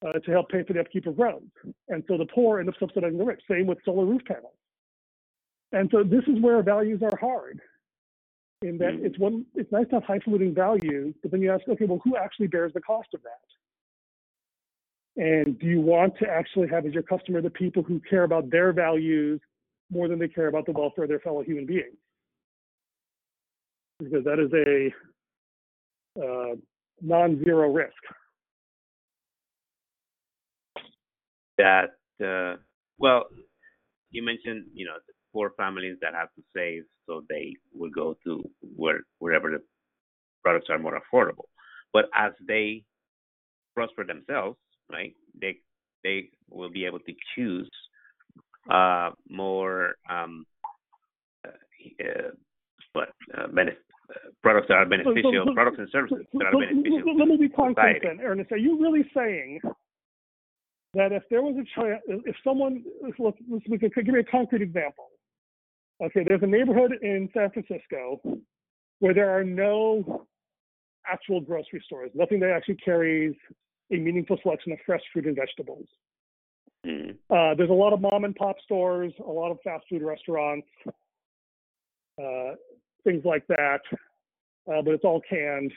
uh, 0.06 0.14
to 0.14 0.32
help 0.32 0.50
pay 0.50 0.64
for 0.64 0.74
the 0.74 0.80
upkeep 0.80 1.06
of 1.08 1.18
roads. 1.18 1.52
And 1.90 2.04
so 2.08 2.18
the 2.18 2.26
poor 2.34 2.60
end 2.60 2.70
up 2.70 2.76
subsidizing 2.80 3.18
the 3.18 3.26
rich. 3.26 3.42
Same 3.50 3.68
with 3.68 3.80
solar 3.84 4.06
roof 4.06 4.22
panels. 4.26 4.54
And 5.72 5.90
so 5.92 6.04
this 6.04 6.24
is 6.28 6.42
where 6.42 6.62
values 6.64 7.02
are 7.04 7.18
hard 7.18 7.60
in 8.62 8.78
that 8.80 8.94
mm-hmm. 8.94 9.06
it's 9.06 9.20
one 9.20 9.46
it's 9.54 9.72
nice 9.72 9.88
to 9.90 9.96
have 9.96 10.04
highfalutin 10.04 10.54
values, 10.54 11.14
but 11.22 11.32
then 11.32 11.42
you 11.42 11.52
ask, 11.52 11.68
okay, 11.68 11.86
well, 11.86 12.02
who 12.04 12.18
actually 12.18 12.48
bears 12.48 12.74
the 12.74 12.82
cost 12.82 13.10
of 13.14 13.22
that? 13.24 13.32
And 15.22 15.60
do 15.60 15.68
you 15.68 15.82
want 15.82 16.18
to 16.20 16.28
actually 16.28 16.68
have 16.70 16.86
as 16.86 16.94
your 16.94 17.04
customer 17.04 17.42
the 17.42 17.50
people 17.50 17.84
who 17.84 18.00
care 18.10 18.24
about 18.24 18.50
their 18.50 18.72
values 18.72 19.42
more 19.92 20.08
than 20.08 20.20
they 20.20 20.28
care 20.28 20.48
about 20.48 20.66
the 20.66 20.72
welfare 20.72 21.06
of 21.06 21.10
their 21.10 21.20
fellow 21.20 21.44
human 21.44 21.66
beings? 21.66 21.98
Because 24.00 24.24
that 24.26 24.40
is 24.40 24.52
a 24.54 26.22
uh, 26.24 26.56
non-zero 27.02 27.72
risk. 27.72 27.94
That 31.58 31.96
uh, 32.24 32.58
well, 33.00 33.26
you 34.12 34.24
mentioned 34.24 34.66
you 34.74 34.86
know 34.86 34.94
poor 35.34 35.52
families 35.58 35.98
that 36.02 36.14
have 36.14 36.30
to 36.36 36.44
save, 36.56 36.84
so 37.08 37.24
they 37.30 37.56
will 37.74 37.90
go 37.90 38.16
to 38.24 38.44
where 38.76 39.02
wherever 39.18 39.50
the 39.50 39.64
products 40.44 40.68
are 40.70 40.78
more 40.78 41.00
affordable. 41.00 41.46
But 41.94 42.06
as 42.16 42.34
they 42.48 42.84
prosper 43.76 44.04
themselves, 44.04 44.58
right, 44.92 45.14
they 45.42 45.58
they 46.04 46.30
will 46.50 46.70
be 46.70 46.86
able 46.86 47.00
to 47.00 47.14
choose 47.36 47.70
uh, 48.70 49.12
more 49.30 49.96
um, 50.10 50.46
uh, 51.46 51.52
uh 52.04 52.32
but 52.94 53.10
uh, 53.38 53.48
benefit, 53.48 53.84
products 54.42 54.68
that 54.70 54.76
are 54.76 54.86
beneficial, 54.86 55.54
products 55.54 55.78
and 55.80 55.90
services 55.92 56.26
that 56.34 56.46
are 56.46 56.60
beneficial. 56.60 57.18
Let 57.18 57.28
me 57.28 57.38
be 57.38 57.50
concrete 57.50 58.02
then, 58.04 58.20
Ernest. 58.22 58.52
Are 58.52 58.58
you 58.58 58.80
really 58.82 59.10
saying 59.14 59.60
that 60.94 61.12
if 61.12 61.24
there 61.30 61.42
was 61.42 61.56
a 61.56 61.80
child, 61.80 62.00
if 62.08 62.36
someone, 62.44 62.84
look, 63.20 63.36
we 63.70 63.78
could 63.78 63.94
give 63.94 64.14
me 64.14 64.20
a 64.20 64.24
concrete 64.24 64.62
example. 64.62 65.08
Okay, 66.04 66.24
there's 66.28 66.44
a 66.44 66.48
neighborhood 66.48 66.94
in 67.02 67.30
San 67.34 67.50
Francisco 67.52 68.22
where 69.00 69.14
there 69.14 69.30
are 69.30 69.44
no 69.44 70.28
actual 71.08 71.42
grocery 71.42 71.82
stores, 71.86 72.12
nothing 72.14 72.40
that 72.40 72.52
actually 72.52 72.76
carries 72.76 73.36
a 73.92 73.96
meaningful 73.96 74.38
selection 74.42 74.72
of 74.72 74.80
fresh 74.86 75.02
fruit 75.12 75.26
and 75.26 75.36
vegetables. 75.36 75.86
Mm. 76.86 77.12
Uh, 77.30 77.56
there's 77.56 77.70
a 77.70 77.74
lot 77.74 77.94
of 77.94 78.02
mom 78.02 78.26
and 78.26 78.36
pop 78.36 78.56
stores, 78.64 79.14
a 79.26 79.30
lot 79.30 79.52
of 79.52 79.58
fast 79.64 79.86
food 79.90 80.04
restaurants, 80.04 80.68
uh, 82.22 82.52
things 83.08 83.24
like 83.24 83.46
that, 83.48 83.80
uh, 84.68 84.82
but 84.84 84.94
it's 84.94 85.06
all 85.06 85.22
canned 85.30 85.72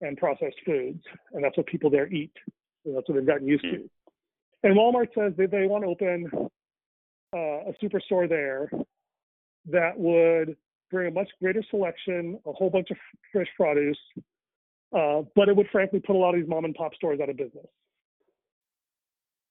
and 0.00 0.16
processed 0.16 0.56
foods, 0.64 1.02
and 1.32 1.44
that's 1.44 1.56
what 1.56 1.66
people 1.66 1.90
there 1.90 2.10
eat. 2.12 2.32
And 2.86 2.96
that's 2.96 3.06
what 3.08 3.16
they've 3.16 3.26
gotten 3.26 3.46
used 3.46 3.64
to. 3.64 3.88
And 4.62 4.74
Walmart 4.74 5.08
says 5.14 5.34
that 5.36 5.50
they 5.50 5.66
want 5.66 5.84
to 5.84 5.90
open 5.90 6.30
uh, 7.34 7.70
a 7.70 7.74
superstore 7.82 8.26
there 8.26 8.70
that 9.66 9.98
would 9.98 10.56
bring 10.90 11.08
a 11.08 11.10
much 11.10 11.28
greater 11.40 11.62
selection, 11.70 12.38
a 12.46 12.52
whole 12.52 12.70
bunch 12.70 12.90
of 12.90 12.96
fresh 13.32 13.48
produce, 13.54 13.98
uh, 14.96 15.22
but 15.36 15.48
it 15.50 15.56
would 15.56 15.68
frankly 15.70 16.00
put 16.00 16.16
a 16.16 16.18
lot 16.18 16.34
of 16.34 16.40
these 16.40 16.48
mom 16.48 16.64
and 16.64 16.74
pop 16.74 16.94
stores 16.94 17.20
out 17.20 17.28
of 17.28 17.36
business. 17.36 17.66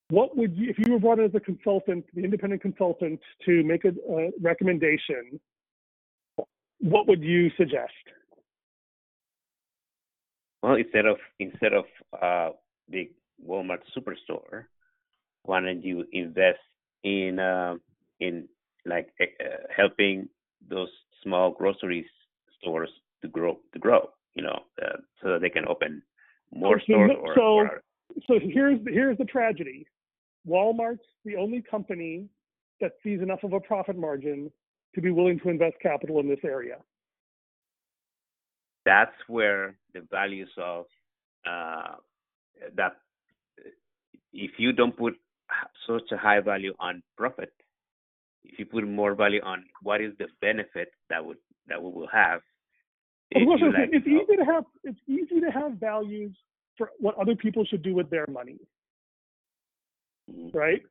What 0.10 0.36
would 0.36 0.58
you, 0.58 0.72
if 0.72 0.80
you 0.80 0.92
were 0.92 1.00
brought 1.00 1.20
in 1.20 1.26
as 1.26 1.36
a 1.36 1.40
consultant, 1.40 2.04
the 2.16 2.24
independent 2.24 2.64
consultant, 2.64 3.20
to 3.46 3.64
make 3.64 3.86
a, 3.86 3.90
a 4.12 4.32
recommendation? 4.42 5.40
What 6.80 7.08
would 7.08 7.24
you 7.24 7.50
suggest? 7.58 7.92
Well, 10.62 10.76
instead 10.76 11.06
of 11.06 11.18
instead 11.40 11.74
of 11.74 11.86
uh, 12.22 12.50
the 12.90 13.10
Walmart 13.46 13.80
superstore, 13.96 14.66
why 15.44 15.62
don't 15.62 15.84
you 15.84 16.06
invest 16.12 16.60
in 17.04 17.40
uh, 17.40 17.76
in 18.20 18.48
like 18.86 19.10
uh, 19.22 19.46
helping 19.76 20.30
those 20.70 20.90
small 21.24 21.52
grocery 21.52 22.06
stores 22.60 22.90
to 23.22 23.28
grow 23.28 23.60
to 23.74 23.80
grow 23.80 24.10
you 24.36 24.44
know 24.44 24.60
uh, 24.82 24.98
so 25.22 25.30
that 25.30 25.42
they 25.42 25.50
can 25.50 25.68
open 25.68 26.02
more 26.54 26.76
okay, 26.76 26.84
stores 26.86 27.12
or, 27.22 27.36
so 27.36 27.42
or, 27.42 27.84
so 28.28 28.40
here's 28.42 28.80
here's 28.88 29.18
the 29.18 29.26
tragedy 29.26 29.86
walmart's 30.48 31.06
the 31.26 31.36
only 31.36 31.62
company 31.62 32.26
that 32.82 32.94
sees 33.04 33.22
enough 33.22 33.44
of 33.44 33.54
a 33.54 33.60
profit 33.60 33.98
margin 33.98 34.52
to 34.96 35.02
be 35.02 35.12
willing 35.12 35.40
to 35.40 35.50
invest 35.50 35.76
capital 35.82 36.20
in 36.20 36.28
this 36.28 36.40
area 36.44 36.78
that's 38.86 39.16
where 39.28 39.76
the 39.94 40.02
values 40.12 40.50
of 40.58 40.86
uh, 41.48 41.96
that 42.76 42.98
if 44.34 44.52
you 44.58 44.74
don't 44.74 44.98
put 44.98 45.14
such 45.88 46.12
a 46.12 46.18
high 46.18 46.40
value 46.40 46.74
on 46.80 47.02
profit 47.18 47.54
if 48.44 48.58
you 48.58 48.66
put 48.66 48.88
more 48.88 49.16
value 49.16 49.42
on 49.44 49.66
what 49.84 50.02
is 50.02 50.14
the 50.18 50.28
benefit 50.42 50.92
that 51.10 51.24
would 51.24 51.38
that 51.68 51.82
we 51.82 51.92
will 51.92 52.08
have. 52.08 52.42
Of 53.36 53.44
course, 53.46 53.62
it's, 53.64 53.78
like, 53.78 53.90
it's 53.92 54.08
easy 54.08 54.38
to 54.38 54.46
have 54.46 54.64
it's 54.84 55.00
easy 55.08 55.40
to 55.40 55.52
have 55.52 55.74
values 55.74 56.36
for 56.78 56.90
what 57.00 57.16
other 57.18 57.36
people 57.36 57.64
should 57.66 57.84
do 57.84 57.94
with 57.94 58.10
their 58.10 58.26
money, 58.28 58.58
mm-hmm. 60.30 60.58
right? 60.58 60.82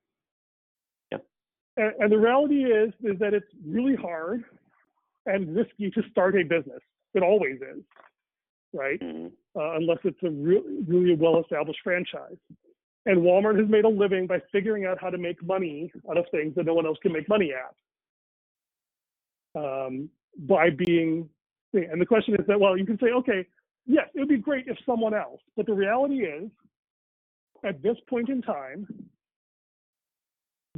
And, 1.79 1.93
and 2.01 2.12
the 2.12 2.18
reality 2.18 2.64
is 2.64 2.93
is 3.03 3.18
that 3.20 3.33
it's 3.33 3.47
really 3.66 3.97
hard 3.97 4.45
and 5.24 5.57
risky 5.57 5.91
to 5.91 6.03
start 6.11 6.35
a 6.37 6.43
business. 6.43 6.83
It 7.14 7.22
always 7.22 7.57
is, 7.57 7.83
right? 8.74 9.01
Mm-hmm. 9.01 9.29
Uh, 9.59 9.76
unless 9.76 9.99
it's 10.05 10.22
a 10.24 10.31
really 10.31 10.83
really 10.87 11.14
well 11.14 11.41
established 11.41 11.81
franchise. 11.83 12.37
And 13.07 13.22
Walmart 13.22 13.59
has 13.59 13.68
made 13.70 13.87
a 13.87 13.89
living 13.89 14.26
by 14.26 14.43
figuring 14.53 14.85
out 14.85 14.99
how 15.01 15.09
to 15.09 15.16
make 15.16 15.43
money 15.43 15.91
out 16.11 16.18
of 16.18 16.26
things 16.31 16.55
that 16.57 16.66
no 16.66 16.74
one 16.74 16.85
else 16.85 16.99
can 17.01 17.12
make 17.12 17.29
money 17.29 17.53
at. 17.55 17.74
Um, 19.59 20.11
by 20.41 20.68
being, 20.70 21.29
and 21.72 21.99
the 22.01 22.05
question 22.05 22.35
is 22.35 22.47
that, 22.47 22.61
well, 22.61 22.76
you 22.76 22.85
can 22.85 22.99
say, 22.99 23.07
okay, 23.07 23.47
yes, 23.87 24.09
it 24.14 24.20
would 24.20 24.29
be 24.29 24.37
great 24.37 24.66
if 24.68 24.76
someone 24.85 25.14
else, 25.14 25.41
but 25.57 25.64
the 25.64 25.72
reality 25.72 26.16
is, 26.16 26.51
at 27.64 27.83
this 27.83 27.97
point 28.11 28.29
in 28.29 28.43
time, 28.43 28.87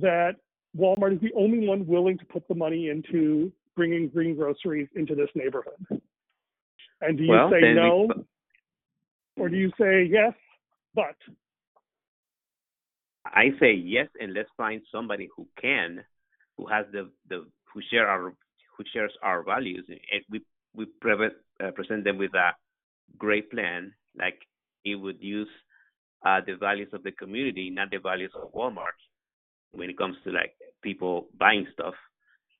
that 0.01 0.37
Walmart 0.79 1.15
is 1.15 1.21
the 1.21 1.33
only 1.37 1.67
one 1.67 1.87
willing 1.87 2.19
to 2.19 2.25
put 2.27 2.47
the 2.49 2.55
money 2.55 2.89
into 2.89 3.53
bringing 3.77 4.09
green 4.09 4.37
groceries 4.37 4.89
into 4.95 5.15
this 5.15 5.29
neighborhood. 5.35 5.75
And 7.01 7.17
do 7.17 7.25
you 7.25 7.31
well, 7.31 7.51
say 7.51 7.73
no, 7.73 8.09
we... 9.37 9.43
or 9.43 9.49
do 9.49 9.57
you 9.57 9.71
say 9.81 10.05
yes, 10.05 10.35
but 10.95 11.17
I 13.25 13.51
say 13.59 13.73
yes, 13.73 14.09
and 14.21 14.35
let's 14.35 14.51
find 14.57 14.83
somebody 14.93 15.29
who 15.35 15.47
can, 15.61 16.05
who 16.57 16.67
has 16.67 16.87
the 16.93 17.11
the 17.29 17.47
who 17.73 17.81
share 17.91 18.07
our 18.07 18.33
who 18.77 18.85
shares 18.93 19.13
our 19.23 19.43
values, 19.43 19.85
and 19.89 20.23
we 20.31 20.43
we 20.75 20.85
uh, 20.85 21.71
present 21.73 22.05
them 22.05 22.19
with 22.19 22.35
a 22.35 22.51
great 23.19 23.51
plan, 23.51 23.93
like 24.17 24.39
it 24.85 24.95
would 24.95 25.23
use 25.23 25.49
uh, 26.25 26.41
the 26.47 26.55
values 26.55 26.89
of 26.93 27.03
the 27.03 27.13
community, 27.13 27.71
not 27.71 27.91
the 27.91 27.99
values 27.99 28.33
of 28.35 28.53
Walmart, 28.53 28.99
when 29.73 29.91
it 29.91 29.99
comes 29.99 30.17
to 30.25 30.31
like 30.31 30.55
people 30.83 31.29
buying 31.39 31.67
stuff. 31.73 31.95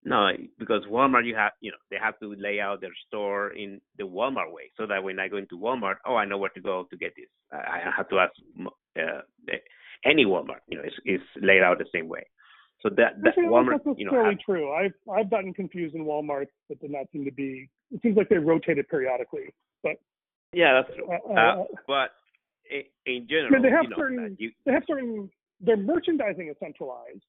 No, 0.03 0.31
because 0.59 0.83
Walmart, 0.91 1.27
you 1.27 1.37
have 1.37 1.53
you 1.61 1.71
know 1.71 1.77
they 1.91 1.99
have 2.03 2.19
to 2.21 2.35
lay 2.39 2.59
out 2.59 2.81
their 2.81 2.95
store 3.07 3.51
in 3.51 3.81
the 3.99 4.05
Walmart 4.05 4.51
way, 4.51 4.71
so 4.77 4.87
that 4.87 5.05
when 5.05 5.21
I 5.21 5.29
go 5.29 5.37
into 5.37 5.59
Walmart, 5.59 5.97
oh, 6.07 6.17
I 6.17 6.25
know 6.25 6.39
where 6.39 6.51
to 6.51 6.61
go 6.61 6.87
to 6.91 6.97
get 6.97 7.13
this. 7.17 7.29
I, 7.53 7.81
have 7.95 8.09
to 8.09 8.19
ask 8.19 8.33
uh, 8.97 9.21
any 10.05 10.25
Walmart, 10.25 10.61
you 10.69 10.79
know, 10.79 10.85
is, 10.85 10.93
is 11.05 11.21
laid 11.43 11.63
out 11.63 11.79
the 11.79 11.85
same 11.93 12.09
way. 12.09 12.25
So 12.83 12.89
that, 12.97 13.21
that 13.23 13.35
Walmart, 13.37 13.81
that's 13.85 13.99
you 13.99 14.07
know, 14.07 14.13
fairly 14.13 14.39
true. 14.45 14.73
I've 14.73 14.95
I've 15.13 15.31
gotten 15.31 15.53
confused 15.53 15.95
in 15.95 16.05
Walmart 16.07 16.47
that 16.71 16.81
did 16.81 16.91
not 16.91 17.05
seem 17.13 17.27
to 17.27 17.33
be. 17.33 17.69
It 17.93 18.01
seems 18.03 18.17
like 18.17 18.31
they 18.31 18.39
rotated 18.39 18.89
periodically, 18.89 19.53
but 19.83 19.97
yeah, 20.55 20.81
that's 20.81 20.97
true. 20.97 21.09
Uh, 21.09 21.33
uh, 21.33 21.63
uh 21.63 21.65
but 21.87 22.11
in, 22.71 22.83
in 23.05 23.27
general, 23.29 23.63
they 23.63 23.69
have 23.69 23.85
you 23.85 23.91
know, 23.91 23.97
certain 23.99 24.37
you, 24.39 24.51
they 24.65 24.73
have 24.73 24.85
certain 24.87 25.31
their 25.61 25.77
merchandising 25.77 26.49
is 26.49 26.57
centralized. 26.59 27.25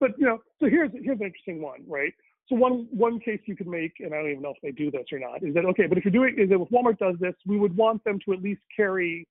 But 0.00 0.10
you 0.18 0.26
know, 0.26 0.38
so 0.60 0.66
here's 0.68 0.90
here's 0.92 1.20
an 1.20 1.26
interesting 1.26 1.62
one, 1.62 1.80
right? 1.86 2.12
So 2.48 2.54
one 2.54 2.86
one 2.90 3.18
case 3.18 3.40
you 3.46 3.56
could 3.56 3.66
make, 3.66 3.94
and 4.00 4.14
I 4.14 4.18
don't 4.18 4.30
even 4.30 4.42
know 4.42 4.54
if 4.54 4.60
they 4.62 4.70
do 4.70 4.90
this 4.90 5.06
or 5.12 5.18
not, 5.18 5.42
is 5.42 5.54
that 5.54 5.64
okay? 5.64 5.86
But 5.86 5.98
if 5.98 6.04
you're 6.04 6.12
doing 6.12 6.36
is 6.38 6.50
that 6.50 6.60
if 6.60 6.68
Walmart 6.68 6.98
does 6.98 7.16
this, 7.18 7.34
we 7.46 7.58
would 7.58 7.76
want 7.76 8.04
them 8.04 8.18
to 8.24 8.32
at 8.32 8.42
least 8.42 8.60
carry 8.74 9.26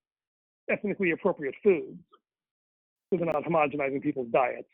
ethnically 0.69 1.11
appropriate 1.11 1.55
foods 1.63 1.99
so 3.09 3.17
they're 3.17 3.25
not 3.25 3.43
homogenizing 3.43 4.01
people's 4.01 4.27
diets. 4.31 4.67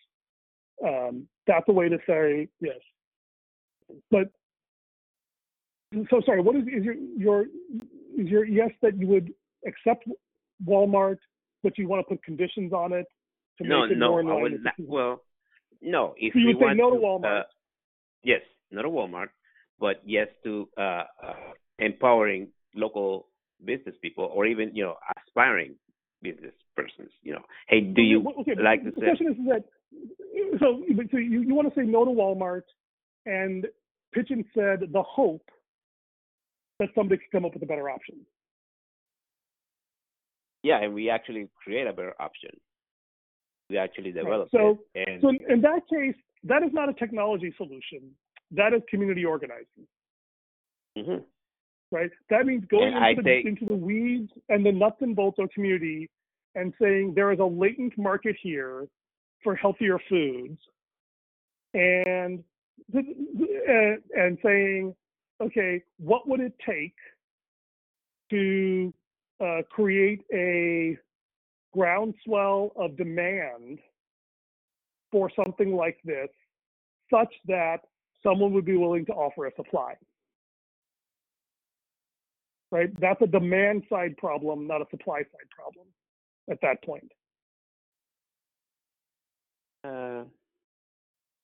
Um, 0.85 1.27
that's 1.47 1.65
a 1.67 1.73
way 1.73 1.89
to 1.89 1.97
say 2.07 2.47
yes. 2.59 2.79
But 4.09 4.29
so 6.09 6.21
sorry, 6.25 6.41
what 6.41 6.55
is, 6.55 6.63
is 6.63 6.83
your 6.83 6.95
your 6.95 7.41
is 8.17 8.27
your 8.27 8.45
yes 8.45 8.71
that 8.81 8.97
you 8.97 9.07
would 9.07 9.33
accept 9.67 10.07
Walmart, 10.65 11.17
but 11.63 11.77
you 11.77 11.87
want 11.87 12.05
to 12.07 12.15
put 12.15 12.23
conditions 12.23 12.73
on 12.73 12.93
it 12.93 13.05
to 13.61 13.67
no, 13.67 13.81
make 13.81 13.91
it 13.91 13.97
no, 13.97 14.09
more 14.09 14.19
in 14.21 14.27
line? 14.27 14.41
With 14.43 14.61
not, 14.61 14.73
well, 14.79 15.21
no. 15.81 16.13
If 16.17 16.33
so 16.33 16.39
you 16.39 16.47
we 16.47 16.53
would 16.53 16.61
want 16.61 16.77
say 16.77 16.81
no 16.81 16.89
to, 16.91 16.95
to 16.97 17.01
Walmart. 17.01 17.39
Uh, 17.41 17.43
yes, 18.23 18.41
not 18.71 18.85
a 18.85 18.89
Walmart, 18.89 19.29
but 19.79 20.01
yes 20.05 20.27
to 20.43 20.67
uh, 20.77 20.81
uh, 20.81 21.33
empowering 21.79 22.49
local 22.75 23.27
business 23.63 23.95
people 24.01 24.29
or 24.33 24.45
even 24.45 24.75
you 24.75 24.83
know 24.83 24.95
aspiring 25.17 25.75
business 26.21 26.53
persons. 26.75 27.11
You 27.21 27.33
know, 27.33 27.41
hey, 27.67 27.81
do 27.81 28.01
you 28.01 28.23
okay, 28.41 28.53
like 28.61 28.83
to 28.83 28.91
the 28.91 29.01
question 29.01 29.27
is 29.27 29.37
that 29.49 29.63
so, 30.59 30.83
so 31.11 31.17
you, 31.17 31.41
you 31.41 31.53
want 31.53 31.73
to 31.73 31.79
say 31.79 31.85
no 31.85 32.05
to 32.05 32.11
Walmart, 32.11 32.63
and 33.25 33.65
Pitchen 34.15 34.45
said 34.53 34.87
the 34.91 35.03
hope 35.03 35.49
that 36.79 36.89
somebody 36.95 37.19
could 37.19 37.31
come 37.31 37.45
up 37.45 37.53
with 37.53 37.63
a 37.63 37.65
better 37.65 37.89
option. 37.89 38.15
Yeah, 40.63 40.81
and 40.81 40.93
we 40.93 41.09
actually 41.09 41.47
create 41.63 41.87
a 41.87 41.93
better 41.93 42.13
option. 42.19 42.51
We 43.71 43.77
actually 43.77 44.11
develop 44.11 44.49
right. 44.53 44.61
so. 44.61 44.79
And... 44.95 45.21
So 45.21 45.29
in 45.29 45.61
that 45.61 45.81
case, 45.91 46.15
that 46.43 46.61
is 46.63 46.71
not 46.73 46.89
a 46.89 46.93
technology 46.93 47.53
solution. 47.57 48.11
That 48.51 48.73
is 48.73 48.81
community 48.89 49.25
organizing. 49.25 49.87
Mm-hmm 50.97 51.23
right? 51.91 52.09
That 52.29 52.45
means 52.45 52.63
going 52.69 52.93
into 52.93 53.21
the, 53.21 53.41
into 53.45 53.65
the 53.65 53.75
weeds 53.75 54.31
and 54.49 54.65
the 54.65 54.71
nuts 54.71 54.97
and 55.01 55.15
bolts 55.15 55.37
of 55.39 55.49
community 55.53 56.09
and 56.55 56.73
saying 56.81 57.13
there 57.15 57.31
is 57.31 57.39
a 57.39 57.45
latent 57.45 57.97
market 57.97 58.35
here 58.41 58.87
for 59.43 59.55
healthier 59.55 59.99
foods 60.09 60.57
and 61.73 62.43
and 62.93 64.37
saying 64.43 64.93
okay 65.41 65.81
what 65.97 66.27
would 66.27 66.41
it 66.41 66.53
take 66.65 66.95
to 68.29 68.93
uh, 69.39 69.61
create 69.69 70.21
a 70.33 70.97
groundswell 71.73 72.71
of 72.75 72.97
demand 72.97 73.79
for 75.11 75.29
something 75.35 75.75
like 75.75 75.97
this, 76.03 76.29
such 77.13 77.33
that 77.47 77.79
someone 78.23 78.53
would 78.53 78.65
be 78.65 78.77
willing 78.77 79.05
to 79.05 79.13
offer 79.13 79.47
a 79.47 79.51
supply. 79.55 79.95
Right? 82.71 82.89
That's 83.01 83.21
a 83.21 83.27
demand 83.27 83.83
side 83.89 84.15
problem, 84.17 84.67
not 84.67 84.81
a 84.81 84.85
supply 84.89 85.19
side 85.19 85.49
problem 85.49 85.87
at 86.49 86.59
that 86.61 86.81
point. 86.83 87.11
Uh, 89.83 90.23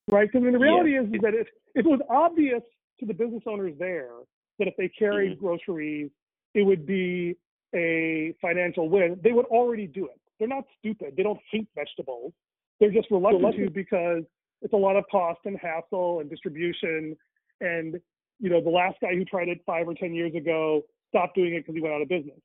Right? 0.10 0.32
Because 0.32 0.50
the 0.50 0.58
reality 0.58 0.94
Yeah. 0.94 1.02
is, 1.02 1.14
is 1.14 1.22
that 1.22 1.34
if, 1.34 1.48
if 1.76 1.86
it 1.86 1.90
was 1.90 2.00
obvious 2.10 2.64
to 3.00 3.06
the 3.06 3.14
business 3.14 3.44
owners 3.46 3.78
there 3.78 4.14
that 4.58 4.68
if 4.70 4.76
they 4.78 4.88
carried 4.88 5.38
Mhm. 5.38 5.40
groceries, 5.40 6.12
it 6.54 6.64
would 6.64 6.86
be 6.86 7.36
a 7.76 8.32
financial 8.42 8.88
win, 8.88 9.20
they 9.22 9.34
would 9.34 9.46
already 9.48 9.86
do 9.86 10.08
it. 10.08 10.17
They're 10.40 10.48
not 10.48 10.66
stupid. 10.80 11.14
They 11.16 11.24
don't 11.24 11.40
hate 11.52 11.68
vegetables. 11.76 12.34
They're 12.80 12.92
just 12.92 13.10
reluctant 13.10 13.56
to 13.56 13.70
because 13.72 14.24
it's 14.62 14.74
a 14.74 14.78
lot 14.78 14.96
of 14.96 15.06
cost 15.10 15.40
and 15.46 15.58
hassle 15.58 16.20
and 16.20 16.30
distribution. 16.30 17.18
And, 17.62 18.00
you 18.40 18.50
know, 18.50 18.62
the 18.62 18.70
last 18.70 18.98
guy 19.02 19.16
who 19.16 19.26
tried 19.26 19.50
it 19.50 19.60
five 19.66 19.88
or 19.88 19.96
10 19.96 20.14
years 20.14 20.36
ago 20.36 20.84
stopped 21.10 21.36
doing 21.36 21.54
it 21.54 21.62
because 21.62 21.76
he 21.76 21.82
went 21.82 21.96
out 21.96 22.02
of 22.02 22.10
business. 22.10 22.40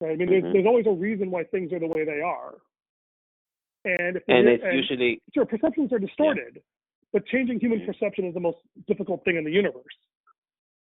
Right? 0.00 0.12
I 0.12 0.16
mean, 0.16 0.28
Mhm. 0.28 0.42
there's, 0.42 0.52
there's 0.52 0.66
always 0.66 0.86
a 0.86 0.92
reason 0.92 1.30
why 1.30 1.44
things 1.44 1.72
are 1.72 1.78
the 1.78 1.86
way 1.86 2.04
they 2.04 2.20
are. 2.20 2.58
And 3.84 4.16
if 4.16 4.22
and 4.28 4.48
it's 4.48 4.64
usually 4.64 5.22
sure 5.34 5.46
perceptions 5.46 5.92
are 5.92 5.98
distorted 5.98 6.62
but 7.12 7.24
changing 7.26 7.58
human 7.60 7.80
Mhm. 7.80 7.86
perception 7.86 8.24
is 8.26 8.34
the 8.34 8.40
most 8.40 8.58
difficult 8.86 9.24
thing 9.24 9.36
in 9.36 9.44
the 9.44 9.50
universe 9.50 9.96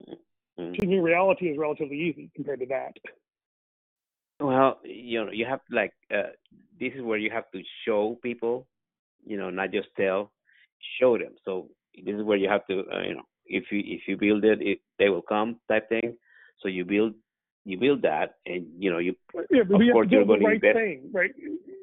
mm, 0.08 0.80
changing 0.80 1.02
reality 1.02 1.50
is 1.50 1.58
relatively 1.58 2.00
easy 2.00 2.30
compared 2.36 2.60
to 2.60 2.66
that 2.68 2.96
well, 4.42 4.80
you 4.84 5.24
know, 5.26 5.32
you 5.32 5.46
have 5.46 5.62
like 5.72 5.94
uh, 6.14 6.32
this 6.80 6.94
is 6.96 7.02
where 7.02 7.18
you 7.18 7.30
have 7.32 7.50
to 7.52 7.62
show 7.86 8.18
people, 8.24 8.68
you 9.26 9.38
know, 9.38 9.50
not 9.50 9.72
just 9.72 9.90
tell, 9.98 10.32
show 11.00 11.18
them. 11.18 11.34
So 11.46 11.70
this 11.96 12.16
is 12.16 12.24
where 12.24 12.38
you 12.38 12.50
have 12.50 12.66
to, 12.68 12.84
uh, 12.94 13.02
you 13.08 13.16
know, 13.16 13.24
if 13.46 13.66
you 13.72 13.82
if 13.86 14.02
you 14.08 14.18
build 14.18 14.44
it, 14.46 14.62
it 14.62 14.80
they 15.00 15.10
will 15.10 15.22
come 15.22 15.60
type 15.70 15.90
thing. 15.90 16.18
So 16.60 16.68
you 16.68 16.86
build 16.86 17.14
you 17.66 17.78
build 17.78 18.02
that, 18.02 18.36
and 18.48 18.66
you 18.80 18.90
know 18.92 18.98
you 18.98 19.14
yeah 19.52 19.62
but 19.64 19.76
Of 19.76 19.82
have 19.82 19.94
course 19.94 20.10
to 20.10 20.26
build 20.26 20.30
the 20.30 20.46
right 20.46 20.56
invest- 20.56 20.78
thing 20.78 21.10
right 21.14 21.32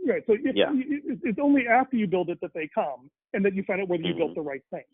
right 0.07 0.23
so 0.27 0.33
if, 0.35 0.57
Yeah. 0.57 0.71
it- 0.75 1.21
it's 1.23 1.39
only 1.39 1.69
after 1.69 1.97
you 1.97 2.09
build 2.09 2.31
it 2.31 2.41
that 2.41 2.53
they 2.53 2.69
come 2.75 3.09
and 3.33 3.45
that 3.45 3.55
you 3.55 3.63
find 3.63 3.81
out 3.83 3.89
whether 3.89 4.03
you 4.03 4.15
built 4.15 4.33
Mhm. 4.33 4.35
the 4.37 4.41
right 4.53 4.65
thing 4.73 4.89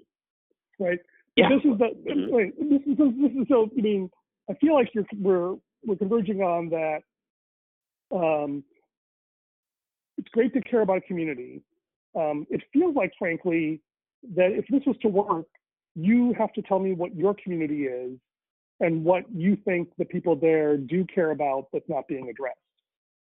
right 0.79 0.99
yeah. 1.37 1.49
this 1.49 1.65
is 1.65 1.79
the 1.79 1.89
Mhm. 2.05 2.29
wait, 2.31 2.53
this 2.59 2.83
is 2.87 2.97
this 2.99 3.33
is 3.33 3.49
so 3.49 3.71
i 3.79 3.81
mean 3.81 4.11
i 4.51 4.55
feel 4.55 4.75
like 4.75 4.95
you're 4.95 5.07
we're 5.23 5.57
we're 5.87 5.97
converging 5.97 6.43
on 6.43 6.69
that 6.69 7.03
um 8.13 8.63
it's 10.19 10.29
great 10.29 10.53
to 10.55 10.61
care 10.63 10.83
about 10.83 10.99
a 10.99 11.01
community 11.03 11.63
um 12.17 12.47
it 12.51 12.63
feels 12.73 12.95
like 12.95 13.13
frankly 13.19 13.81
that 14.37 14.53
if 14.53 14.65
this 14.69 14.83
was 14.87 14.97
to 15.03 15.09
work 15.09 15.47
you 15.95 16.35
have 16.39 16.53
to 16.53 16.63
tell 16.63 16.79
me 16.79 16.93
what 16.93 17.15
your 17.15 17.35
community 17.35 17.85
is 17.85 18.19
and 18.81 19.05
what 19.05 19.25
you 19.33 19.57
think 19.65 19.89
the 19.99 20.05
people 20.05 20.35
there 20.35 20.77
do 20.77 21.05
care 21.15 21.31
about 21.31 21.69
that's 21.73 21.89
not 21.89 22.07
being 22.09 22.29
addressed 22.29 22.59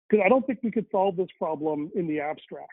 because 0.09 0.23
i 0.25 0.29
don't 0.29 0.47
think 0.47 0.59
we 0.63 0.71
could 0.71 0.87
solve 0.91 1.17
this 1.17 1.29
problem 1.39 1.91
in 1.95 2.07
the 2.07 2.21
abstract 2.21 2.73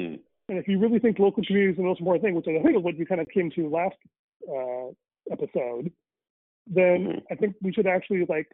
Mm. 0.00 0.18
and 0.48 0.58
if 0.58 0.66
you 0.66 0.78
really 0.78 0.98
think 0.98 1.18
local 1.18 1.44
community 1.44 1.70
is 1.70 1.76
the 1.76 1.82
most 1.84 2.00
important 2.00 2.24
thing, 2.24 2.34
which 2.34 2.46
I 2.48 2.62
think 2.62 2.76
is 2.76 2.82
what 2.82 2.96
you 2.98 3.06
kind 3.06 3.20
of 3.20 3.28
came 3.28 3.50
to 3.52 3.68
last 3.68 3.96
uh, 4.48 4.88
episode, 5.30 5.92
then 6.66 7.06
Mhm. 7.06 7.22
I 7.30 7.34
think 7.36 7.56
we 7.62 7.72
should 7.72 7.86
actually 7.86 8.24
like 8.26 8.50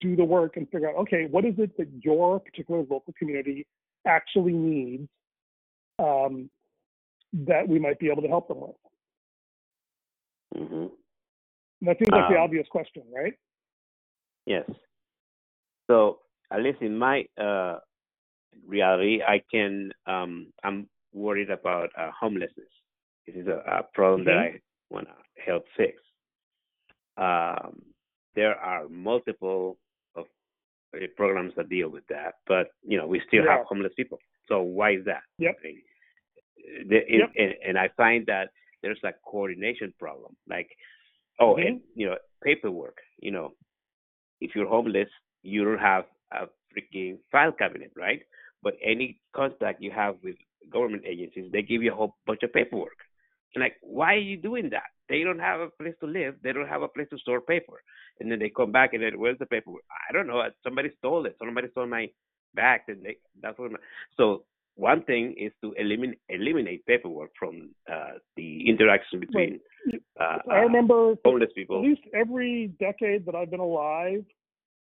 do 0.00 0.16
the 0.16 0.24
work 0.24 0.56
and 0.56 0.68
figure 0.70 0.88
out, 0.88 0.96
okay, 0.96 1.26
what 1.30 1.44
is 1.44 1.54
it 1.58 1.76
that 1.76 1.88
your 2.02 2.40
particular 2.40 2.80
local 2.80 3.14
community 3.18 3.66
actually 4.06 4.52
needs 4.52 5.08
um, 5.98 6.50
that 7.32 7.66
we 7.68 7.78
might 7.78 7.98
be 7.98 8.10
able 8.10 8.22
to 8.22 8.28
help 8.28 8.48
them 8.48 8.60
with? 8.60 8.76
hmm 10.68 10.86
that 11.82 11.96
seems 11.98 12.10
like 12.12 12.28
the 12.28 12.36
Um, 12.36 12.42
obvious 12.42 12.66
question, 12.70 13.02
right? 13.14 13.34
Yes. 14.44 14.68
So 15.90 16.20
at 16.50 16.62
least 16.62 16.82
in 16.82 16.98
my 16.98 17.24
uh, 17.38 17.78
reality, 18.66 19.22
I 19.22 19.42
can. 19.50 19.92
Um, 20.06 20.52
I'm 20.62 20.88
worried 21.12 21.50
about 21.50 21.90
uh, 21.96 22.10
homelessness. 22.18 22.68
This 23.26 23.36
is 23.36 23.46
a, 23.46 23.62
a 23.66 23.82
problem 23.94 24.24
that 24.24 24.36
I 24.36 24.60
want 24.90 25.08
to 25.08 25.42
help 25.42 25.64
fix. 25.76 26.00
Um, 27.16 27.82
there 28.34 28.54
are 28.56 28.88
multiple 28.88 29.78
programs 31.22 31.52
that 31.56 31.68
deal 31.76 31.90
with 31.96 32.06
that, 32.14 32.32
but 32.52 32.66
you 32.90 32.96
know 32.98 33.06
we 33.12 33.18
still 33.28 33.44
Yeah. 33.44 33.56
have 33.56 33.66
homeless 33.70 33.94
people. 34.00 34.18
So 34.48 34.54
why 34.78 34.88
is 34.98 35.04
that? 35.10 35.22
Yep. 35.44 35.54
I 35.58 35.62
mean, 35.66 35.78
the, 36.90 36.98
Yep. 37.20 37.30
and, 37.42 37.52
and 37.66 37.74
I 37.84 37.86
find 38.02 38.20
that 38.32 38.46
there's 38.82 39.02
a 39.10 39.12
coordination 39.30 39.90
problem. 40.04 40.32
Like, 40.54 40.70
oh, 41.42 41.52
Mhm. 41.54 41.66
and 41.66 41.74
you 42.00 42.06
know, 42.08 42.16
paperwork. 42.48 42.98
You 43.26 43.32
know, 43.36 43.46
if 44.40 44.50
you're 44.54 44.70
homeless, 44.76 45.10
you 45.52 45.60
don't 45.66 45.84
have 45.92 46.06
a 46.40 46.42
freaking 46.72 47.12
file 47.32 47.52
cabinet, 47.62 47.92
right? 48.06 48.22
But 48.64 48.74
any 48.92 49.06
contact 49.40 49.76
you 49.86 49.90
have 50.02 50.14
with 50.26 50.36
government 50.76 51.04
agencies, 51.12 51.46
they 51.52 51.62
give 51.70 51.82
you 51.84 51.92
a 51.92 51.98
whole 52.00 52.12
bunch 52.26 52.42
of 52.46 52.52
paperwork. 52.58 52.98
And 53.54 53.62
like, 53.62 53.76
why 53.82 54.14
are 54.14 54.18
you 54.18 54.36
doing 54.36 54.70
that? 54.70 54.90
They 55.08 55.22
don't 55.22 55.40
have 55.40 55.60
a 55.60 55.68
place 55.68 55.94
to 56.00 56.06
live. 56.06 56.36
They 56.42 56.52
don't 56.52 56.68
have 56.68 56.82
a 56.82 56.88
place 56.88 57.08
to 57.10 57.18
store 57.18 57.40
paper. 57.40 57.82
And 58.20 58.30
then 58.30 58.38
they 58.38 58.50
come 58.50 58.70
back 58.70 58.92
and 58.92 59.02
then, 59.02 59.18
where's 59.18 59.38
the 59.38 59.46
paper? 59.46 59.72
I 60.08 60.12
don't 60.12 60.26
know. 60.26 60.42
Somebody 60.62 60.90
stole 60.98 61.26
it. 61.26 61.36
Somebody 61.38 61.68
stole 61.72 61.86
my 61.86 62.08
bag. 62.54 62.82
And 62.88 63.04
they, 63.04 63.16
that's 63.42 63.58
what. 63.58 63.72
My, 63.72 63.78
so 64.16 64.44
one 64.76 65.02
thing 65.02 65.34
is 65.38 65.52
to 65.62 65.74
eliminate 65.78 66.18
eliminate 66.28 66.86
paperwork 66.86 67.30
from 67.38 67.70
uh, 67.90 68.18
the 68.36 68.68
interaction 68.68 69.20
between 69.20 69.60
uh, 70.20 70.38
I 70.50 70.58
remember 70.58 71.14
homeless 71.24 71.50
at 71.56 71.70
least 71.70 72.02
every 72.14 72.72
decade 72.78 73.26
that 73.26 73.34
I've 73.34 73.50
been 73.50 73.60
alive, 73.60 74.24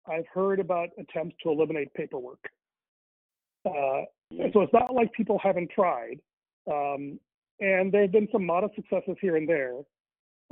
I've 0.09 0.27
heard 0.33 0.61
about 0.61 0.91
attempts 0.99 1.37
to 1.43 1.51
eliminate 1.51 1.93
paperwork. 1.95 2.39
Uh, 3.65 4.03
so 4.53 4.63
it's 4.63 4.73
not 4.73 4.95
like 4.95 5.13
people 5.13 5.39
haven't 5.43 5.71
tried. 5.75 6.21
Um, 6.71 7.19
and 7.61 7.93
there 7.93 8.03
have 8.03 8.13
been 8.13 8.29
some 8.33 8.45
modest 8.45 8.75
successes 8.75 9.17
here 9.21 9.37
and 9.37 9.49
there, 9.49 9.75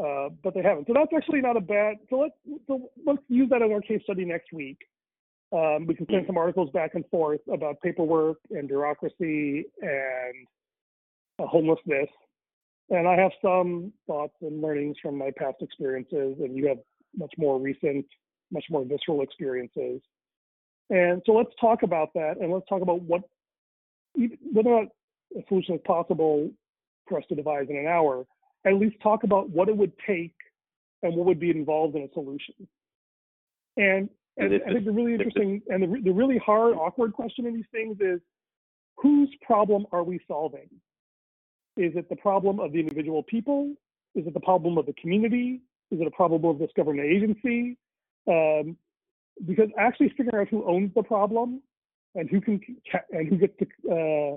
uh, 0.04 0.28
but 0.42 0.54
they 0.54 0.62
haven't. 0.62 0.86
So 0.86 0.94
that's 0.94 1.12
actually 1.16 1.40
not 1.40 1.56
a 1.56 1.60
bad. 1.60 1.96
So 2.10 2.16
let's 2.16 2.34
so 2.66 2.90
let's 3.06 3.22
use 3.28 3.48
that 3.50 3.62
as 3.62 3.70
our 3.70 3.80
case 3.80 4.02
study 4.04 4.24
next 4.24 4.52
week. 4.52 4.78
Um, 5.52 5.86
we 5.86 5.94
can 5.94 6.06
send 6.10 6.26
some 6.26 6.36
articles 6.36 6.70
back 6.70 6.94
and 6.94 7.04
forth 7.10 7.40
about 7.52 7.80
paperwork 7.80 8.38
and 8.50 8.66
bureaucracy 8.66 9.66
and 9.80 10.46
uh, 11.38 11.46
homelessness. 11.46 12.08
And 12.90 13.06
I 13.06 13.16
have 13.16 13.30
some 13.40 13.92
thoughts 14.06 14.34
and 14.42 14.60
learnings 14.60 14.96
from 15.00 15.16
my 15.16 15.30
past 15.36 15.56
experiences, 15.60 16.36
and 16.40 16.56
you 16.56 16.66
have 16.68 16.78
much 17.16 17.32
more 17.38 17.60
recent, 17.60 18.04
much 18.50 18.64
more 18.68 18.84
visceral 18.84 19.22
experiences. 19.22 20.00
And 20.90 21.22
so 21.24 21.32
let's 21.32 21.52
talk 21.60 21.82
about 21.82 22.12
that, 22.14 22.38
and 22.40 22.52
let's 22.52 22.66
talk 22.68 22.82
about 22.82 23.02
what 23.02 23.22
whether 24.52 24.68
or 24.68 24.82
not 24.82 24.92
a 25.36 25.42
solution 25.48 25.74
is 25.74 25.80
possible 25.84 26.50
for 27.08 27.18
us 27.18 27.24
to 27.28 27.34
devise 27.34 27.66
in 27.68 27.76
an 27.76 27.86
hour. 27.86 28.26
At 28.66 28.74
least 28.74 28.96
talk 29.02 29.24
about 29.24 29.50
what 29.50 29.68
it 29.68 29.76
would 29.76 29.92
take 30.06 30.34
and 31.02 31.14
what 31.14 31.26
would 31.26 31.40
be 31.40 31.50
involved 31.50 31.96
in 31.96 32.02
a 32.02 32.12
solution. 32.12 32.54
And, 33.76 34.08
And 34.36 34.54
I 34.66 34.72
think 34.72 34.84
the 34.84 34.92
really 34.92 35.14
interesting 35.14 35.62
and 35.68 35.82
the, 35.82 36.00
the 36.02 36.12
really 36.12 36.38
hard, 36.38 36.74
awkward 36.74 37.12
question 37.12 37.46
in 37.46 37.54
these 37.54 37.64
things 37.72 37.98
is 38.00 38.20
whose 38.96 39.28
problem 39.42 39.86
are 39.92 40.02
we 40.02 40.18
solving? 40.26 40.68
Is 41.76 41.92
it 41.96 42.08
the 42.08 42.16
problem 42.16 42.60
of 42.60 42.72
the 42.72 42.80
individual 42.80 43.22
people? 43.22 43.74
Is 44.14 44.26
it 44.26 44.34
the 44.34 44.40
problem 44.40 44.78
of 44.78 44.86
the 44.86 44.92
community? 44.94 45.60
Is 45.90 46.00
it 46.00 46.06
a 46.06 46.10
problem 46.10 46.44
of 46.44 46.58
this 46.58 46.70
government 46.76 47.08
agency? 47.08 47.76
Um, 48.28 48.76
because 49.44 49.68
actually 49.78 50.10
figuring 50.10 50.40
out 50.40 50.48
who 50.48 50.64
owns 50.64 50.92
the 50.94 51.02
problem 51.02 51.60
and 52.14 52.30
who 52.30 52.40
can 52.40 52.60
and 53.10 53.28
who 53.28 53.36
gets 53.36 53.54
to 53.58 53.66
uh, 53.90 54.36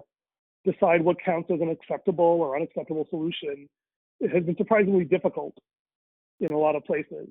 decide 0.71 1.01
what 1.03 1.17
counts 1.23 1.49
as 1.51 1.59
an 1.61 1.69
acceptable 1.69 2.25
or 2.43 2.55
unacceptable 2.57 3.05
solution 3.09 3.67
it 4.19 4.29
has 4.35 4.43
been 4.43 4.57
surprisingly 4.57 5.05
difficult 5.05 5.53
in 6.39 6.51
a 6.51 6.57
lot 6.57 6.75
of 6.75 6.83
places. 6.85 7.27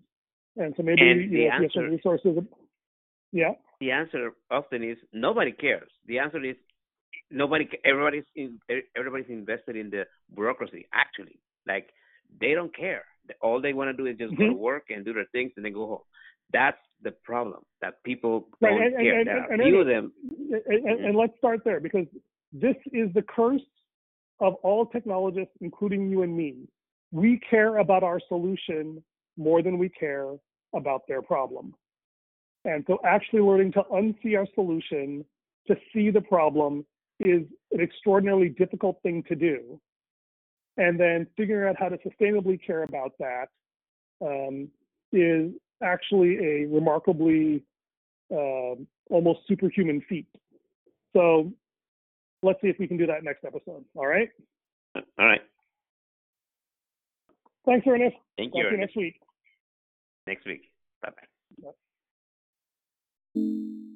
And 0.57 0.73
so 0.77 0.83
maybe 0.85 1.03
And 1.03 1.21
you 1.23 1.29
the 1.29 1.37
know, 1.37 1.41
if 1.41 1.41
you 1.43 1.51
have 1.51 1.63
answer- 1.63 1.91
resources. 1.91 2.45
Yeah. 3.33 3.53
the 3.81 3.91
answer 3.91 4.31
often 4.51 4.83
is 4.85 4.97
nobody 5.13 5.53
cares. 5.53 5.91
The 6.07 6.19
answer 6.21 6.43
is 6.45 6.57
nobody. 7.31 7.69
Everybody's 7.85 8.25
in, 8.37 8.59
everybody's 8.97 9.29
invested 9.29 9.75
in 9.77 9.91
the 9.91 10.03
bureaucracy. 10.35 10.87
Actually, 10.93 11.39
like 11.67 11.87
they 12.41 12.55
don't 12.55 12.75
care. 12.75 13.05
All 13.43 13.61
they 13.61 13.73
want 13.73 13.89
to 13.91 13.97
do 14.01 14.07
is 14.11 14.17
just 14.17 14.35
go 14.37 14.47
to 14.47 14.53
Mhm. 14.55 14.59
work 14.71 14.85
and 14.91 15.05
do 15.05 15.13
their 15.13 15.27
things 15.33 15.53
and 15.57 15.65
then 15.65 15.73
go 15.73 15.87
home. 15.93 16.05
That's 16.53 16.79
the 17.03 17.11
problem. 17.31 17.63
That 17.83 17.95
people 18.05 18.49
Right, 18.61 18.71
don't 18.71 18.83
and- 18.83 18.95
and- 18.95 19.03
care. 19.03 19.19
and- 19.21 19.29
and- 19.29 19.61
and- 19.63 19.77
of 19.77 19.87
them. 19.95 20.13
and, 20.73 20.87
and, 20.89 21.05
and 21.07 21.17
let's 21.17 21.37
start 21.39 21.65
there 21.65 21.81
because 21.81 22.07
this 22.61 22.77
is 22.93 23.13
the 23.15 23.23
curse 23.23 23.61
of 24.41 24.55
all 24.63 24.87
technologists, 24.87 25.55
including 25.61 26.11
you 26.11 26.23
and 26.23 26.37
me. 26.37 26.69
We 27.13 27.41
care 27.49 27.79
about 27.79 28.03
our 28.03 28.21
solution 28.29 29.03
more 29.37 29.63
than 29.63 29.79
we 29.79 29.89
care 29.89 30.33
about 30.75 31.03
their 31.09 31.23
problem. 31.23 31.75
And 32.65 32.85
so 32.87 32.99
actually 33.05 33.41
learning 33.41 33.73
to 33.73 33.83
unsee 33.93 34.37
our 34.37 34.47
solution, 34.55 35.25
to 35.69 35.77
see 35.93 36.11
the 36.11 36.21
problem 36.21 36.85
is 37.21 37.43
an 37.73 37.81
extraordinarily 37.81 38.49
difficult 38.49 38.99
thing 39.03 39.23
to 39.29 39.35
do. 39.35 39.81
And 40.77 40.99
then 41.01 41.27
figuring 41.37 41.69
out 41.69 41.77
how 41.79 41.89
to 41.89 41.99
sustainably 41.99 42.59
care 42.65 42.83
about 42.83 43.13
that 43.19 43.49
um, 44.21 44.69
is 45.13 45.53
actually 45.83 46.39
a 46.39 46.67
remarkably 46.67 47.65
uh, 48.33 48.75
almost 49.09 49.41
superhuman 49.47 50.03
feat. 50.09 50.27
So 51.15 51.53
let's 52.43 52.61
see 52.61 52.69
if 52.69 52.77
we 52.79 52.87
can 52.87 52.97
do 52.97 53.07
that 53.07 53.25
next 53.25 53.45
episode. 53.45 53.85
All 53.95 54.07
right. 54.07 54.29
All 54.95 55.27
right. 55.27 55.41
Thanks, 57.67 57.87
Ernest. 57.87 58.17
Thank 58.37 58.53
Talk 58.53 58.63
you. 58.63 58.71
you 58.71 58.77
next 58.79 58.97
week. 58.97 59.21
Next 60.27 60.47
week. 60.47 60.63
Bye 61.03 61.11
bye. 63.35 63.93